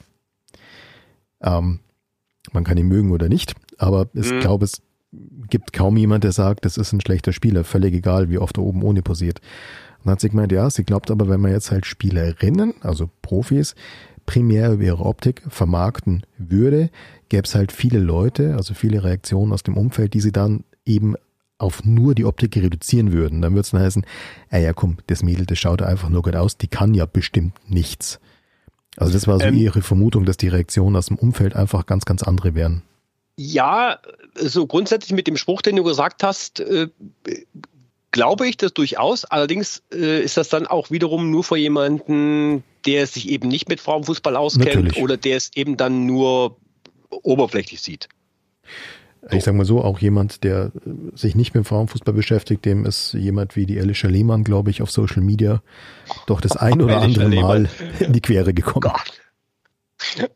[1.40, 1.80] Ähm,
[2.52, 4.40] man kann ihn mögen oder nicht, aber ich mhm.
[4.40, 4.82] glaube, es
[5.12, 8.64] gibt kaum jemand, der sagt, das ist ein schlechter Spieler, völlig egal, wie oft er
[8.64, 9.40] oben ohne posiert.
[9.98, 13.10] Und dann hat sie gemeint, ja, sie glaubt aber, wenn man jetzt halt Spielerinnen, also
[13.22, 13.74] Profis,
[14.26, 16.90] primär über ihre Optik vermarkten würde,
[17.30, 21.14] gäbe es halt viele Leute, also viele Reaktionen aus dem Umfeld, die sie dann eben
[21.56, 23.42] auf nur die Optik reduzieren würden.
[23.42, 24.06] Dann würde es dann heißen,
[24.50, 27.54] ey, ja komm, das Mädel, das schaut einfach nur gut aus, die kann ja bestimmt
[27.66, 28.20] nichts.
[28.96, 32.04] Also das war so ähm, ihre Vermutung, dass die Reaktionen aus dem Umfeld einfach ganz,
[32.04, 32.82] ganz andere wären.
[33.40, 34.00] Ja,
[34.34, 36.88] so grundsätzlich mit dem Spruch, den du gesagt hast, äh,
[38.10, 39.24] glaube ich das durchaus.
[39.24, 43.78] Allerdings äh, ist das dann auch wiederum nur für jemanden, der sich eben nicht mit
[43.80, 45.00] Frauenfußball auskennt Natürlich.
[45.00, 46.56] oder der es eben dann nur
[47.10, 48.08] oberflächlich sieht.
[49.30, 50.72] Ich sage mal so, auch jemand, der
[51.14, 54.90] sich nicht mit Frauenfußball beschäftigt, dem ist jemand wie die Alicia Lehmann, glaube ich, auf
[54.90, 55.62] Social Media
[56.26, 57.68] doch das ein oder andere Mal
[58.00, 58.80] in die Quere gekommen.
[58.80, 59.20] Gott.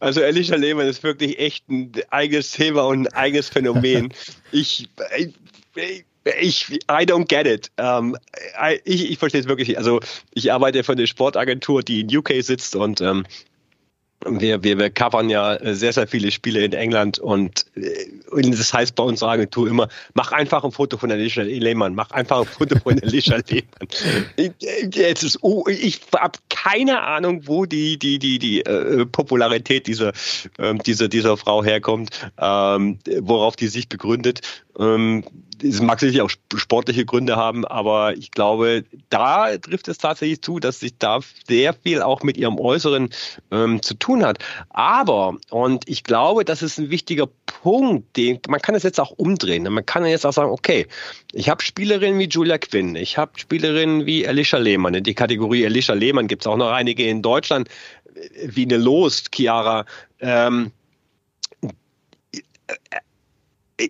[0.01, 4.13] Also Alicia Lehmann ist wirklich echt ein eigenes Thema und ein eigenes Phänomen.
[4.53, 6.05] ich, ich,
[6.41, 7.71] ich, I don't get it.
[7.79, 8.17] Um,
[8.61, 9.79] I, ich ich verstehe es wirklich nicht.
[9.79, 10.01] Also
[10.33, 13.25] ich arbeite für eine Sportagentur, die in UK sitzt und ähm,
[14.27, 18.51] wir, wir, wir covern ja äh, sehr, sehr viele Spiele in England und, äh, und
[18.53, 22.41] das heißt bei unserer Agentur immer, mach einfach ein Foto von Alicia Lehmann, mach einfach
[22.41, 24.55] ein Foto von Alicia Lehmann.
[24.93, 30.13] Jetzt ist, oh, ich habe keine Ahnung, wo die, die, die, die äh, Popularität dieser,
[30.59, 34.41] ähm, dieser, dieser Frau herkommt, ähm, worauf die sich begründet.
[34.79, 35.25] Ähm,
[35.63, 40.59] es mag sicherlich auch sportliche Gründe haben, aber ich glaube, da trifft es tatsächlich zu,
[40.59, 43.11] dass sich da sehr viel auch mit ihrem Äußeren
[43.51, 44.39] ähm, zu tun hat.
[44.71, 49.13] Aber, und ich glaube, das ist ein wichtiger Punkt, den, man kann es jetzt auch
[49.13, 49.63] umdrehen.
[49.73, 50.87] Man kann jetzt auch sagen, okay,
[51.33, 54.95] ich habe Spielerinnen wie Julia Quinn, ich habe Spielerinnen wie Alicia Lehmann.
[54.95, 57.69] In die Kategorie Alicia Lehmann gibt es auch noch einige in Deutschland,
[58.45, 59.85] wie eine Lost, Chiara.
[60.21, 60.73] Ähm,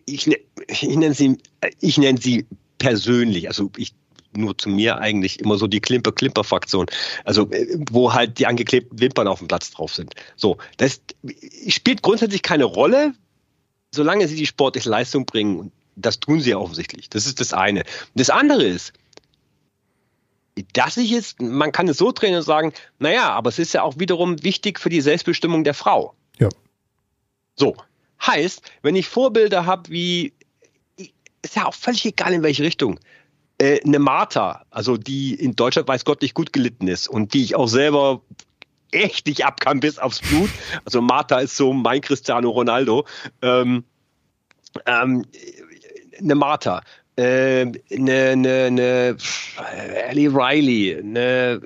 [0.07, 0.39] ich, ne,
[0.69, 1.39] ich nenne sie,
[1.81, 2.47] ich nenne sie
[2.79, 3.95] persönlich, also ich
[4.35, 6.87] nur zu mir eigentlich immer so die Klimper-Klimper-Fraktion.
[7.25, 7.51] Also,
[7.91, 10.15] wo halt die angeklebten Wimpern auf dem Platz drauf sind.
[10.37, 11.01] So, das
[11.69, 13.15] spielt grundsätzlich keine Rolle,
[13.95, 15.59] solange sie die sportliche Leistung bringen.
[15.59, 17.11] Und das tun sie ja offensichtlich.
[17.11, 17.85] Das ist das eine.
[18.15, 18.93] Das andere ist,
[20.75, 23.83] dass ich jetzt, man kann es so drehen und sagen, naja, aber es ist ja
[23.83, 26.15] auch wiederum wichtig für die Selbstbestimmung der Frau.
[26.39, 26.49] Ja.
[27.55, 27.77] So,
[28.27, 30.33] Heißt, wenn ich Vorbilder habe wie,
[31.43, 32.99] ist ja auch völlig egal in welche Richtung,
[33.59, 37.43] äh, eine Martha, also die in Deutschland weiß Gott nicht gut gelitten ist und die
[37.43, 38.23] ich auch selber
[38.93, 40.51] echt nicht abkam bis aufs Blut.
[40.85, 43.07] Also Martha ist so mein Cristiano Ronaldo.
[43.41, 43.85] Ähm,
[44.87, 45.25] ähm,
[46.19, 46.83] eine Martha,
[47.17, 49.17] äh, eine, eine, eine
[50.09, 51.61] Ellie Riley, eine,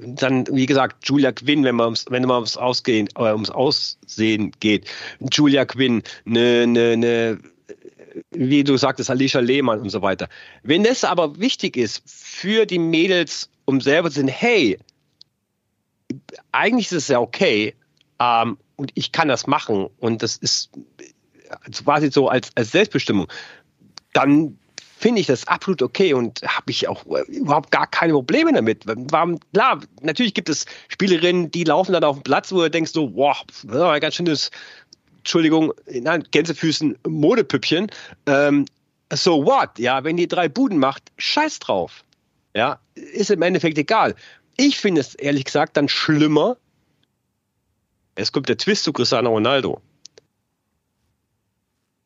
[0.00, 4.52] dann, wie gesagt, Julia Quinn, wenn man ums, wenn man ums, Ausgehen, äh, ums Aussehen
[4.60, 4.86] geht.
[5.32, 7.38] Julia Quinn, eine, eine, eine
[8.30, 10.28] wie du sagtest, Alicia Lehmann und so weiter.
[10.62, 14.78] Wenn das aber wichtig ist für die Mädels, um selber zu sehen, hey,
[16.52, 17.74] eigentlich ist es ja okay
[18.18, 20.70] ähm, und ich kann das machen und das ist
[21.84, 23.28] quasi so als, als Selbstbestimmung,
[24.12, 24.58] dann
[25.00, 28.84] finde ich das absolut okay und habe ich auch äh, überhaupt gar keine Probleme damit.
[28.86, 32.92] War, klar, natürlich gibt es Spielerinnen, die laufen dann auf dem Platz, wo du denkst
[32.92, 33.42] so, wow,
[33.98, 34.50] ganz schönes,
[35.18, 37.90] Entschuldigung, nein, Gänsefüßen, Modepüppchen.
[38.26, 38.66] Ähm,
[39.10, 39.78] so what?
[39.78, 42.04] Ja, wenn die drei Buden macht, scheiß drauf.
[42.54, 44.14] Ja, ist im Endeffekt egal.
[44.58, 46.58] ich finde es ehrlich gesagt dann schlimmer.
[48.16, 49.80] Es kommt der Twist zu Cristiano Ronaldo.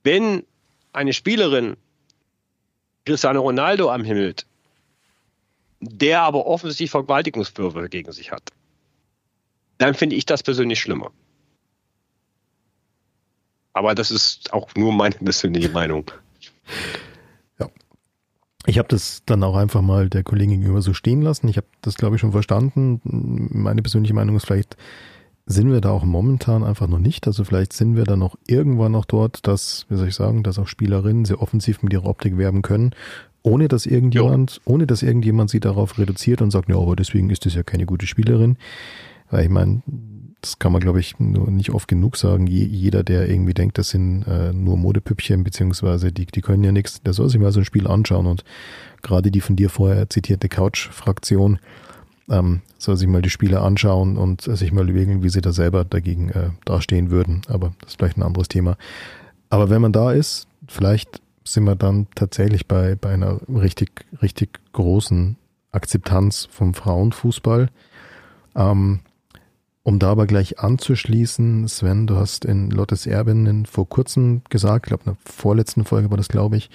[0.05, 0.45] Wenn
[0.93, 1.77] eine Spielerin
[3.05, 4.35] Cristiano Ronaldo am Himmel,
[5.81, 8.51] der aber offensichtlich Vergewaltigungswürfe gegen sich hat,
[9.79, 11.11] dann finde ich das persönlich schlimmer.
[13.73, 16.11] Aber das ist auch nur meine persönliche Meinung.
[17.59, 17.69] Ja.
[18.67, 21.49] Ich habe das dann auch einfach mal der Kollegin gegenüber so stehen lassen.
[21.49, 23.01] Ich habe das, glaube ich, schon verstanden.
[23.05, 24.77] Meine persönliche Meinung ist vielleicht,
[25.47, 27.27] sind wir da auch momentan einfach noch nicht.
[27.27, 30.59] Also vielleicht sind wir da noch irgendwann noch dort, dass, wie soll ich sagen, dass
[30.59, 32.95] auch Spielerinnen sehr offensiv mit ihrer Optik werben können,
[33.43, 34.73] ohne dass irgendjemand, jo.
[34.73, 37.85] ohne dass irgendjemand sie darauf reduziert und sagt, ja, aber deswegen ist das ja keine
[37.85, 38.57] gute Spielerin.
[39.31, 39.83] Weil ich meine,
[40.41, 42.47] das kann man, glaube ich, nur nicht oft genug sagen.
[42.47, 46.73] Je, jeder, der irgendwie denkt, das sind äh, nur Modepüppchen, beziehungsweise die, die können ja
[46.73, 48.27] nichts, der soll sich mal so ein Spiel anschauen.
[48.27, 48.45] Und
[49.03, 51.59] gerade die von dir vorher zitierte Couch-Fraktion
[52.31, 55.85] ähm, soll sich mal die Spiele anschauen und sich mal überlegen, wie sie da selber
[55.85, 57.43] dagegen äh, dastehen würden.
[57.49, 58.77] Aber das ist vielleicht ein anderes Thema.
[59.51, 64.61] Aber wenn man da ist, vielleicht sind wir dann tatsächlich bei, bei einer richtig, richtig
[64.73, 65.37] großen
[65.71, 67.69] Akzeptanz vom Frauenfußball.
[68.57, 69.01] Ähm,
[69.83, 74.89] um da aber gleich anzuschließen, Sven, du hast in Lottes Erbinnen vor kurzem gesagt, ich
[74.89, 76.71] glaube, in der vorletzten Folge war das, glaube ich,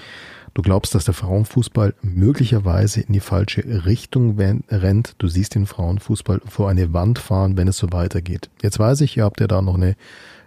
[0.54, 5.16] du glaubst, dass der Frauenfußball möglicherweise in die falsche Richtung rennt.
[5.18, 8.50] Du siehst den Frauenfußball vor eine Wand fahren, wenn es so weitergeht.
[8.62, 9.96] Jetzt weiß ich, ihr habt ja da noch eine,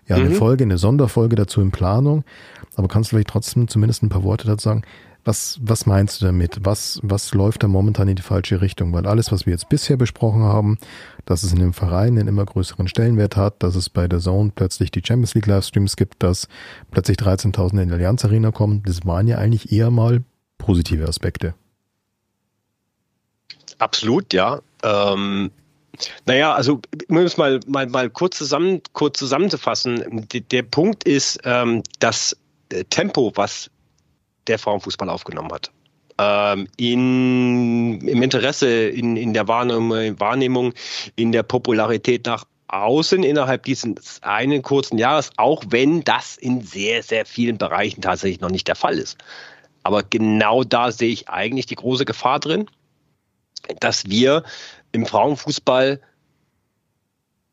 [0.07, 0.35] ja, eine mhm.
[0.35, 2.25] Folge, eine Sonderfolge dazu in Planung,
[2.77, 4.83] aber kannst du vielleicht trotzdem zumindest ein paar Worte dazu sagen?
[5.25, 6.59] Was, was meinst du damit?
[6.65, 8.93] Was, was läuft da momentan in die falsche Richtung?
[8.93, 10.79] Weil alles, was wir jetzt bisher besprochen haben,
[11.25, 14.53] dass es in dem Verein einen immer größeren Stellenwert hat, dass es bei der Zone
[14.55, 16.49] plötzlich die Champions League Livestreams gibt, dass
[16.91, 20.23] plötzlich 13.000 in die Allianz Arena kommen, das waren ja eigentlich eher mal
[20.59, 21.55] positive Aspekte.
[23.79, 24.61] Absolut, ja.
[24.83, 25.51] Ähm,
[26.27, 31.83] naja, also um es mal, mal, mal kurz, zusammen, kurz zusammenzufassen, der, Punkt ist, ähm,
[31.99, 32.37] das
[32.91, 33.71] Tempo, was
[34.47, 35.71] der Frauenfußball aufgenommen hat.
[36.23, 40.73] Ähm, in, Im Interesse, in, in der Wahrnehmung,
[41.17, 47.03] in der Popularität nach außen innerhalb dieses einen kurzen Jahres, auch wenn das in sehr,
[47.03, 49.19] sehr vielen Bereichen tatsächlich noch nicht der Fall ist.
[49.83, 52.67] Aber genau da sehe ich eigentlich die große Gefahr drin,
[53.81, 54.45] dass wir
[54.93, 56.01] im Frauenfußball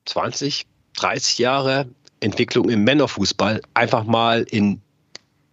[0.05, 1.89] 20, 30 Jahre
[2.19, 4.81] Entwicklung im Männerfußball einfach mal in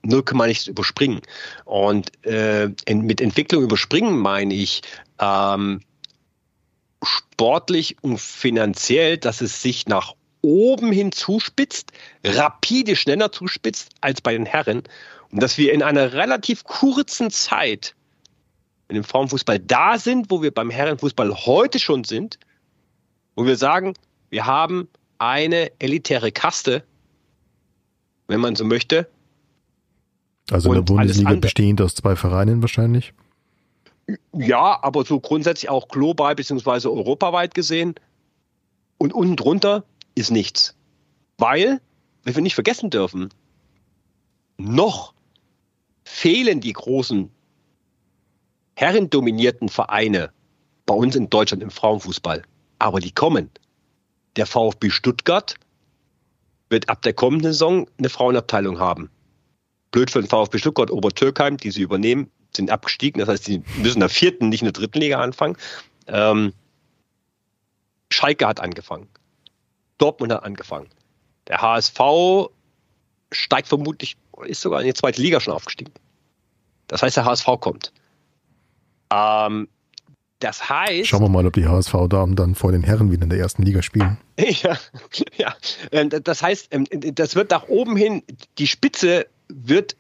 [0.07, 1.21] 0, nichts überspringen.
[1.65, 4.83] Und äh, mit Entwicklung überspringen meine ich
[5.19, 5.81] ähm,
[7.03, 11.93] sportlich und finanziell, dass es sich nach oben hin zuspitzt,
[12.25, 14.83] rapide schneller zuspitzt als bei den Herren.
[15.31, 17.95] Und dass wir in einer relativ kurzen Zeit
[18.89, 22.39] in dem Frauenfußball da sind, wo wir beim Herrenfußball heute schon sind,
[23.35, 23.95] wo wir sagen,
[24.31, 24.89] wir haben
[25.19, 26.85] eine elitäre Kaste,
[28.29, 29.09] wenn man so möchte,
[30.51, 33.13] also in der Bundesliga bestehend aus zwei Vereinen wahrscheinlich?
[34.33, 36.89] Ja, aber so grundsätzlich auch global bzw.
[36.89, 37.95] europaweit gesehen.
[38.99, 40.75] Und unten drunter ist nichts.
[41.39, 41.81] Weil,
[42.23, 43.31] wenn wir nicht vergessen dürfen,
[44.57, 45.13] noch
[46.05, 47.31] fehlen die großen
[48.75, 50.31] herrendominierten Vereine
[50.87, 52.43] bei uns in Deutschland im Frauenfußball.
[52.79, 53.51] Aber die kommen.
[54.37, 55.57] Der VfB Stuttgart
[56.69, 59.11] wird ab der kommenden Saison eine Frauenabteilung haben
[59.97, 63.19] blöd für den VfB Stuttgart, Obertürkheim, die sie übernehmen, sind abgestiegen.
[63.19, 65.57] Das heißt, sie müssen in der vierten, nicht in der dritten Liga anfangen.
[66.07, 66.53] Ähm,
[68.13, 69.09] Schalke hat angefangen.
[69.97, 70.89] Dortmund hat angefangen.
[71.49, 72.51] Der HSV
[73.33, 75.95] steigt vermutlich, ist sogar in die zweite Liga schon aufgestiegen.
[76.89, 77.91] Das heißt, der HSV kommt.
[79.11, 79.67] Ähm,
[80.41, 81.09] das heißt.
[81.09, 83.81] Schauen wir mal, ob die HSV-Damen dann vor den Herren wieder in der ersten Liga
[83.81, 84.19] spielen.
[84.39, 84.77] Ja,
[85.39, 85.57] ja.
[85.93, 88.23] Ähm, das heißt, ähm, das wird nach oben hin,
[88.59, 89.97] die Spitze wird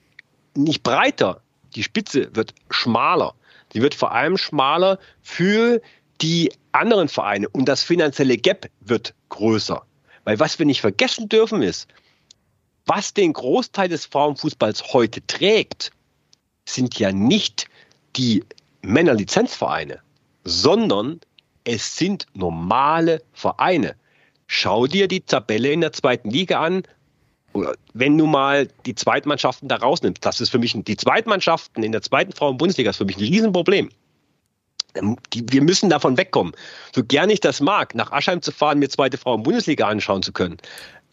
[0.55, 1.43] nicht breiter,
[1.75, 3.35] die Spitze wird schmaler.
[3.73, 5.83] Die wird vor allem schmaler für
[6.21, 9.83] die anderen Vereine und das finanzielle Gap wird größer.
[10.25, 11.89] Weil was wir nicht vergessen dürfen ist,
[12.87, 15.91] was den Großteil des Frauenfußballs heute trägt,
[16.65, 17.69] sind ja nicht
[18.17, 18.45] die
[18.83, 20.01] Männerlizenzvereine,
[20.45, 21.21] sondern
[21.65, 23.97] es sind normale Vereine.
[24.47, 26.85] Schau dir die Tabelle in der zweiten Liga an
[27.95, 32.03] wenn du mal die Zweitmannschaften da rausnimmst, das ist für mich die Zweitmannschaften in der
[32.03, 33.91] zweiten Frauen-Bundesliga ist für mich ein Riesenproblem.
[34.95, 36.55] Ähm, wir müssen davon wegkommen.
[36.95, 40.57] So gern ich das mag, nach Aschheim zu fahren, mir zweite Frauen-Bundesliga anschauen zu können.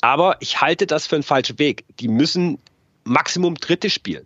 [0.02, 1.86] Aber ich halte das für einen falschen Weg.
[2.00, 2.60] Die müssen
[3.04, 4.26] Maximum Dritte spielen.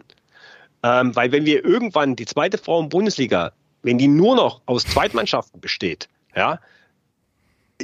[0.83, 3.51] Ähm, weil wenn wir irgendwann die zweite Frauen-Bundesliga,
[3.83, 6.59] wenn die nur noch aus Zweitmannschaften besteht, ja,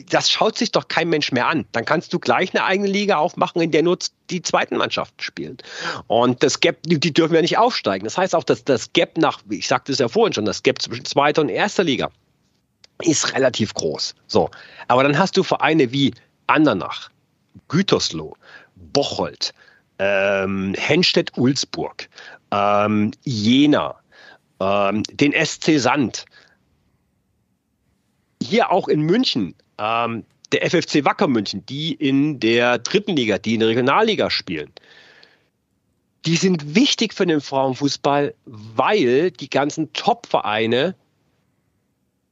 [0.09, 1.65] das schaut sich doch kein Mensch mehr an.
[1.71, 3.99] Dann kannst du gleich eine eigene Liga aufmachen, in der nur
[4.29, 5.57] die zweiten Mannschaften spielen.
[6.07, 8.03] Und das Gap, die dürfen ja nicht aufsteigen.
[8.03, 10.81] Das heißt auch, dass das Gap nach, ich sagte es ja vorhin schon, das Gap
[10.81, 12.09] zwischen zweiter und erster Liga
[13.01, 14.15] ist relativ groß.
[14.27, 14.49] So.
[14.87, 16.13] Aber dann hast du Vereine wie
[16.47, 17.11] Andernach,
[17.67, 18.35] Gütersloh,
[18.75, 19.53] Bocholt,
[19.99, 22.09] ähm, Henstedt-Ulzburg,
[22.51, 23.95] ähm, Jena,
[24.59, 26.25] ähm, den SC Sand.
[28.41, 33.55] Hier auch in München ähm, der FFC Wacker München, die in der dritten Liga, die
[33.55, 34.71] in der Regionalliga spielen,
[36.25, 40.95] die sind wichtig für den Frauenfußball, weil die ganzen Top-Vereine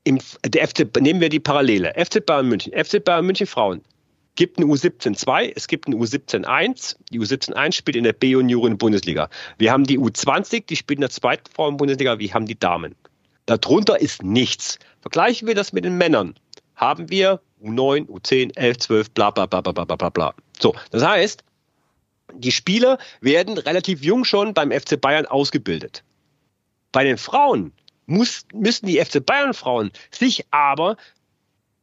[0.03, 3.81] im, der FC, nehmen wir die Parallele, FC Bayern München, FC Bayern München Frauen,
[4.35, 6.97] gibt eine U17 2, es gibt eine U17 1.
[7.11, 9.30] Die U17 1 spielt in der B-Junioren-Bundesliga.
[9.57, 12.95] Wir haben die U20, die spielt in der zweiten Frauen-Bundesliga, wir haben die Damen.
[13.45, 14.80] Darunter ist nichts.
[15.01, 16.35] Vergleichen wir das mit den Männern
[16.82, 20.34] haben wir U9, U10, 11, 12, bla bla bla bla bla bla bla.
[20.60, 21.44] So, das heißt,
[22.34, 26.03] die Spieler werden relativ jung schon beim FC Bayern ausgebildet.
[26.91, 27.72] Bei den Frauen
[28.08, 30.98] muss, müssen die FC Bayern Frauen sich aber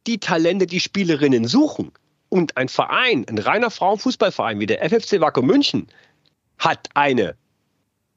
[0.05, 1.91] die Talente, die Spielerinnen suchen.
[2.29, 5.87] Und ein Verein, ein reiner Frauenfußballverein wie der FFC Wacker München,
[6.57, 7.35] hat eine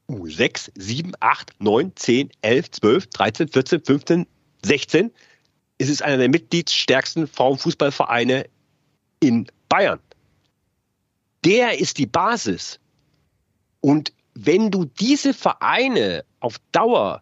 [0.09, 4.27] U6, 7, 8, 9, 10, 11, 12, 13, 14, 15,
[4.63, 5.11] 16
[5.83, 8.45] es ist einer der mitgliedsstärksten Frauenfußballvereine
[9.19, 9.99] in Bayern.
[11.43, 12.79] Der ist die Basis.
[13.81, 17.21] Und wenn du diese Vereine auf Dauer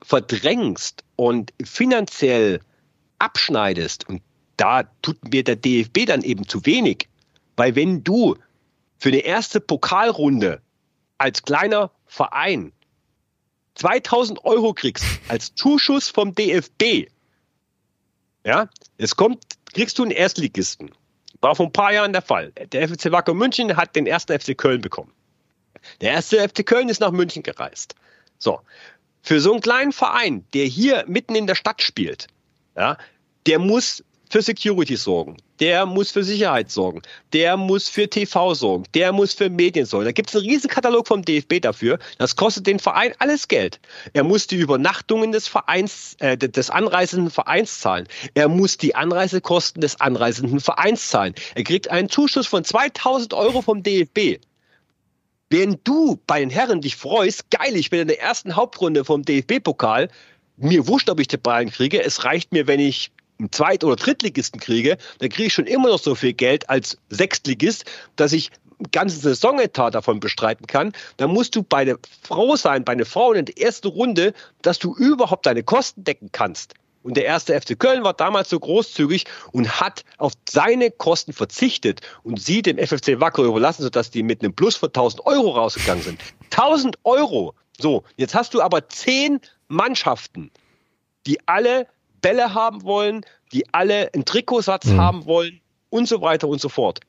[0.00, 2.60] verdrängst und finanziell
[3.18, 4.22] abschneidest, und
[4.56, 7.08] da tut mir der DFB dann eben zu wenig,
[7.56, 8.36] weil wenn du
[8.98, 10.62] für eine erste Pokalrunde
[11.18, 12.72] als kleiner Verein
[13.74, 17.08] 2000 Euro kriegst als Zuschuss vom DFB,
[18.44, 19.42] ja, es kommt,
[19.72, 20.90] kriegst du einen Erstligisten.
[21.40, 22.52] War vor ein paar Jahren der Fall.
[22.52, 25.12] Der FC Wacker München hat den ersten FC Köln bekommen.
[26.00, 27.94] Der erste FC Köln ist nach München gereist.
[28.38, 28.60] So.
[29.22, 32.26] Für so einen kleinen Verein, der hier mitten in der Stadt spielt,
[32.76, 32.96] ja,
[33.46, 37.02] der muss für Security sorgen, der muss für Sicherheit sorgen,
[37.34, 40.06] der muss für TV sorgen, der muss für Medien sorgen.
[40.06, 41.98] Da gibt es einen riesen Katalog vom DFB dafür.
[42.16, 43.78] Das kostet den Verein alles Geld.
[44.14, 48.08] Er muss die Übernachtungen des Vereins, äh, des anreisenden Vereins zahlen.
[48.32, 51.34] Er muss die Anreisekosten des anreisenden Vereins zahlen.
[51.54, 54.40] Er kriegt einen Zuschuss von 2000 Euro vom DFB.
[55.50, 59.26] Wenn du bei den Herren dich freust, geil, ich bin in der ersten Hauptrunde vom
[59.26, 60.08] DFB-Pokal,
[60.56, 62.02] mir wurscht, ob ich die Ballen kriege.
[62.02, 65.88] Es reicht mir, wenn ich einen Zweit- oder Drittligisten kriege, dann kriege ich schon immer
[65.88, 67.84] noch so viel Geld als Sechstligist,
[68.16, 68.50] dass ich
[68.90, 73.32] ganze Saisonetat davon bestreiten kann, dann musst du bei der Frau sein, bei einer Frau
[73.32, 76.74] in der ersten Runde, dass du überhaupt deine Kosten decken kannst.
[77.02, 82.00] Und der erste FC Köln war damals so großzügig und hat auf seine Kosten verzichtet
[82.22, 86.02] und sie dem FFC Wacker überlassen, sodass die mit einem Plus von 1000 Euro rausgegangen
[86.02, 86.20] sind.
[86.50, 87.54] 1000 Euro!
[87.80, 90.50] So, jetzt hast du aber zehn Mannschaften,
[91.26, 91.88] die alle
[92.22, 95.00] Bälle haben wollen, die alle einen Trikotsatz mhm.
[95.00, 97.00] haben wollen und so weiter und so fort.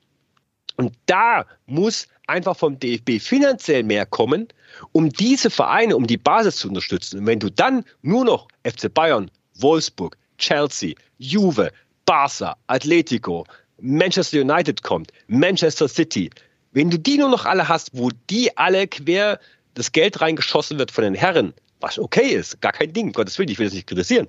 [0.75, 4.47] Und da muss einfach vom DFB finanziell mehr kommen,
[4.91, 7.19] um diese Vereine, um die Basis zu unterstützen.
[7.19, 11.71] Und wenn du dann nur noch FC Bayern, Wolfsburg, Chelsea, Juve,
[12.05, 13.45] Barca, Atletico,
[13.79, 16.29] Manchester United kommt, Manchester City,
[16.71, 19.39] wenn du die nur noch alle hast, wo die alle quer
[19.75, 23.49] das Geld reingeschossen wird von den Herren, was okay ist, gar kein Ding, Gottes Willen,
[23.49, 24.27] ich will das nicht kritisieren,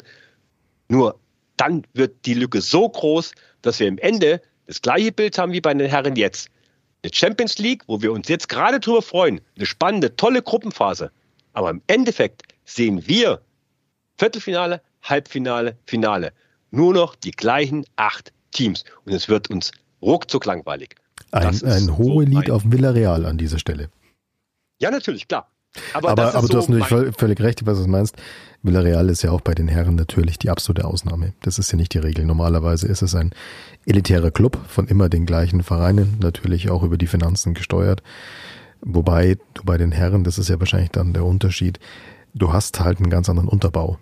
[0.89, 1.19] nur
[1.57, 3.33] dann wird die Lücke so groß,
[3.63, 6.49] dass wir im Ende das gleiche Bild haben wie bei den Herren jetzt.
[7.03, 11.11] Eine Champions League, wo wir uns jetzt gerade drüber freuen, eine spannende, tolle Gruppenphase.
[11.53, 13.41] Aber im Endeffekt sehen wir
[14.17, 16.33] Viertelfinale, Halbfinale, Finale.
[16.71, 18.85] Nur noch die gleichen acht Teams.
[19.05, 20.97] Und es wird uns ruckzuck langweilig.
[21.31, 23.91] Ein, ein hohes so Lied auf Villarreal an dieser Stelle.
[24.81, 25.51] Ja, natürlich, klar.
[25.93, 28.17] Aber, aber, aber so du hast natürlich völlig recht, was du meinst.
[28.65, 31.35] Villarreal ist ja auch bei den Herren natürlich die absolute Ausnahme.
[31.43, 32.25] Das ist ja nicht die Regel.
[32.25, 33.31] Normalerweise ist es ein
[33.85, 38.03] elitärer Club von immer den gleichen Vereinen, natürlich auch über die Finanzen gesteuert.
[38.81, 41.79] Wobei du bei den Herren, das ist ja wahrscheinlich dann der Unterschied,
[42.33, 43.99] du hast halt einen ganz anderen Unterbau.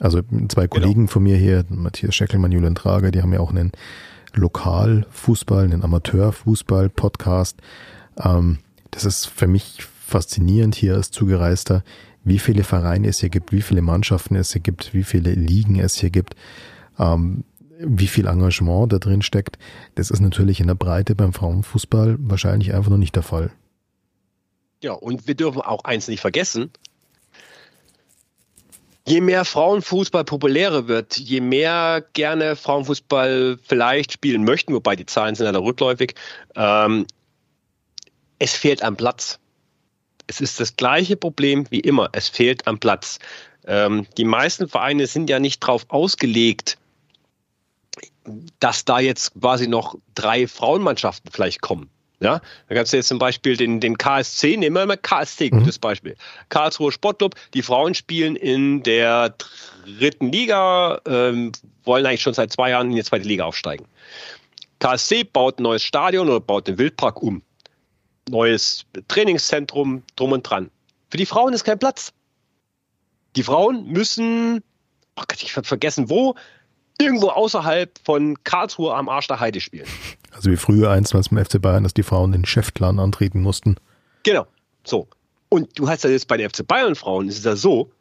[0.00, 0.68] Also zwei genau.
[0.68, 3.72] Kollegen von mir hier, Matthias Scheckelmann, Julian Trager, die haben ja auch einen
[4.32, 7.60] Lokalfußball, einen Amateurfußball-Podcast.
[8.18, 8.58] Ähm,
[8.90, 11.84] das ist für mich faszinierend hier als Zugereister,
[12.24, 15.78] wie viele Vereine es hier gibt, wie viele Mannschaften es hier gibt, wie viele Ligen
[15.78, 16.34] es hier gibt,
[16.98, 17.44] ähm,
[17.78, 19.58] wie viel Engagement da drin steckt.
[19.94, 23.50] Das ist natürlich in der Breite beim Frauenfußball wahrscheinlich einfach noch nicht der Fall.
[24.82, 26.70] Ja, und wir dürfen auch eins nicht vergessen.
[29.06, 35.34] je mehr Frauenfußball populärer wird, je mehr gerne Frauenfußball vielleicht spielen möchten, wobei die Zahlen
[35.34, 36.14] sind ja da rückläufig,
[36.56, 37.06] ähm,
[38.38, 39.38] es fehlt am Platz.
[40.26, 42.08] Es ist das gleiche Problem wie immer.
[42.12, 43.18] Es fehlt am Platz.
[43.66, 46.78] Ähm, die meisten Vereine sind ja nicht darauf ausgelegt,
[48.60, 51.90] dass da jetzt quasi noch drei Frauenmannschaften vielleicht kommen.
[52.20, 55.58] Ja, da kannst du jetzt zum Beispiel den, den KSC nehmen, wir mal KSC, mhm.
[55.58, 56.16] gutes Beispiel.
[56.48, 59.34] Karlsruhe Sportclub, die Frauen spielen in der
[59.84, 61.52] dritten Liga, ähm,
[61.82, 63.86] wollen eigentlich schon seit zwei Jahren in die zweite Liga aufsteigen.
[64.78, 67.42] KSC baut ein neues Stadion oder baut den Wildpark um.
[68.28, 70.70] Neues Trainingszentrum, drum und dran.
[71.10, 72.12] Für die Frauen ist kein Platz.
[73.36, 74.62] Die Frauen müssen,
[75.16, 76.34] oh Gott, ich habe vergessen wo,
[76.98, 79.86] irgendwo außerhalb von Karlsruhe am Arsch der Heide spielen.
[80.32, 83.76] Also wie früher einstmals beim FC Bayern, dass die Frauen den Chefclan antreten mussten.
[84.22, 84.46] Genau,
[84.84, 85.08] so.
[85.48, 87.92] Und du hast ja jetzt bei den FC Bayern Frauen, ist es ja so,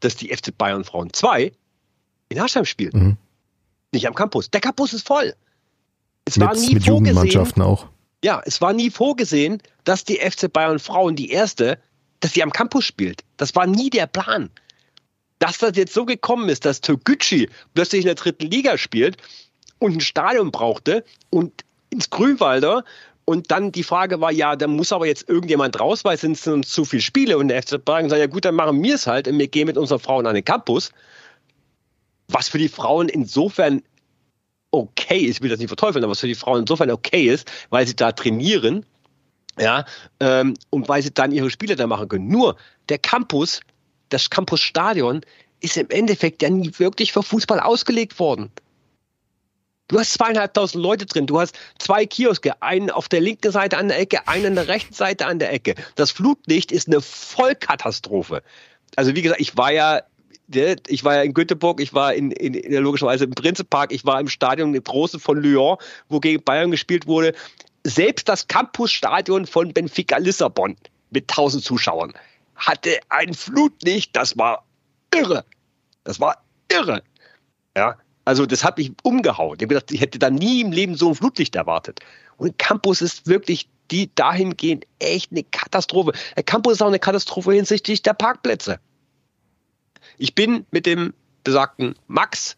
[0.00, 1.52] dass die FC Bayern Frauen 2
[2.30, 2.92] in Haschheim spielen.
[2.92, 3.16] Mhm.
[3.92, 4.50] Nicht am Campus.
[4.50, 5.34] Der Campus ist voll.
[6.24, 7.86] Es mit, war nie mit Jugendmannschaften auch.
[8.22, 11.78] Ja, es war nie vorgesehen, dass die FC Bayern Frauen, die erste,
[12.20, 13.22] dass sie am Campus spielt.
[13.38, 14.50] Das war nie der Plan.
[15.38, 19.16] Dass das jetzt so gekommen ist, dass Toguchi plötzlich in der dritten Liga spielt
[19.78, 22.84] und ein Stadion brauchte und ins Grünwalder
[23.24, 26.66] und dann die Frage war, ja, da muss aber jetzt irgendjemand raus, weil es sind
[26.66, 27.38] zu viele Spiele.
[27.38, 29.66] Und der FC Bayern sagt, ja gut, dann machen wir es halt und wir gehen
[29.66, 30.90] mit unseren Frauen an den Campus.
[32.28, 33.82] Was für die Frauen insofern
[34.70, 37.50] okay ist, ich will das nicht verteufeln, aber was für die Frauen insofern okay ist,
[37.70, 38.86] weil sie da trainieren,
[39.58, 39.84] ja,
[40.20, 42.28] ähm, und weil sie dann ihre Spiele da machen können.
[42.28, 42.56] Nur
[42.88, 43.60] der Campus,
[44.08, 45.22] das Campusstadion,
[45.60, 48.50] ist im Endeffekt ja nie wirklich für Fußball ausgelegt worden.
[49.88, 51.26] Du hast zweieinhalbtausend Leute drin.
[51.26, 54.68] Du hast zwei Kioske, einen auf der linken Seite an der Ecke, einen an der
[54.68, 55.74] rechten Seite an der Ecke.
[55.96, 58.42] Das Flutlicht ist eine Vollkatastrophe.
[58.94, 60.02] Also wie gesagt, ich war ja
[60.54, 64.20] ich war ja in Göteborg, ich war in, in, in logischerweise im Prinzepark, ich war
[64.20, 65.76] im Stadion im Großen von Lyon,
[66.08, 67.34] wo gegen Bayern gespielt wurde.
[67.84, 70.76] Selbst das Campusstadion von Benfica Lissabon
[71.10, 72.12] mit 1000 Zuschauern
[72.56, 74.64] hatte ein Flutlicht, das war
[75.14, 75.44] irre.
[76.04, 77.02] Das war irre.
[77.76, 79.56] Ja, also das hat mich umgehauen.
[79.60, 82.00] Ich gedacht, ich hätte da nie im Leben so ein Flutlicht erwartet.
[82.36, 86.12] Und Campus ist wirklich die dahingehend echt eine Katastrophe.
[86.36, 88.78] Der Campus ist auch eine Katastrophe hinsichtlich der Parkplätze.
[90.20, 91.14] Ich bin mit dem
[91.44, 92.54] besagten Max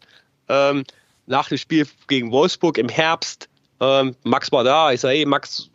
[0.49, 0.83] ähm,
[1.27, 3.47] nach dem Spiel gegen Wolfsburg im Herbst.
[3.79, 4.91] Ähm, Max war da.
[4.91, 5.69] Ich sage, hey, Max,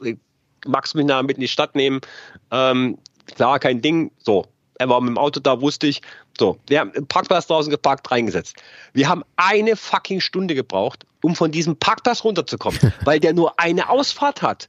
[0.67, 2.03] Max mich nach mit in die Stadt nehmen.
[2.51, 2.99] Ähm,
[3.35, 4.11] klar, kein Ding.
[4.19, 4.45] So,
[4.75, 6.03] er war mit dem Auto da, wusste ich.
[6.39, 8.57] So, wir haben einen Parkplatz draußen geparkt, reingesetzt.
[8.93, 13.89] Wir haben eine fucking Stunde gebraucht, um von diesem Parkplatz runterzukommen, weil der nur eine
[13.89, 14.69] Ausfahrt hat.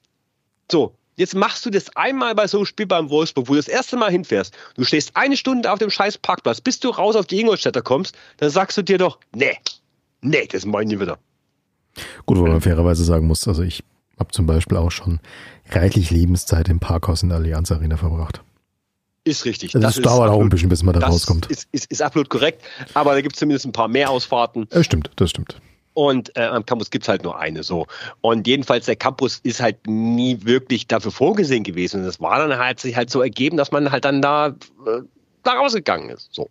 [0.71, 3.67] So, jetzt machst du das einmal bei so einem Spiel beim Wolfsburg, wo du das
[3.67, 4.55] erste Mal hinfährst.
[4.75, 8.17] Du stehst eine Stunde auf dem scheiß Parkplatz, bis du raus auf die Ingolstädter kommst,
[8.37, 9.57] dann sagst du dir doch, nee,
[10.21, 11.19] nee, das meine ich wieder.
[12.25, 13.83] Gut, wo man fairerweise sagen muss, also ich
[14.17, 15.19] habe zum Beispiel auch schon
[15.69, 18.41] reichlich Lebenszeit im Parkhaus in der Allianz Arena verbracht.
[19.25, 19.75] Ist richtig.
[19.75, 21.47] Also das, das dauert auch ein bisschen, bis man da rauskommt.
[21.47, 22.63] Ist, ist, ist absolut korrekt,
[22.93, 24.67] aber da gibt es zumindest ein paar mehr Ausfahrten.
[24.69, 25.59] Das stimmt, das stimmt.
[25.93, 27.87] Und äh, am Campus gibt es halt nur eine so.
[28.21, 32.01] Und jedenfalls der Campus ist halt nie wirklich dafür vorgesehen gewesen.
[32.01, 35.01] Und es war dann halt sich halt so ergeben, dass man halt dann da, äh,
[35.43, 36.33] da rausgegangen ist.
[36.33, 36.47] So.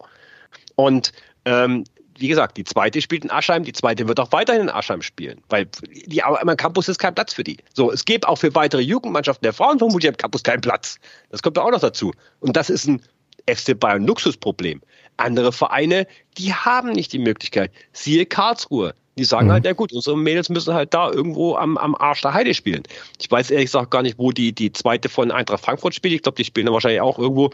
[0.75, 1.13] Und
[1.45, 1.85] ähm,
[2.19, 5.41] wie gesagt, die zweite spielt in Aschheim, die zweite wird auch weiterhin in Aschheim spielen,
[5.49, 5.69] weil
[6.07, 7.59] die, am Campus ist kein Platz für die.
[7.75, 10.99] So, es gibt auch für weitere Jugendmannschaften der Frauen vermutlich am Campus keinen Platz.
[11.31, 12.13] Das kommt auch noch dazu.
[12.41, 13.01] Und das ist ein
[13.49, 14.83] FC Bayern Luxusproblem.
[15.17, 16.07] Andere Vereine,
[16.37, 17.73] die haben nicht die Möglichkeit.
[17.93, 18.95] Siehe Karlsruhe.
[19.19, 19.53] Die sagen mhm.
[19.53, 22.83] halt, ja gut, unsere Mädels müssen halt da irgendwo am, am Arsch der Heide spielen.
[23.21, 26.15] Ich weiß ehrlich gesagt gar nicht, wo die, die zweite von Eintracht Frankfurt spielt.
[26.15, 27.51] Ich glaube, die spielen dann wahrscheinlich auch irgendwo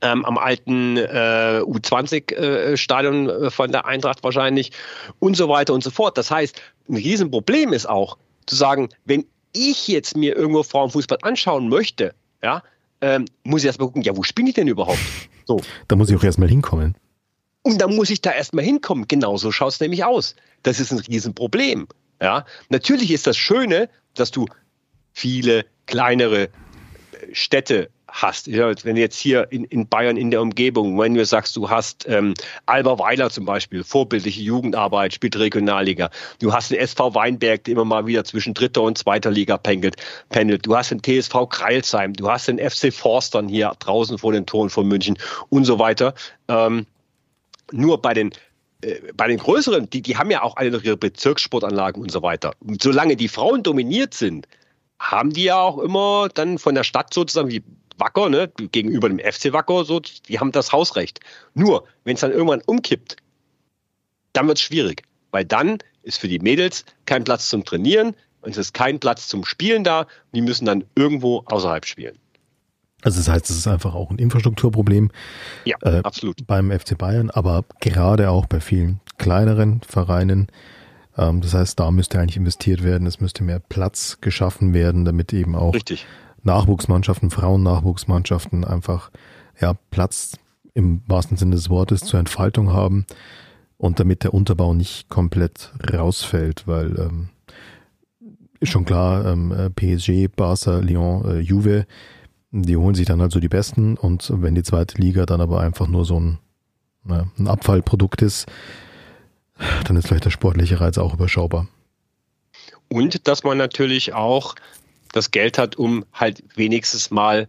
[0.00, 4.72] ähm, am alten äh, U20-Stadion äh, von der Eintracht wahrscheinlich
[5.18, 6.16] und so weiter und so fort.
[6.16, 11.68] Das heißt, ein Riesenproblem ist auch zu sagen, wenn ich jetzt mir irgendwo Frauenfußball anschauen
[11.68, 12.62] möchte, ja,
[13.00, 14.98] ähm, muss ich erstmal gucken, ja, wo spiele ich denn überhaupt?
[15.46, 15.60] So.
[15.88, 16.94] Da muss ich auch erstmal hinkommen.
[17.64, 19.08] Und da muss ich da erstmal hinkommen.
[19.08, 20.36] Genauso schaut es nämlich aus.
[20.62, 21.88] Das ist ein Riesenproblem.
[22.20, 22.44] Ja?
[22.68, 24.46] Natürlich ist das Schöne, dass du
[25.12, 26.50] viele kleinere
[27.32, 28.52] Städte hast.
[28.52, 32.34] Wenn jetzt hier in, in Bayern in der Umgebung, wenn du sagst, du hast ähm,
[32.66, 36.10] Alba Weiler zum Beispiel, vorbildliche Jugendarbeit, spielt Regionalliga.
[36.40, 39.96] Du hast den SV Weinberg, der immer mal wieder zwischen dritter und zweiter Liga pendelt.
[40.28, 40.66] pendelt.
[40.66, 44.70] Du hast den TSV Kreilsheim, du hast den FC Forstern hier draußen vor den Toren
[44.70, 45.18] von München
[45.48, 46.14] und so weiter.
[46.48, 46.86] Ähm,
[47.74, 48.30] nur bei den
[48.82, 52.52] äh, bei den größeren, die, die haben ja auch alle ihre Bezirkssportanlagen und so weiter.
[52.60, 54.46] Und solange die Frauen dominiert sind,
[54.98, 57.62] haben die ja auch immer dann von der Stadt sozusagen, wie
[57.96, 61.20] Wacker, ne, gegenüber dem FC Wacker, so, die haben das Hausrecht.
[61.54, 63.16] Nur, wenn es dann irgendwann umkippt,
[64.32, 68.50] dann wird es schwierig, weil dann ist für die Mädels kein Platz zum Trainieren und
[68.50, 70.06] es ist kein Platz zum Spielen da.
[70.32, 72.18] Die müssen dann irgendwo außerhalb spielen.
[73.04, 75.10] Also das heißt, es ist einfach auch ein Infrastrukturproblem
[75.64, 76.46] Ja, äh, absolut.
[76.46, 80.48] beim FC Bayern, aber gerade auch bei vielen kleineren Vereinen.
[81.16, 85.32] Ähm, das heißt, da müsste eigentlich investiert werden, es müsste mehr Platz geschaffen werden, damit
[85.32, 86.06] eben auch Richtig.
[86.42, 89.10] Nachwuchsmannschaften, Frauennachwuchsmannschaften einfach
[89.60, 90.38] ja, Platz
[90.72, 93.06] im wahrsten Sinne des Wortes zur Entfaltung haben
[93.76, 97.28] und damit der Unterbau nicht komplett rausfällt, weil ähm,
[98.60, 101.86] ist schon klar, ähm, äh, PSG, Barca, Lyon, äh, Juve,
[102.62, 105.60] die holen sich dann halt so die Besten und wenn die zweite Liga dann aber
[105.60, 106.38] einfach nur so ein,
[107.02, 108.46] na, ein Abfallprodukt ist,
[109.86, 111.68] dann ist vielleicht der sportliche Reiz auch überschaubar.
[112.88, 114.54] Und dass man natürlich auch
[115.12, 117.48] das Geld hat, um halt wenigstens mal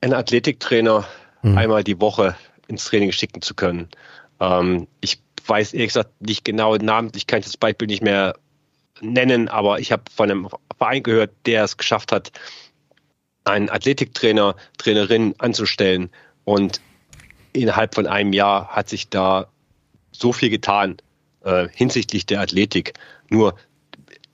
[0.00, 1.06] einen Athletiktrainer
[1.46, 1.58] Mhm.
[1.58, 2.36] einmal die Woche
[2.68, 3.88] ins Training schicken zu können.
[4.40, 8.34] Ähm, ich weiß ehrlich gesagt nicht genau den Namen, ich kann das Beispiel nicht mehr
[9.00, 12.32] nennen, aber ich habe von einem Verein gehört, der es geschafft hat,
[13.46, 16.10] einen Athletiktrainer, Trainerin anzustellen
[16.44, 16.80] und
[17.52, 19.46] innerhalb von einem Jahr hat sich da
[20.12, 20.96] so viel getan
[21.44, 22.94] äh, hinsichtlich der Athletik.
[23.30, 23.54] Nur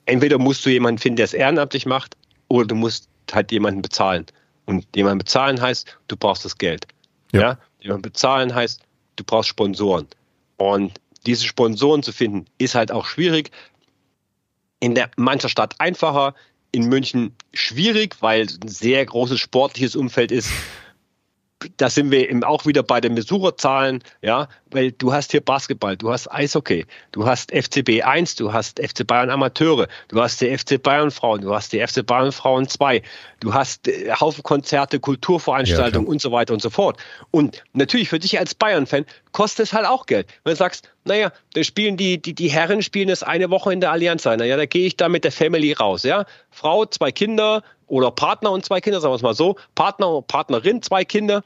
[0.07, 2.17] entweder musst du jemanden finden, der es ehrenamtlich macht,
[2.49, 4.27] oder du musst halt jemanden bezahlen.
[4.67, 6.87] Und jemanden bezahlen heißt, du brauchst das Geld.
[7.33, 7.41] Ja.
[7.41, 7.59] Ja.
[7.81, 8.81] Jemanden bezahlen heißt,
[9.17, 10.07] du brauchst Sponsoren.
[10.57, 10.93] Und
[11.27, 13.51] diese Sponsoren zu finden, ist halt auch schwierig.
[14.81, 16.35] In der mancher Stadt einfacher,
[16.73, 20.51] in München schwierig, weil ein sehr großes sportliches Umfeld ist.
[21.77, 25.97] Da sind wir eben auch wieder bei den Besucherzahlen, ja, weil du hast hier Basketball,
[25.97, 30.57] du hast Eishockey, du hast FCB 1, du hast FC Bayern Amateure, du hast die
[30.57, 33.03] FC Bayern Frauen, du hast die FC Bayern Frauen 2,
[33.41, 36.99] du hast äh, Haufen Konzerte, Kulturveranstaltungen Ja, und so weiter und so fort.
[37.31, 40.27] Und natürlich für dich als Bayern-Fan kostet es halt auch Geld.
[40.45, 43.81] Wenn du sagst, naja, dann spielen die, die, die Herren spielen das eine Woche in
[43.81, 46.27] der Allianz Arena, ja, da gehe ich da mit der Family raus, ja.
[46.51, 47.63] Frau, zwei Kinder
[47.93, 51.45] oder Partner und zwei Kinder, sagen wir es mal so, Partner, Partnerin, zwei Kinder,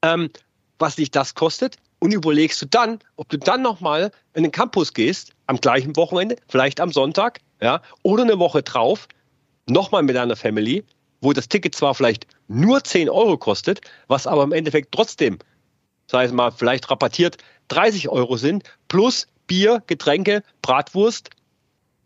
[0.00, 0.30] ähm,
[0.78, 1.76] was dich das kostet?
[1.98, 6.36] Und überlegst du dann, ob du dann nochmal in den Campus gehst, am gleichen Wochenende,
[6.46, 9.08] vielleicht am Sonntag, ja, oder eine Woche drauf,
[9.66, 10.84] nochmal mit deiner Family,
[11.20, 15.40] wo das Ticket zwar vielleicht nur 10 Euro kostet, was aber im Endeffekt trotzdem,
[16.06, 21.30] sag ich mal, vielleicht rabattiert 30 Euro sind, plus Bier, Getränke, Bratwurst,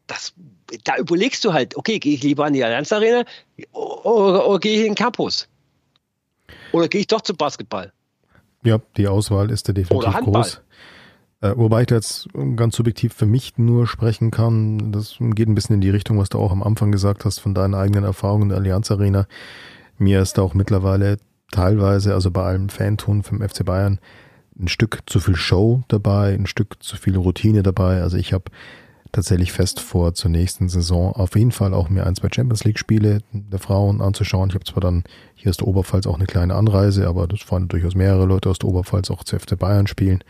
[0.06, 0.32] das,
[0.84, 3.24] da überlegst du halt, okay, gehe ich lieber an die Allianz Arena
[3.72, 5.48] oder, oder gehe ich in den Campus?
[6.72, 7.92] Oder gehe ich doch zum Basketball?
[8.64, 10.42] Ja, die Auswahl ist da definitiv Oder Handball.
[10.42, 10.60] groß.
[11.42, 14.90] Äh, wobei ich da jetzt ganz subjektiv für mich nur sprechen kann.
[14.90, 17.54] Das geht ein bisschen in die Richtung, was du auch am Anfang gesagt hast, von
[17.54, 19.26] deinen eigenen Erfahrungen in der Allianz Arena.
[19.98, 21.18] Mir ist da auch mittlerweile
[21.52, 24.00] teilweise, also bei allem Fantun vom FC Bayern,
[24.58, 28.02] ein Stück zu viel Show dabei, ein Stück zu viel Routine dabei.
[28.02, 28.44] Also ich habe
[29.14, 32.78] tatsächlich fest vor, zur nächsten Saison auf jeden Fall auch mir ein, zwei Champions League
[32.78, 34.50] Spiele der Frauen anzuschauen.
[34.50, 35.04] Ich habe zwar dann
[35.34, 38.58] hier aus der Oberpfalz auch eine kleine Anreise, aber das fahren durchaus mehrere Leute aus
[38.58, 40.22] der Oberpfalz auch zu FC Bayern spielen.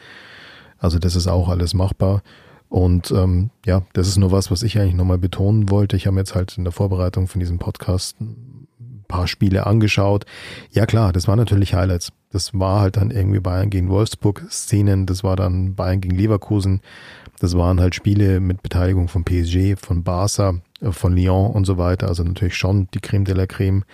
[0.79, 2.23] Also das ist auch alles machbar.
[2.69, 5.97] Und ähm, ja, das ist nur was, was ich eigentlich nochmal betonen wollte.
[5.97, 8.67] Ich habe jetzt halt in der Vorbereitung von diesem Podcast ein
[9.09, 10.27] paar Spiele angeschaut.
[10.71, 12.13] Ja klar, das waren natürlich Highlights.
[12.31, 16.81] Das war halt dann irgendwie Bayern gegen Wolfsburg Szenen, das war dann Bayern gegen Leverkusen.
[17.45, 21.77] Das waren halt Spiele mit Beteiligung von PSG, von Barca, äh, von Lyon und so
[21.77, 22.09] weiter.
[22.09, 23.85] Also natürlich schon die Creme de la Creme.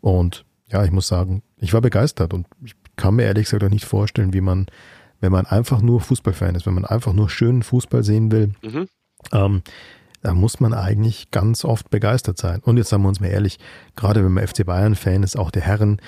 [0.00, 3.68] Und ja, ich muss sagen, ich war begeistert und ich kann mir ehrlich gesagt auch
[3.70, 4.66] nicht vorstellen, wie man,
[5.20, 8.88] wenn man einfach nur Fußballfan ist, wenn man einfach nur schönen Fußball sehen will, Mhm.
[9.32, 9.62] ähm,
[10.22, 12.60] da muss man eigentlich ganz oft begeistert sein.
[12.64, 13.58] Und jetzt sagen wir uns mal ehrlich,
[13.94, 16.00] gerade wenn man FC Bayern-Fan ist, auch der Herren,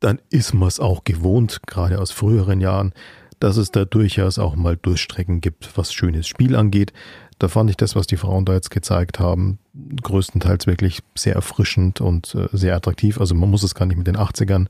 [0.00, 2.92] dann ist man es auch gewohnt, gerade aus früheren Jahren,
[3.40, 6.92] dass es da durchaus auch mal Durchstrecken gibt, was schönes Spiel angeht.
[7.38, 9.58] Da fand ich das, was die Frauen da jetzt gezeigt haben,
[10.02, 13.20] größtenteils wirklich sehr erfrischend und äh, sehr attraktiv.
[13.20, 14.66] Also man muss es gar nicht mit den 80ern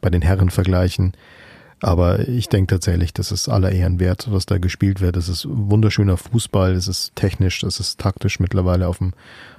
[0.00, 1.12] bei den Herren vergleichen.
[1.82, 5.16] Aber ich denke tatsächlich, das ist aller Ehren wert, was da gespielt wird.
[5.16, 9.14] Es ist wunderschöner Fußball, es ist technisch, es ist taktisch mittlerweile auf dem,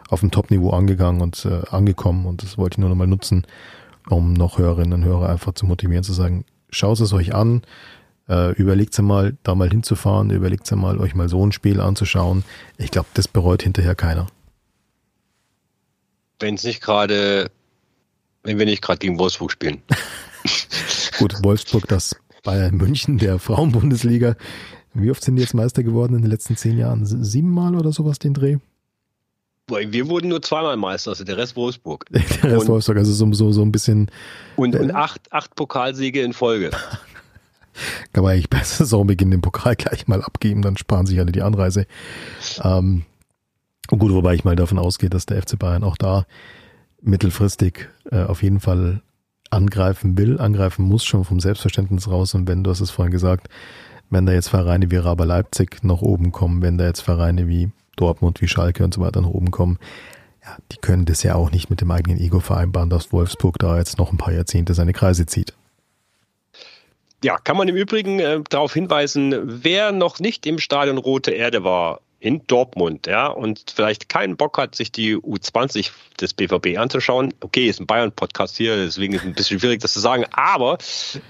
[0.07, 2.25] auf dem Top-Niveau angegangen und äh, angekommen.
[2.25, 3.45] Und das wollte ich nur nochmal nutzen,
[4.09, 7.61] um noch Hörerinnen und Hörer einfach zu motivieren, zu sagen, schaut es euch an,
[8.33, 12.43] äh, überlegt mal, da mal hinzufahren, überlegt mal, euch mal so ein Spiel anzuschauen.
[12.77, 14.27] Ich glaube, das bereut hinterher keiner.
[16.39, 17.51] Wenn es nicht gerade,
[18.43, 19.81] wenn wir nicht gerade gegen Wolfsburg spielen.
[21.19, 24.35] Gut, Wolfsburg, das Bayern München der Frauenbundesliga.
[24.93, 27.05] Wie oft sind die jetzt Meister geworden in den letzten zehn Jahren?
[27.05, 28.57] Siebenmal oder sowas den Dreh?
[29.69, 32.05] Wir wurden nur zweimal Meister, also der Rest Wolfsburg.
[32.09, 34.11] der Rest Wolfsburg, also so, so, so ein bisschen.
[34.57, 36.71] Und, und acht, acht Pokalsiege in Folge.
[38.11, 41.41] Kann man eigentlich bei Saisonbeginn den Pokal gleich mal abgeben, dann sparen sich alle die
[41.41, 41.85] Anreise.
[42.61, 43.05] Ähm,
[43.87, 46.25] gut, wobei ich mal davon ausgehe, dass der FC Bayern auch da
[47.01, 49.01] mittelfristig äh, auf jeden Fall
[49.49, 52.33] angreifen will, angreifen muss, schon vom Selbstverständnis raus.
[52.33, 53.49] Und wenn, du hast es vorhin gesagt,
[54.09, 57.71] wenn da jetzt Vereine wie Raber Leipzig nach oben kommen, wenn da jetzt Vereine wie
[57.95, 59.77] Dortmund, wie Schalke und so weiter nach oben kommen,
[60.43, 63.77] ja, die können das ja auch nicht mit dem eigenen Ego vereinbaren, dass Wolfsburg da
[63.77, 65.53] jetzt noch ein paar Jahrzehnte seine Kreise zieht.
[67.23, 71.63] Ja, kann man im Übrigen äh, darauf hinweisen, wer noch nicht im Stadion Rote Erde
[71.63, 75.91] war, in Dortmund, ja, und vielleicht keinen Bock hat, sich die U20
[76.21, 77.33] des BVB anzuschauen.
[77.41, 80.23] Okay, ist ein Bayern-Podcast hier, deswegen ist es ein bisschen schwierig, das zu sagen.
[80.31, 80.77] Aber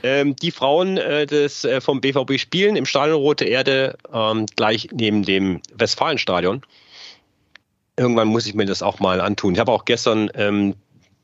[0.04, 4.90] ähm, die Frauen äh, des, äh, vom BVB spielen im Stadion Rote Erde ähm, gleich
[4.92, 6.62] neben dem Westfalenstadion.
[7.98, 9.56] Irgendwann muss ich mir das auch mal antun.
[9.56, 10.76] Ich habe auch gestern ähm,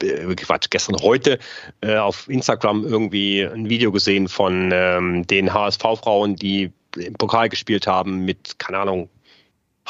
[0.03, 1.39] äh, Quatsch, gestern heute
[1.81, 7.87] äh, auf Instagram irgendwie ein Video gesehen von ähm, den HSV-Frauen, die im Pokal gespielt
[7.87, 9.09] haben mit, keine Ahnung,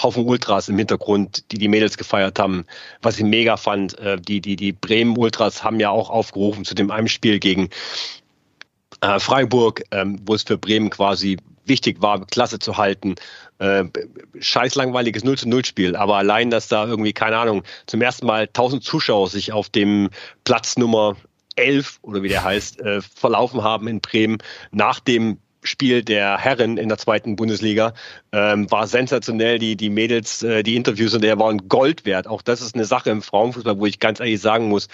[0.01, 2.65] Haufen Ultras im Hintergrund, die die Mädels gefeiert haben,
[3.01, 3.97] was ich mega fand.
[3.99, 7.69] Äh, die, die, die Bremen Ultras haben ja auch aufgerufen zu dem einen Spiel gegen
[9.01, 13.15] äh, Freiburg, ähm, wo es für Bremen quasi wichtig war, Klasse zu halten.
[13.59, 13.85] Äh,
[14.39, 18.25] scheiß langweiliges 0 zu 0 Spiel, aber allein, dass da irgendwie, keine Ahnung, zum ersten
[18.25, 20.09] Mal 1000 Zuschauer sich auf dem
[20.43, 21.15] Platz Nummer
[21.55, 24.37] 11 oder wie der heißt, äh, verlaufen haben in Bremen
[24.71, 27.93] nach dem Spiel der Herren in der zweiten Bundesliga
[28.31, 29.59] ähm, war sensationell.
[29.59, 32.27] Die, die Mädels, äh, die Interviews und der waren Gold wert.
[32.27, 34.87] Auch das ist eine Sache im Frauenfußball, wo ich ganz ehrlich sagen muss,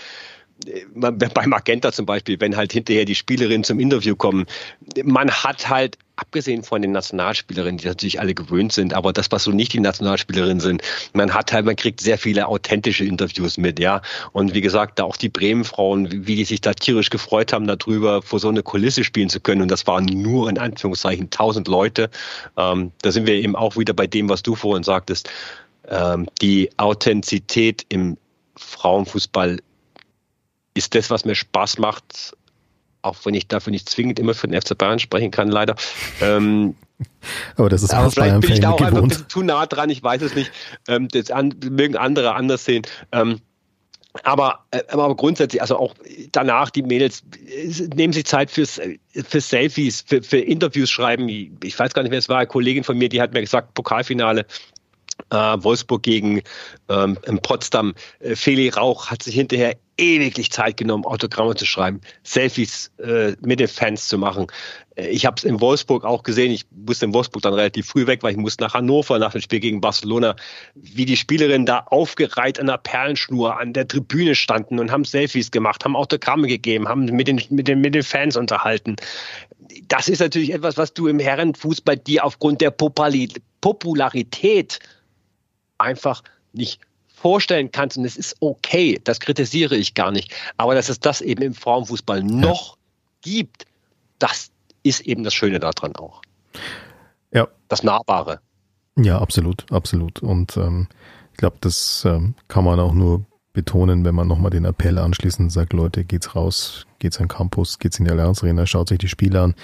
[0.94, 4.46] bei Magenta zum Beispiel, wenn halt hinterher die Spielerinnen zum Interview kommen,
[5.04, 9.44] man hat halt abgesehen von den Nationalspielerinnen, die natürlich alle gewöhnt sind, aber das, was
[9.44, 10.82] so nicht die Nationalspielerinnen sind,
[11.14, 14.02] man hat halt, man kriegt sehr viele authentische Interviews mit, ja.
[14.32, 18.22] Und wie gesagt, da auch die Bremen-Frauen, wie die sich da tierisch gefreut haben, darüber
[18.22, 19.62] vor so eine Kulisse spielen zu können.
[19.62, 22.10] Und das waren nur in Anführungszeichen tausend Leute.
[22.58, 25.30] Ähm, da sind wir eben auch wieder bei dem, was du vorhin sagtest.
[25.90, 28.18] Ähm, die Authentizität im
[28.56, 29.60] Frauenfußball
[30.76, 32.36] ist das, was mir Spaß macht
[33.06, 35.76] auch wenn ich dafür nicht zwingend immer für den FC Bayern sprechen kann, leider.
[36.22, 36.76] Ähm,
[37.56, 38.94] aber das ist aber vielleicht bin ich da auch gewohnt.
[38.94, 40.52] einfach ein bisschen zu nah dran, ich weiß es nicht.
[40.88, 42.84] Ähm, das an, mögen andere anders sehen.
[43.12, 43.40] Ähm,
[44.24, 45.94] aber, äh, aber grundsätzlich, also auch
[46.32, 48.80] danach, die Mädels äh, nehmen sich Zeit fürs,
[49.12, 51.28] für Selfies, für, für Interviews schreiben.
[51.30, 53.74] Ich weiß gar nicht, wer es war, eine Kollegin von mir, die hat mir gesagt,
[53.74, 54.46] Pokalfinale,
[55.32, 56.42] äh, Wolfsburg gegen
[56.90, 57.94] ähm, Potsdam.
[58.20, 63.60] Äh, Feli Rauch hat sich hinterher ewiglich Zeit genommen, Autogramme zu schreiben, Selfies äh, mit
[63.60, 64.48] den Fans zu machen.
[64.96, 66.52] Äh, ich habe es in Wolfsburg auch gesehen.
[66.52, 69.42] Ich musste in Wolfsburg dann relativ früh weg, weil ich musste nach Hannover nach dem
[69.42, 70.36] Spiel gegen Barcelona,
[70.76, 75.52] wie die Spielerinnen da aufgereiht an der Perlenschnur an der Tribüne standen und haben Selfies
[75.52, 78.98] gemacht, haben Autogramme gegeben, haben mit den, mit den, mit den Fans unterhalten.
[79.88, 83.40] Das ist natürlich etwas, was du im Herrenfußball dir aufgrund der Popularität
[85.78, 86.24] einfach
[86.54, 91.00] nicht vorstellen kannst, und es ist okay, das kritisiere ich gar nicht, aber dass es
[91.00, 92.78] das eben im Frauenfußball noch
[93.22, 93.66] gibt,
[94.20, 94.52] das
[94.84, 96.22] ist eben das Schöne daran auch.
[97.32, 97.48] Ja.
[97.68, 98.40] Das Nahbare.
[98.98, 100.22] Ja, absolut, absolut.
[100.22, 100.88] Und ähm,
[101.32, 105.52] ich glaube, das ähm, kann man auch nur betonen, wenn man nochmal den Appell anschließend
[105.52, 109.08] sagt, Leute, geht's raus, geht's an Campus, geht's in die Allianz Arena, schaut sich die
[109.08, 109.56] Spiele an.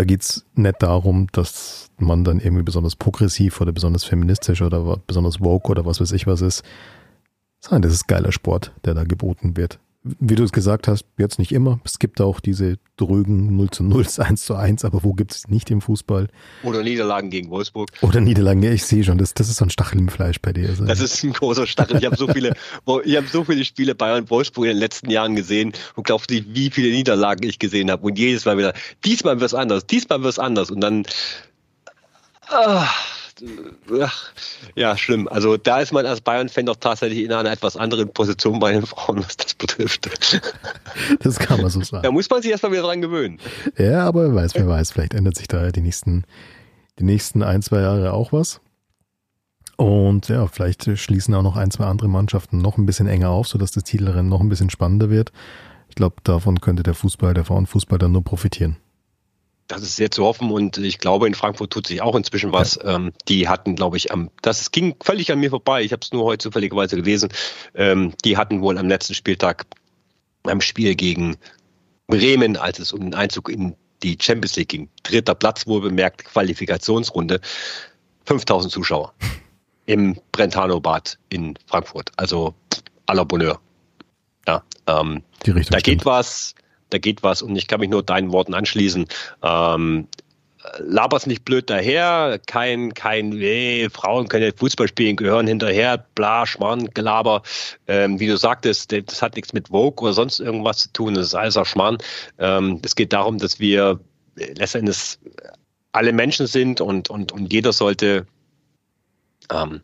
[0.00, 5.42] Da geht's nicht darum, dass man dann irgendwie besonders progressiv oder besonders feministisch oder besonders
[5.42, 6.64] woke oder was weiß ich was ist.
[7.60, 11.38] Sondern das ist geiler Sport, der da geboten wird wie du es gesagt hast, jetzt
[11.38, 11.78] nicht immer.
[11.84, 15.48] Es gibt auch diese drögen 0 zu 0, 1 zu 1, aber wo gibt es
[15.48, 16.28] nicht im Fußball?
[16.62, 17.90] Oder Niederlagen gegen Wolfsburg.
[18.00, 20.52] Oder Niederlagen, ja, ich sehe schon, das, das ist so ein Stachel im Fleisch bei
[20.52, 20.70] dir.
[20.70, 20.86] Also.
[20.86, 21.98] Das ist ein großer Stachel.
[21.98, 22.54] Ich habe so viele,
[23.04, 26.46] ich habe so viele Spiele Bayern Wolfsburg in den letzten Jahren gesehen und glaubst nicht,
[26.54, 28.06] wie viele Niederlagen ich gesehen habe.
[28.06, 28.72] Und jedes Mal wieder,
[29.04, 30.70] diesmal wird es anders, diesmal wird es anders.
[30.70, 31.04] Und dann,
[32.48, 32.88] ah,
[34.74, 35.28] ja, schlimm.
[35.28, 38.86] Also da ist man als Bayern-Fan doch tatsächlich in einer etwas anderen Position bei den
[38.86, 40.08] Frauen, was das betrifft.
[41.20, 42.02] Das kann man so sagen.
[42.02, 43.38] Da muss man sich erstmal wieder dran gewöhnen.
[43.78, 46.24] Ja, aber wer weiß, wer weiß, vielleicht ändert sich da die nächsten,
[46.98, 48.60] die nächsten ein, zwei Jahre auch was.
[49.76, 53.46] Und ja, vielleicht schließen auch noch ein, zwei andere Mannschaften noch ein bisschen enger auf,
[53.48, 55.32] sodass das Titelrennen noch ein bisschen spannender wird.
[55.88, 58.76] Ich glaube, davon könnte der Fußball, der Frauenfußball dann nur profitieren
[59.70, 62.76] das ist sehr zu hoffen und ich glaube, in Frankfurt tut sich auch inzwischen was.
[62.76, 62.96] Ja.
[62.96, 65.82] Ähm, die hatten, glaube ich, am, das ging völlig an mir vorbei.
[65.82, 67.30] Ich habe es nur heute zufälligerweise gelesen.
[67.74, 69.66] Ähm, die hatten wohl am letzten Spieltag
[70.42, 71.36] beim Spiel gegen
[72.08, 76.24] Bremen, als es um den Einzug in die Champions League ging, dritter Platz wohl bemerkt,
[76.24, 77.40] Qualifikationsrunde,
[78.24, 79.14] 5000 Zuschauer
[79.86, 82.10] im Brentano-Bad in Frankfurt.
[82.16, 82.54] Also
[83.06, 83.60] à la Bonheur.
[84.48, 85.84] Ja, ähm, da stimmt.
[85.84, 86.54] geht was,
[86.90, 89.06] da geht was und ich kann mich nur deinen Worten anschließen.
[89.42, 90.08] Ähm,
[90.78, 96.46] laber's nicht blöd daher, kein, kein, nee, Frauen können nicht Fußball spielen, gehören hinterher, bla,
[96.46, 97.42] Schmarrn, Gelaber.
[97.86, 101.28] Ähm, wie du sagtest, das hat nichts mit Vogue oder sonst irgendwas zu tun, das
[101.28, 101.98] ist alles auch Schmarrn.
[102.38, 104.00] Ähm, es geht darum, dass wir
[104.36, 105.18] letztendlich
[105.92, 108.26] alle Menschen sind und, und, und jeder sollte
[109.52, 109.80] ähm,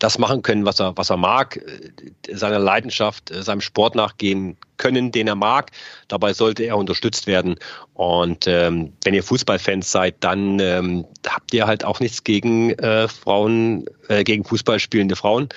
[0.00, 4.56] das machen können, was er, was er mag, äh, seiner Leidenschaft, äh, seinem Sport nachgehen
[4.78, 5.70] können, den er mag.
[6.08, 7.56] Dabei sollte er unterstützt werden.
[7.94, 13.06] Und ähm, wenn ihr Fußballfans seid, dann ähm, habt ihr halt auch nichts gegen äh,
[13.06, 15.48] Frauen, äh, gegen Fußball spielende Frauen.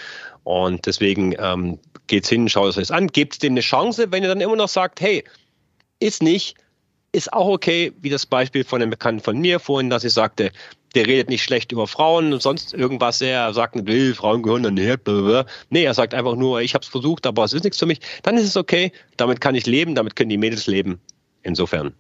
[0.44, 4.30] Und deswegen ähm, geht's hin, schaut es euch an, gebt denen eine Chance, wenn ihr
[4.30, 5.24] dann immer noch sagt, hey,
[6.00, 6.58] ist nicht,
[7.14, 10.52] ist auch okay, wie das Beispiel von einem Bekannten von mir vorhin, dass ich sagte,
[10.96, 13.22] der redet nicht schlecht über Frauen und sonst irgendwas.
[13.22, 16.84] Er sagt nicht, "Will, Frauen gehören dann blablabla." Nee, er sagt einfach nur, ich habe
[16.84, 18.00] es versucht, aber es ist nichts für mich.
[18.22, 18.92] Dann ist es okay.
[19.18, 21.00] Damit kann ich leben, damit können die Mädels leben.
[21.42, 21.94] Insofern.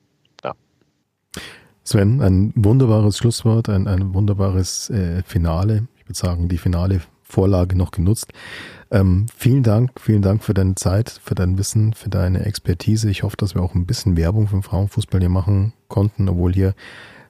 [1.85, 5.87] Sven, ein wunderbares Schlusswort, ein, ein wunderbares äh, Finale.
[5.97, 8.31] Ich würde sagen, die finale Vorlage noch genutzt.
[8.89, 13.09] Ähm, vielen Dank, vielen Dank für deine Zeit, für dein Wissen, für deine Expertise.
[13.09, 16.53] Ich hoffe, dass wir auch ein bisschen Werbung für den Frauenfußball hier machen konnten, obwohl
[16.53, 16.73] hier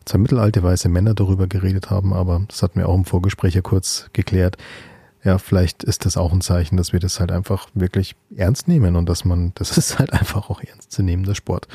[0.06, 3.62] zwei mittelalte weiße Männer darüber geredet haben, aber das hatten wir auch im Vorgespräch ja
[3.62, 4.58] kurz geklärt.
[5.24, 8.96] Ja, vielleicht ist das auch ein Zeichen, dass wir das halt einfach wirklich ernst nehmen
[8.96, 11.68] und dass man, das ist halt einfach auch ernst zu nehmen, der Sport.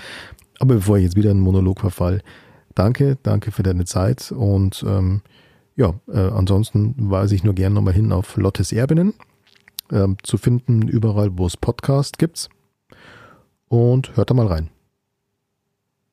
[0.58, 2.22] Aber bevor ich jetzt wieder in einen Monolog verfall,
[2.74, 5.22] danke, danke für deine Zeit und ähm,
[5.76, 9.14] ja, äh, ansonsten weise ich nur gerne nochmal hin auf Lottes Erbinnen,
[9.92, 12.48] ähm, zu finden überall, wo es Podcast gibt
[13.68, 14.70] und hört da mal rein.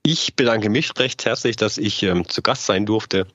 [0.07, 3.26] Ich bedanke mich recht herzlich, dass ich ähm, zu Gast sein durfte.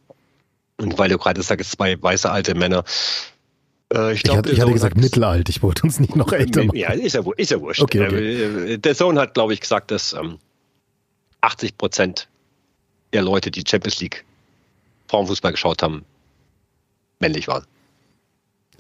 [0.77, 2.85] Und weil du gerade sagst, zwei weiße alte Männer.
[3.93, 6.77] Äh, Ich, hatte, ich hatte gesagt mittelalt, ich wollte uns nicht noch älter machen.
[6.77, 7.83] Ja, ist ja, ist ja wurscht.
[7.83, 8.73] Okay, okay.
[8.75, 10.39] Äh, Der Sohn hat, glaube ich, gesagt, dass ähm,
[11.41, 12.29] 80 Prozent
[13.13, 14.25] der Leute, die Champions League
[15.09, 16.05] Frauenfußball geschaut haben,
[17.19, 17.65] männlich waren.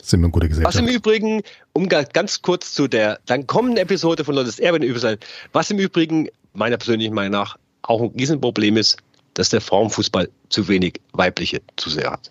[0.01, 0.79] Sind wir in guter Was Gesellschaft.
[0.79, 1.43] im Übrigen,
[1.73, 5.19] um ga- ganz kurz zu der dann kommenden Episode von Lottes Erbe über sein,
[5.53, 7.59] was im Übrigen meiner persönlichen Meinung nach
[7.91, 8.97] auch ein Riesenproblem ist,
[9.35, 12.31] dass der Frauenfußball zu wenig weibliche Zuseher hat.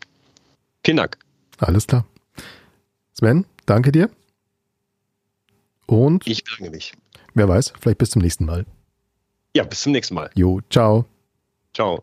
[0.84, 1.18] Vielen Dank.
[1.58, 2.06] Alles klar.
[3.14, 4.10] Sven, danke dir.
[5.86, 6.94] Und Ich bedanke mich.
[7.34, 8.66] wer weiß, vielleicht bis zum nächsten Mal.
[9.56, 10.30] Ja, bis zum nächsten Mal.
[10.36, 11.06] Jo, ciao.
[11.74, 12.02] Ciao.